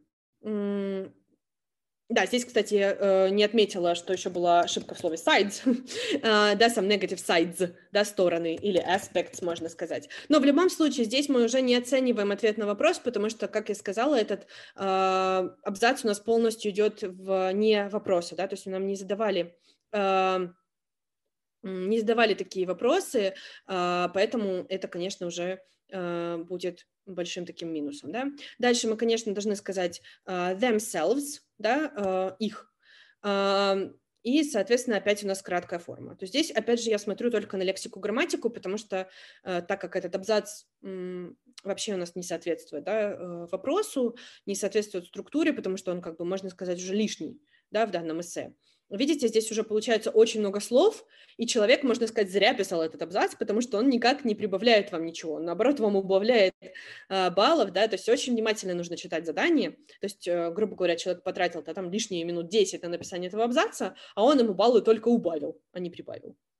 Да, 2.12 2.26
здесь, 2.26 2.44
кстати, 2.44 2.74
э, 2.74 3.30
не 3.30 3.42
отметила, 3.42 3.94
что 3.94 4.12
еще 4.12 4.28
была 4.28 4.60
ошибка 4.60 4.94
в 4.94 4.98
слове 4.98 5.16
sides, 5.16 5.62
да, 6.22 6.66
some 6.68 6.86
negative 6.86 7.16
sides, 7.16 7.74
да, 7.90 8.04
стороны 8.04 8.54
или 8.54 8.84
aspects, 8.86 9.42
можно 9.42 9.70
сказать. 9.70 10.10
Но 10.28 10.38
в 10.38 10.44
любом 10.44 10.68
случае 10.68 11.06
здесь 11.06 11.30
мы 11.30 11.42
уже 11.42 11.62
не 11.62 11.74
оцениваем 11.74 12.30
ответ 12.30 12.58
на 12.58 12.66
вопрос, 12.66 12.98
потому 12.98 13.30
что, 13.30 13.48
как 13.48 13.70
я 13.70 13.74
сказала, 13.74 14.14
этот 14.14 14.46
э, 14.76 15.48
абзац 15.62 16.04
у 16.04 16.06
нас 16.06 16.20
полностью 16.20 16.70
идет 16.70 17.02
в 17.02 17.50
не 17.54 17.88
вопросы, 17.88 18.36
да, 18.36 18.46
то 18.46 18.56
есть 18.56 18.66
нам 18.66 18.86
не 18.86 18.94
задавали 18.94 19.56
э, 19.92 20.48
не 21.62 22.00
задавали 22.00 22.34
такие 22.34 22.66
вопросы, 22.66 23.34
поэтому 23.66 24.66
это, 24.68 24.88
конечно, 24.88 25.28
уже 25.28 25.62
будет 25.88 26.88
большим 27.06 27.46
таким 27.46 27.72
минусом. 27.72 28.10
Да? 28.10 28.26
Дальше 28.58 28.88
мы, 28.88 28.96
конечно, 28.96 29.32
должны 29.32 29.54
сказать 29.54 30.02
themselves, 30.26 31.38
да, 31.62 32.36
их. 32.38 32.72
И, 34.24 34.44
соответственно, 34.44 34.98
опять 34.98 35.24
у 35.24 35.26
нас 35.26 35.42
краткая 35.42 35.80
форма. 35.80 36.14
То 36.14 36.24
есть 36.24 36.32
здесь, 36.32 36.50
опять 36.52 36.80
же, 36.80 36.90
я 36.90 36.98
смотрю 36.98 37.30
только 37.30 37.56
на 37.56 37.62
лексику, 37.62 37.98
грамматику, 37.98 38.50
потому 38.50 38.76
что 38.76 39.08
так 39.42 39.80
как 39.80 39.96
этот 39.96 40.14
абзац 40.14 40.64
вообще 40.80 41.94
у 41.94 41.96
нас 41.96 42.14
не 42.14 42.22
соответствует 42.22 42.84
да, 42.84 43.46
вопросу, 43.50 44.16
не 44.46 44.54
соответствует 44.54 45.06
структуре, 45.06 45.52
потому 45.52 45.76
что 45.76 45.90
он, 45.90 46.00
как 46.02 46.18
бы, 46.18 46.24
можно 46.24 46.50
сказать, 46.50 46.78
уже 46.78 46.94
лишний 46.94 47.40
да, 47.70 47.86
в 47.86 47.90
данном 47.90 48.20
эссе. 48.20 48.54
Видите, 48.92 49.26
здесь 49.26 49.50
уже 49.50 49.64
получается 49.64 50.10
очень 50.10 50.40
много 50.40 50.60
слов, 50.60 51.06
и 51.38 51.46
человек, 51.46 51.82
можно 51.82 52.06
сказать, 52.06 52.30
зря 52.30 52.52
писал 52.52 52.82
этот 52.82 53.00
абзац, 53.00 53.34
потому 53.34 53.62
что 53.62 53.78
он 53.78 53.88
никак 53.88 54.26
не 54.26 54.34
прибавляет 54.34 54.92
вам 54.92 55.06
ничего, 55.06 55.34
он, 55.34 55.46
наоборот, 55.46 55.80
вам 55.80 55.96
убавляет 55.96 56.54
э, 57.08 57.30
баллов, 57.30 57.72
да, 57.72 57.88
то 57.88 57.94
есть 57.94 58.06
очень 58.10 58.34
внимательно 58.34 58.74
нужно 58.74 58.98
читать 58.98 59.24
задание, 59.24 59.70
то 59.70 60.04
есть, 60.04 60.28
э, 60.28 60.50
грубо 60.50 60.76
говоря, 60.76 60.96
человек 60.96 61.22
потратил 61.22 61.60
-то 61.60 61.72
там 61.72 61.90
лишние 61.90 62.24
минут 62.24 62.48
10 62.48 62.82
на 62.82 62.90
написание 62.90 63.28
этого 63.28 63.44
абзаца, 63.44 63.96
а 64.14 64.24
он 64.24 64.38
ему 64.38 64.52
баллы 64.52 64.82
только 64.82 65.08
убавил, 65.08 65.58
а 65.72 65.80
не 65.80 65.88
прибавил, 65.88 66.36
да? 66.38 66.51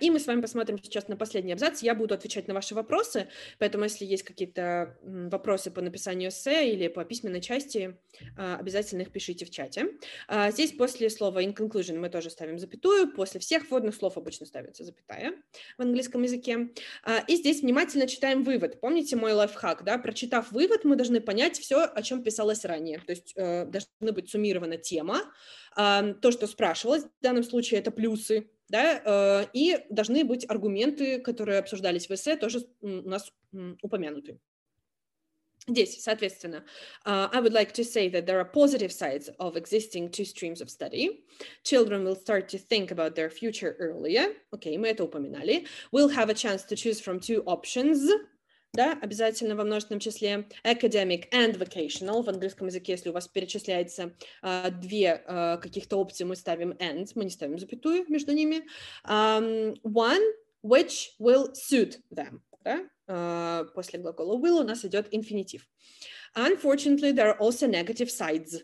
И 0.00 0.10
мы 0.10 0.18
с 0.18 0.26
вами 0.26 0.40
посмотрим 0.40 0.78
сейчас 0.82 1.08
на 1.08 1.16
последний 1.16 1.52
абзац. 1.52 1.82
Я 1.82 1.94
буду 1.94 2.14
отвечать 2.14 2.48
на 2.48 2.54
ваши 2.54 2.74
вопросы, 2.74 3.28
поэтому 3.58 3.84
если 3.84 4.04
есть 4.04 4.22
какие-то 4.22 4.96
вопросы 5.02 5.70
по 5.70 5.80
написанию 5.80 6.30
эссе 6.30 6.72
или 6.72 6.88
по 6.88 7.04
письменной 7.04 7.40
части, 7.40 7.98
а, 8.36 8.56
обязательно 8.56 9.02
их 9.02 9.12
пишите 9.12 9.44
в 9.44 9.50
чате. 9.50 9.86
А, 10.28 10.50
здесь 10.50 10.72
после 10.72 11.10
слова 11.10 11.42
in 11.42 11.54
conclusion 11.54 11.98
мы 11.98 12.08
тоже 12.08 12.30
ставим 12.30 12.58
запятую, 12.58 13.12
после 13.12 13.40
всех 13.40 13.70
вводных 13.70 13.94
слов 13.94 14.16
обычно 14.16 14.46
ставится 14.46 14.84
запятая 14.84 15.32
в 15.78 15.82
английском 15.82 16.22
языке. 16.22 16.70
А, 17.02 17.18
и 17.26 17.36
здесь 17.36 17.62
внимательно 17.62 18.06
читаем 18.06 18.44
вывод. 18.44 18.80
Помните 18.80 19.16
мой 19.16 19.32
лайфхак, 19.32 19.84
да? 19.84 19.98
Прочитав 19.98 20.52
вывод, 20.52 20.84
мы 20.84 20.96
должны 20.96 21.20
понять 21.20 21.58
все, 21.58 21.84
о 21.84 22.02
чем 22.02 22.22
писалось 22.22 22.64
ранее. 22.64 22.98
То 22.98 23.12
есть 23.12 23.32
э, 23.36 23.64
должна 23.64 24.12
быть 24.12 24.30
суммирована 24.30 24.76
тема, 24.76 25.20
то, 25.76 26.30
что 26.32 26.48
спрашивалось, 26.48 27.04
в 27.04 27.22
данном 27.22 27.44
случае 27.44 27.78
это 27.78 27.92
плюсы, 27.92 28.50
да, 28.70 29.02
э, 29.04 29.46
и 29.52 29.78
должны 29.90 30.24
быть 30.24 30.48
аргументы, 30.48 31.20
которые 31.20 31.58
обсуждались 31.58 32.08
в 32.08 32.12
эссе, 32.12 32.36
тоже 32.36 32.60
у 32.80 32.88
нас 32.88 33.32
упомянуты. 33.82 34.38
Здесь, 35.68 36.02
соответственно, 36.02 36.64
uh, 37.04 37.28
I 37.32 37.40
would 37.40 37.52
like 37.52 37.72
to 37.74 37.84
say 37.84 38.08
that 38.08 38.26
there 38.26 38.38
are 38.38 38.46
positive 38.46 38.90
sides 38.90 39.28
of 39.38 39.56
existing 39.56 40.10
two 40.10 40.24
streams 40.24 40.60
of 40.62 40.70
study. 40.70 41.24
Children 41.64 42.02
will 42.04 42.16
start 42.16 42.48
to 42.48 42.58
think 42.58 42.90
about 42.90 43.14
their 43.14 43.28
future 43.28 43.76
earlier. 43.78 44.34
Окей, 44.52 44.76
okay, 44.76 44.78
мы 44.78 44.88
это 44.88 45.04
упоминали. 45.04 45.66
Will 45.92 46.08
have 46.08 46.30
a 46.30 46.34
chance 46.34 46.64
to 46.64 46.74
choose 46.76 46.98
from 46.98 47.20
two 47.20 47.42
options 47.44 48.08
да, 48.72 48.96
обязательно 49.02 49.56
во 49.56 49.64
множественном 49.64 50.00
числе 50.00 50.46
academic 50.64 51.28
and 51.32 51.58
vocational. 51.58 52.22
В 52.22 52.28
английском 52.28 52.68
языке, 52.68 52.92
если 52.92 53.10
у 53.10 53.12
вас 53.12 53.26
перечисляется 53.26 54.14
uh, 54.42 54.70
две 54.70 55.24
uh, 55.26 55.58
каких-то 55.58 55.96
опции, 55.96 56.24
мы 56.24 56.36
ставим 56.36 56.72
and, 56.72 57.10
мы 57.14 57.24
не 57.24 57.30
ставим 57.30 57.58
запятую 57.58 58.04
между 58.08 58.32
ними. 58.32 58.62
Um, 59.04 59.76
one 59.82 60.22
which 60.62 61.10
will 61.18 61.52
suit 61.52 61.98
them. 62.10 62.40
Да? 62.64 62.80
Uh, 63.08 63.64
после 63.74 63.98
глагола 63.98 64.38
will 64.38 64.60
у 64.60 64.64
нас 64.64 64.84
идет 64.84 65.08
инфинитив. 65.10 65.66
Unfortunately, 66.36 67.10
there 67.12 67.28
are 67.28 67.38
also 67.40 67.66
negative 67.66 68.10
sides. 68.10 68.62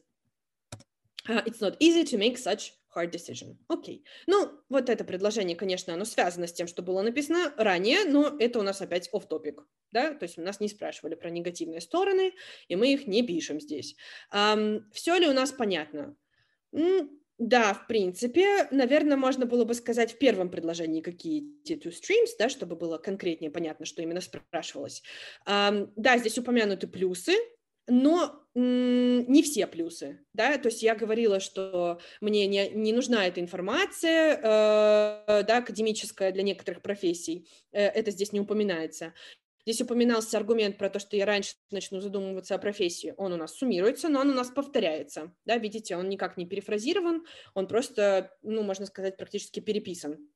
Uh, 1.29 1.43
it's 1.45 1.61
not 1.61 1.77
easy 1.81 2.05
to 2.05 2.17
make 2.17 2.39
such 2.39 2.73
hard 2.97 3.11
decision. 3.11 3.57
Окей. 3.69 4.03
Okay. 4.05 4.09
Ну, 4.27 4.51
вот 4.69 4.89
это 4.89 5.05
предложение, 5.05 5.57
конечно, 5.57 5.95
оно 5.95 6.05
связано 6.05 6.47
с 6.47 6.53
тем, 6.53 6.67
что 6.67 6.83
было 6.83 7.03
написано 7.03 7.53
ранее, 7.57 8.05
но 8.05 8.37
это 8.39 8.59
у 8.59 8.63
нас 8.63 8.81
опять 8.81 9.11
off-topic, 9.13 9.59
да, 9.93 10.15
то 10.15 10.25
есть 10.25 10.39
у 10.39 10.43
нас 10.43 10.61
не 10.61 10.69
спрашивали 10.69 11.15
про 11.15 11.31
негативные 11.31 11.81
стороны, 11.81 12.33
и 12.69 12.77
мы 12.77 12.93
их 12.93 13.07
не 13.07 13.23
пишем 13.23 13.61
здесь. 13.61 13.97
Um, 14.33 14.83
все 14.93 15.17
ли 15.17 15.27
у 15.27 15.33
нас 15.33 15.53
понятно? 15.53 16.17
Mm, 16.75 17.09
да, 17.39 17.75
в 17.75 17.87
принципе, 17.87 18.67
наверное, 18.71 19.17
можно 19.17 19.45
было 19.45 19.65
бы 19.65 19.75
сказать 19.75 20.13
в 20.13 20.19
первом 20.19 20.51
предложении, 20.51 21.03
какие 21.03 21.43
two 21.69 21.91
streams, 21.91 22.31
да, 22.39 22.49
чтобы 22.49 22.77
было 22.77 22.97
конкретнее 22.97 23.51
понятно, 23.51 23.85
что 23.85 24.03
именно 24.03 24.21
спрашивалось. 24.23 25.03
Um, 25.47 25.93
да, 25.97 26.17
здесь 26.17 26.39
упомянуты 26.39 26.87
плюсы, 26.87 27.35
но 27.87 28.46
не 28.59 29.43
все 29.43 29.67
плюсы, 29.67 30.25
да, 30.33 30.57
то 30.57 30.69
есть 30.69 30.83
я 30.83 30.95
говорила, 30.95 31.41
что 31.41 32.01
мне 32.23 32.47
не, 32.47 32.71
не 32.71 32.93
нужна 32.95 33.27
эта 33.27 33.41
информация, 33.41 34.37
э, 34.37 35.43
да, 35.43 35.59
академическая 35.59 36.33
для 36.33 36.43
некоторых 36.43 36.81
профессий, 36.81 37.47
э, 37.73 37.85
это 37.85 38.11
здесь 38.11 38.33
не 38.33 38.41
упоминается. 38.41 39.13
Здесь 39.67 39.83
упоминался 39.83 40.39
аргумент 40.39 40.79
про 40.79 40.89
то, 40.89 40.99
что 40.99 41.17
я 41.17 41.27
раньше 41.27 41.57
начну 41.71 42.01
задумываться 42.01 42.55
о 42.55 42.59
профессии. 42.59 43.13
Он 43.17 43.33
у 43.33 43.37
нас 43.37 43.57
суммируется, 43.57 44.09
но 44.09 44.21
он 44.21 44.31
у 44.31 44.33
нас 44.35 44.49
повторяется. 44.49 45.35
Да, 45.45 45.59
видите, 45.59 45.97
он 45.97 46.09
никак 46.09 46.37
не 46.37 46.47
перефразирован, 46.47 47.27
он 47.53 47.67
просто, 47.67 48.33
ну, 48.43 48.63
можно 48.63 48.87
сказать, 48.87 49.17
практически 49.17 49.61
переписан 49.61 50.31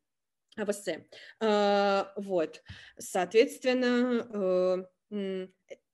в 0.57 0.71
эссе. 0.71 1.07
Э, 1.41 2.05
вот, 2.17 2.63
соответственно, 2.99 4.87
э, 5.11 5.49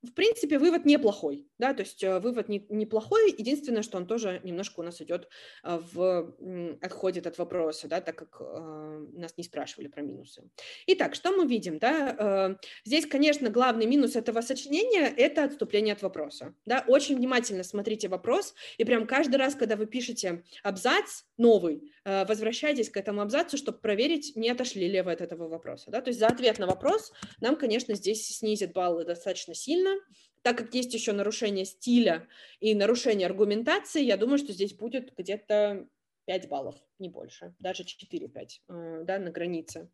в 0.07 0.15
принципе, 0.15 0.59
вывод 0.59 0.85
неплохой, 0.85 1.47
да, 1.59 1.75
то 1.75 1.83
есть 1.83 2.03
э, 2.03 2.19
вывод 2.21 2.49
не, 2.49 2.65
неплохой, 2.69 3.35
единственное, 3.37 3.83
что 3.83 3.99
он 3.99 4.07
тоже 4.07 4.41
немножко 4.45 4.81
у 4.81 4.83
нас 4.83 5.01
идет 5.03 5.29
э, 5.65 5.79
в, 5.93 6.35
отходит 6.81 7.27
от 7.27 7.39
вопроса, 7.39 7.89
да, 7.89 8.01
так 8.01 8.17
как 8.17 8.41
э, 8.41 9.07
нас 9.15 9.37
не 9.37 9.45
спрашивали 9.45 9.89
про 9.89 10.03
минусы. 10.03 10.43
Итак, 10.87 11.15
что 11.15 11.33
мы 11.33 11.47
видим, 11.47 11.79
да, 11.79 12.17
э, 12.19 12.67
здесь, 12.85 13.07
конечно, 13.07 13.51
главный 13.51 13.87
минус 13.87 14.17
этого 14.17 14.41
сочинения– 14.41 15.13
это 15.17 15.45
отступление 15.45 15.95
от 15.95 16.03
вопроса, 16.03 16.55
да, 16.65 16.85
очень 16.87 17.17
внимательно 17.17 17.65
смотрите 17.65 18.09
вопрос, 18.09 18.55
и 18.79 18.85
прям 18.85 19.07
каждый 19.07 19.37
раз, 19.37 19.55
когда 19.55 19.77
вы 19.77 19.87
пишете 19.87 20.45
абзац 20.63 21.25
новый, 21.37 21.93
э, 22.05 22.25
возвращайтесь 22.27 22.91
к 22.91 22.97
этому 22.97 23.21
абзацу, 23.21 23.57
чтобы 23.57 23.79
проверить, 23.79 24.37
не 24.37 24.51
отошли 24.51 24.89
ли 24.89 25.01
вы 25.01 25.13
от 25.13 25.21
этого 25.21 25.49
вопроса, 25.49 25.91
да, 25.91 26.01
то 26.01 26.09
есть 26.09 26.21
за 26.21 26.29
ответ 26.29 26.59
на 26.59 26.67
вопрос 26.67 27.13
нам, 27.41 27.57
конечно, 27.57 27.95
здесь 27.95 28.27
снизит 28.39 28.73
баллы 28.73 29.05
достаточно 29.05 29.55
сильно, 29.55 29.96
так 30.43 30.59
как 30.59 30.75
есть 30.75 30.95
еще 30.95 31.13
нарушение 31.13 31.65
стиля 31.65 32.27
и 32.61 32.75
нарушение 32.75 33.27
аргументации, 33.27 34.03
я 34.03 34.17
думаю, 34.17 34.39
что 34.39 34.53
здесь 34.53 34.75
будет 34.75 35.13
где-то 35.17 35.87
5 36.27 36.49
баллов, 36.49 36.77
не 36.99 37.09
больше, 37.09 37.55
даже 37.59 37.83
4-5, 37.83 38.61
э, 38.69 39.03
да, 39.05 39.19
на 39.19 39.31
границе. 39.31 39.89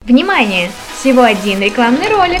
Внимание! 0.00 0.70
Всего 0.98 1.22
один 1.22 1.60
рекламный 1.60 2.08
ролик. 2.08 2.40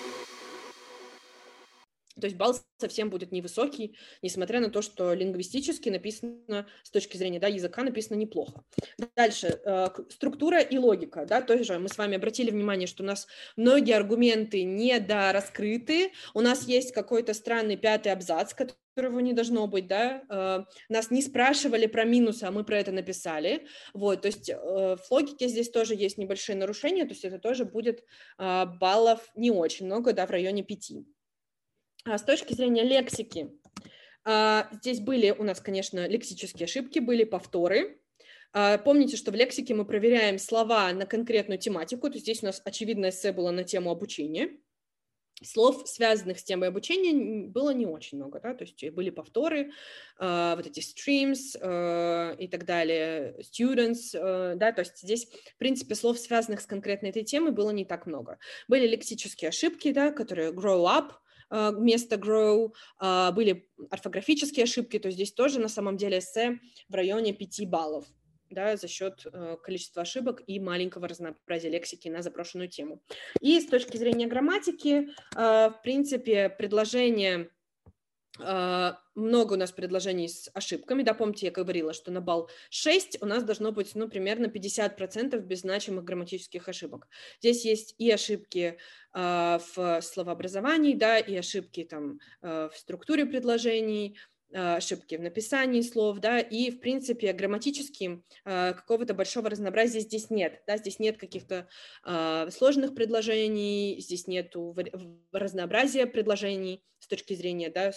то 2.21 2.27
есть 2.27 2.37
балл 2.37 2.55
совсем 2.79 3.09
будет 3.09 3.31
невысокий, 3.31 3.97
несмотря 4.21 4.59
на 4.59 4.69
то, 4.69 4.81
что 4.81 5.13
лингвистически 5.13 5.89
написано, 5.89 6.67
с 6.83 6.89
точки 6.89 7.17
зрения 7.17 7.39
да, 7.39 7.47
языка 7.47 7.83
написано 7.83 8.17
неплохо. 8.17 8.63
Дальше, 9.15 9.59
э, 9.65 9.87
структура 10.09 10.59
и 10.59 10.77
логика. 10.77 11.25
Да, 11.25 11.41
тоже 11.41 11.79
мы 11.79 11.89
с 11.89 11.97
вами 11.97 12.15
обратили 12.15 12.51
внимание, 12.51 12.87
что 12.87 13.03
у 13.03 13.05
нас 13.05 13.27
многие 13.55 13.95
аргументы 13.95 14.63
недораскрыты, 14.63 16.11
у 16.33 16.41
нас 16.41 16.67
есть 16.67 16.93
какой-то 16.93 17.33
странный 17.33 17.77
пятый 17.77 18.11
абзац, 18.11 18.53
которого 18.53 19.19
не 19.19 19.33
должно 19.33 19.67
быть, 19.67 19.87
да, 19.87 20.23
э, 20.29 20.63
нас 20.89 21.11
не 21.11 21.21
спрашивали 21.21 21.85
про 21.85 22.03
минусы, 22.03 22.43
а 22.43 22.51
мы 22.51 22.63
про 22.63 22.77
это 22.77 22.91
написали, 22.91 23.65
вот, 23.93 24.21
то 24.21 24.27
есть 24.27 24.49
э, 24.49 24.55
в 24.55 25.11
логике 25.11 25.47
здесь 25.47 25.69
тоже 25.69 25.95
есть 25.95 26.17
небольшие 26.17 26.55
нарушения, 26.55 27.03
то 27.03 27.11
есть 27.11 27.25
это 27.25 27.39
тоже 27.39 27.65
будет 27.65 28.03
э, 28.37 28.65
баллов 28.79 29.29
не 29.35 29.51
очень 29.51 29.85
много, 29.85 30.13
да, 30.13 30.25
в 30.25 30.31
районе 30.31 30.63
пяти. 30.63 31.05
А 32.03 32.17
с 32.17 32.23
точки 32.23 32.53
зрения 32.53 32.83
лексики, 32.83 33.51
а, 34.23 34.69
здесь 34.71 34.99
были 34.99 35.31
у 35.31 35.43
нас, 35.43 35.61
конечно, 35.61 36.07
лексические 36.07 36.65
ошибки, 36.65 36.99
были 36.99 37.23
повторы. 37.23 37.99
А, 38.53 38.79
помните, 38.79 39.17
что 39.17 39.31
в 39.31 39.35
лексике 39.35 39.75
мы 39.75 39.85
проверяем 39.85 40.39
слова 40.39 40.91
на 40.93 41.05
конкретную 41.05 41.59
тематику, 41.59 42.09
то 42.09 42.15
есть 42.15 42.25
здесь 42.25 42.41
у 42.41 42.47
нас 42.47 42.61
очевидно 42.65 43.09
эссе 43.09 43.31
было 43.31 43.51
на 43.51 43.63
тему 43.63 43.91
обучения. 43.91 44.57
Слов, 45.43 45.87
связанных 45.87 46.37
с 46.37 46.43
темой 46.43 46.67
обучения, 46.67 47.47
было 47.47 47.71
не 47.71 47.87
очень 47.87 48.19
много, 48.19 48.39
да, 48.39 48.53
то 48.53 48.63
есть 48.63 48.87
были 48.91 49.09
повторы, 49.09 49.71
вот 50.19 50.67
эти 50.67 50.81
streams 50.81 52.35
и 52.37 52.47
так 52.47 52.65
далее, 52.65 53.39
students, 53.39 54.55
да, 54.55 54.71
то 54.71 54.81
есть 54.81 54.99
здесь, 54.99 55.25
в 55.25 55.57
принципе, 55.57 55.95
слов, 55.95 56.19
связанных 56.19 56.61
с 56.61 56.67
конкретной 56.67 57.09
этой 57.09 57.23
темой, 57.23 57.53
было 57.53 57.71
не 57.71 57.85
так 57.85 58.05
много. 58.05 58.37
Были 58.67 58.85
лексические 58.85 59.49
ошибки, 59.49 59.91
да, 59.91 60.11
которые 60.11 60.51
grow 60.51 60.85
up, 60.85 61.13
вместо 61.51 62.15
grow, 62.15 62.73
а, 62.97 63.31
были 63.31 63.69
орфографические 63.89 64.63
ошибки, 64.63 64.97
то 64.99 65.11
здесь 65.11 65.33
тоже 65.33 65.59
на 65.59 65.69
самом 65.69 65.97
деле 65.97 66.19
эссе 66.19 66.59
в 66.89 66.95
районе 66.95 67.33
5 67.33 67.69
баллов 67.69 68.05
да, 68.51 68.75
за 68.75 68.87
счет 68.87 69.25
э, 69.31 69.57
количества 69.63 70.01
ошибок 70.01 70.43
и 70.45 70.59
маленького 70.59 71.07
разнообразия 71.07 71.69
лексики 71.69 72.09
на 72.09 72.21
запрошенную 72.21 72.69
тему. 72.69 73.01
И 73.39 73.59
с 73.59 73.65
точки 73.67 73.97
зрения 73.97 74.27
грамматики, 74.27 75.09
э, 75.35 75.69
в 75.69 75.79
принципе, 75.83 76.49
предложение 76.49 77.49
много 79.15 79.53
у 79.53 79.57
нас 79.57 79.71
предложений 79.71 80.29
с 80.29 80.51
ошибками, 80.53 81.03
да, 81.03 81.13
помните, 81.13 81.47
я 81.47 81.51
говорила, 81.51 81.93
что 81.93 82.11
на 82.11 82.21
балл 82.21 82.49
6 82.69 83.21
у 83.21 83.25
нас 83.25 83.43
должно 83.43 83.71
быть, 83.71 83.93
ну, 83.95 84.07
примерно 84.07 84.45
50% 84.45 85.39
без 85.39 85.61
значимых 85.61 86.03
грамматических 86.03 86.67
ошибок. 86.67 87.07
Здесь 87.39 87.65
есть 87.65 87.95
и 87.97 88.09
ошибки 88.11 88.77
uh, 89.13 89.61
в 89.75 90.01
словообразовании, 90.01 90.95
да, 90.95 91.19
и 91.19 91.35
ошибки 91.35 91.83
там 91.83 92.19
uh, 92.41 92.69
в 92.69 92.77
структуре 92.77 93.25
предложений, 93.25 94.17
а, 94.17 94.40
ошибки 94.53 95.15
в 95.15 95.21
написании 95.21 95.81
слов, 95.81 96.19
да, 96.19 96.39
и, 96.39 96.71
в 96.71 96.79
принципе, 96.79 97.33
грамматически 97.33 98.23
а, 98.43 98.73
какого-то 98.73 99.13
большого 99.13 99.49
разнообразия 99.49 100.01
здесь 100.01 100.29
нет, 100.29 100.61
да, 100.67 100.77
здесь 100.77 100.99
нет 100.99 101.17
каких-то 101.17 101.67
а, 102.03 102.49
сложных 102.51 102.93
предложений, 102.93 103.97
здесь 103.99 104.27
нет 104.27 104.53
разнообразия 105.31 106.05
предложений 106.05 106.83
с 106.99 107.07
точки 107.07 107.33
зрения, 107.33 107.69
да, 107.69 107.91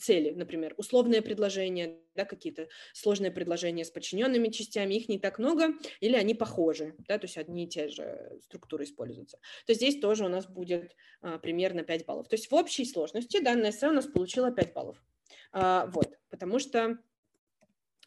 цели, 0.00 0.30
например, 0.30 0.74
условные 0.76 1.22
предложения, 1.22 2.00
да, 2.16 2.24
какие-то 2.24 2.68
сложные 2.92 3.30
предложения 3.30 3.84
с 3.84 3.90
подчиненными 3.90 4.48
частями, 4.48 4.94
их 4.94 5.08
не 5.08 5.20
так 5.20 5.38
много, 5.38 5.68
или 6.00 6.16
они 6.16 6.34
похожи, 6.34 6.94
да, 7.06 7.18
то 7.18 7.26
есть 7.26 7.36
одни 7.36 7.64
и 7.64 7.68
те 7.68 7.88
же 7.88 8.38
структуры 8.42 8.84
используются, 8.84 9.38
то 9.66 9.74
здесь 9.74 10.00
тоже 10.00 10.24
у 10.24 10.28
нас 10.28 10.46
будет 10.46 10.96
примерно 11.42 11.84
5 11.84 12.06
баллов. 12.06 12.28
То 12.28 12.34
есть 12.34 12.50
в 12.50 12.54
общей 12.54 12.84
сложности 12.84 13.40
данное 13.40 13.70
эссе 13.70 13.88
у 13.88 13.92
нас 13.92 14.06
получило 14.06 14.50
5 14.50 14.72
баллов. 14.72 15.00
А, 15.52 15.86
вот, 15.86 16.18
потому 16.30 16.58
что 16.58 16.98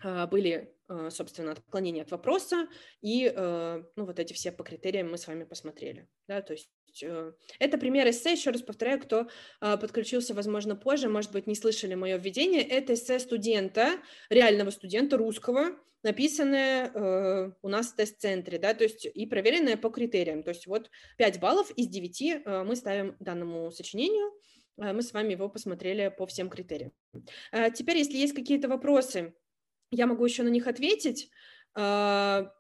а, 0.04 0.28
были, 0.28 0.74
а, 0.88 1.10
собственно, 1.10 1.52
отклонения 1.52 2.04
от 2.04 2.12
вопроса, 2.12 2.68
и 3.02 3.32
ну, 3.36 4.06
вот 4.06 4.20
эти 4.20 4.34
все 4.34 4.52
по 4.52 4.64
критериям 4.64 5.12
мы 5.12 5.18
с 5.18 5.28
вами 5.28 5.44
посмотрели. 5.44 6.08
Да, 6.28 6.42
то 6.42 6.54
есть 6.54 6.70
э, 7.04 7.34
это 7.60 7.78
пример 7.78 8.10
эссе, 8.10 8.34
еще 8.34 8.52
раз 8.52 8.62
повторяю, 8.62 9.02
кто 9.02 9.28
подключился, 9.60 10.34
возможно, 10.34 10.76
позже, 10.76 11.10
может 11.10 11.32
быть, 11.32 11.48
не 11.48 11.56
слышали 11.56 11.96
мое 11.96 12.18
введение, 12.18 12.62
это 12.62 12.94
эссе 12.94 13.20
студента, 13.20 14.00
реального 14.30 14.72
студента 14.72 15.18
русского, 15.18 15.78
написанное 16.04 16.92
э, 16.94 17.52
у 17.62 17.68
нас 17.68 17.88
в 17.88 17.96
тест-центре, 17.96 18.60
да, 18.60 18.74
то 18.74 18.84
есть 18.84 19.06
и 19.06 19.26
проверенное 19.26 19.78
по 19.78 19.90
критериям, 19.90 20.44
то 20.44 20.50
есть 20.50 20.68
вот 20.68 20.90
5 21.18 21.40
баллов 21.40 21.72
из 21.72 21.88
9 21.88 22.22
э, 22.22 22.64
мы 22.64 22.76
ставим 22.76 23.16
данному 23.20 23.72
сочинению, 23.72 24.32
мы 24.78 25.02
с 25.02 25.14
вами 25.14 25.34
его 25.34 25.50
посмотрели 25.50 26.14
по 26.16 26.26
всем 26.26 26.50
критериям. 26.50 26.94
Э, 27.52 27.72
теперь, 27.72 27.98
если 27.98 28.18
есть 28.18 28.36
какие-то 28.36 28.68
вопросы, 28.68 29.34
я 29.92 30.08
могу 30.08 30.26
еще 30.26 30.44
на 30.44 30.50
них 30.50 30.68
ответить. 30.68 31.32
Сейчас 31.74 32.52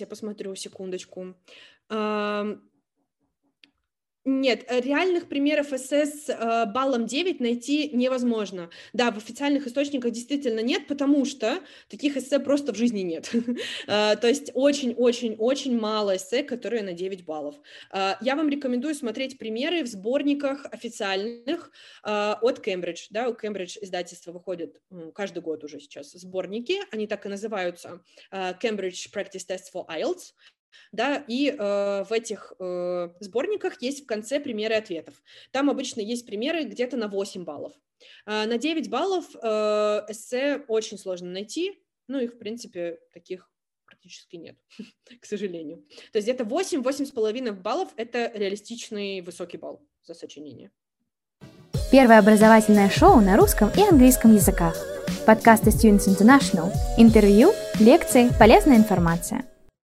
я 0.00 0.06
посмотрю, 0.06 0.54
секундочку. 0.54 1.34
Нет, 4.24 4.64
э, 4.68 4.80
реальных 4.80 5.28
примеров 5.28 5.72
эссе 5.72 6.04
с 6.04 6.28
э, 6.28 6.66
баллом 6.66 7.06
9 7.06 7.40
найти 7.40 7.88
невозможно. 7.96 8.68
Да, 8.92 9.10
в 9.10 9.16
официальных 9.16 9.66
источниках 9.66 10.12
действительно 10.12 10.60
нет, 10.60 10.86
потому 10.86 11.24
что 11.24 11.60
таких 11.88 12.16
эссе 12.16 12.38
просто 12.38 12.72
в 12.72 12.76
жизни 12.76 13.00
нет. 13.00 13.30
Э, 13.86 14.16
то 14.16 14.28
есть 14.28 14.50
очень-очень-очень 14.54 15.78
мало 15.78 16.16
эссе, 16.16 16.42
которые 16.42 16.82
на 16.82 16.92
9 16.92 17.24
баллов. 17.24 17.54
Я 17.92 18.36
вам 18.36 18.48
рекомендую 18.48 18.94
смотреть 18.94 19.38
примеры 19.38 19.82
в 19.82 19.86
сборниках 19.86 20.66
официальных 20.70 21.70
от 22.02 22.60
Кембридж. 22.60 23.06
Да, 23.10 23.28
у 23.28 23.34
Кембридж 23.34 23.78
издательства 23.80 24.32
выходят 24.32 24.80
каждый 25.14 25.42
год 25.42 25.64
уже 25.64 25.80
сейчас 25.80 26.12
сборники, 26.12 26.80
они 26.90 27.06
так 27.06 27.24
и 27.26 27.28
называются 27.28 28.02
Cambridge 28.32 29.10
Practice 29.12 29.46
Test 29.48 29.72
for 29.72 29.86
IELTS 29.88 30.34
да, 30.92 31.24
и 31.28 31.50
э, 31.50 32.04
в 32.04 32.12
этих 32.12 32.52
э, 32.58 33.08
сборниках 33.20 33.80
есть 33.82 34.04
в 34.04 34.06
конце 34.06 34.40
примеры 34.40 34.74
ответов. 34.74 35.22
Там 35.50 35.70
обычно 35.70 36.00
есть 36.00 36.26
примеры 36.26 36.64
где-то 36.64 36.96
на 36.96 37.08
8 37.08 37.44
баллов. 37.44 37.72
Э, 38.26 38.46
на 38.46 38.58
9 38.58 38.88
баллов 38.90 39.24
э, 39.34 39.38
эссе 40.08 40.64
очень 40.68 40.98
сложно 40.98 41.30
найти, 41.30 41.82
ну, 42.08 42.18
их, 42.18 42.34
в 42.34 42.38
принципе, 42.38 42.98
таких 43.12 43.50
практически 43.86 44.36
нет, 44.36 44.56
к 45.20 45.24
сожалению. 45.26 45.84
То 46.12 46.18
есть 46.18 46.28
где-то 46.28 46.44
8-8,5 46.44 47.52
баллов– 47.52 47.90
это 47.96 48.30
реалистичный 48.34 49.20
высокий 49.20 49.58
балл 49.58 49.82
за 50.02 50.14
сочинение. 50.14 50.70
Первое 51.90 52.18
образовательное 52.18 52.90
шоу 52.90 53.20
на 53.20 53.36
русском 53.36 53.70
и 53.76 53.80
английском 53.80 54.34
языках. 54.34 54.76
Подкасты 55.26 55.70
Students 55.70 56.06
International. 56.06 56.70
Интервью, 56.98 57.52
лекции, 57.80 58.28
полезная 58.38 58.76
информация– 58.76 59.46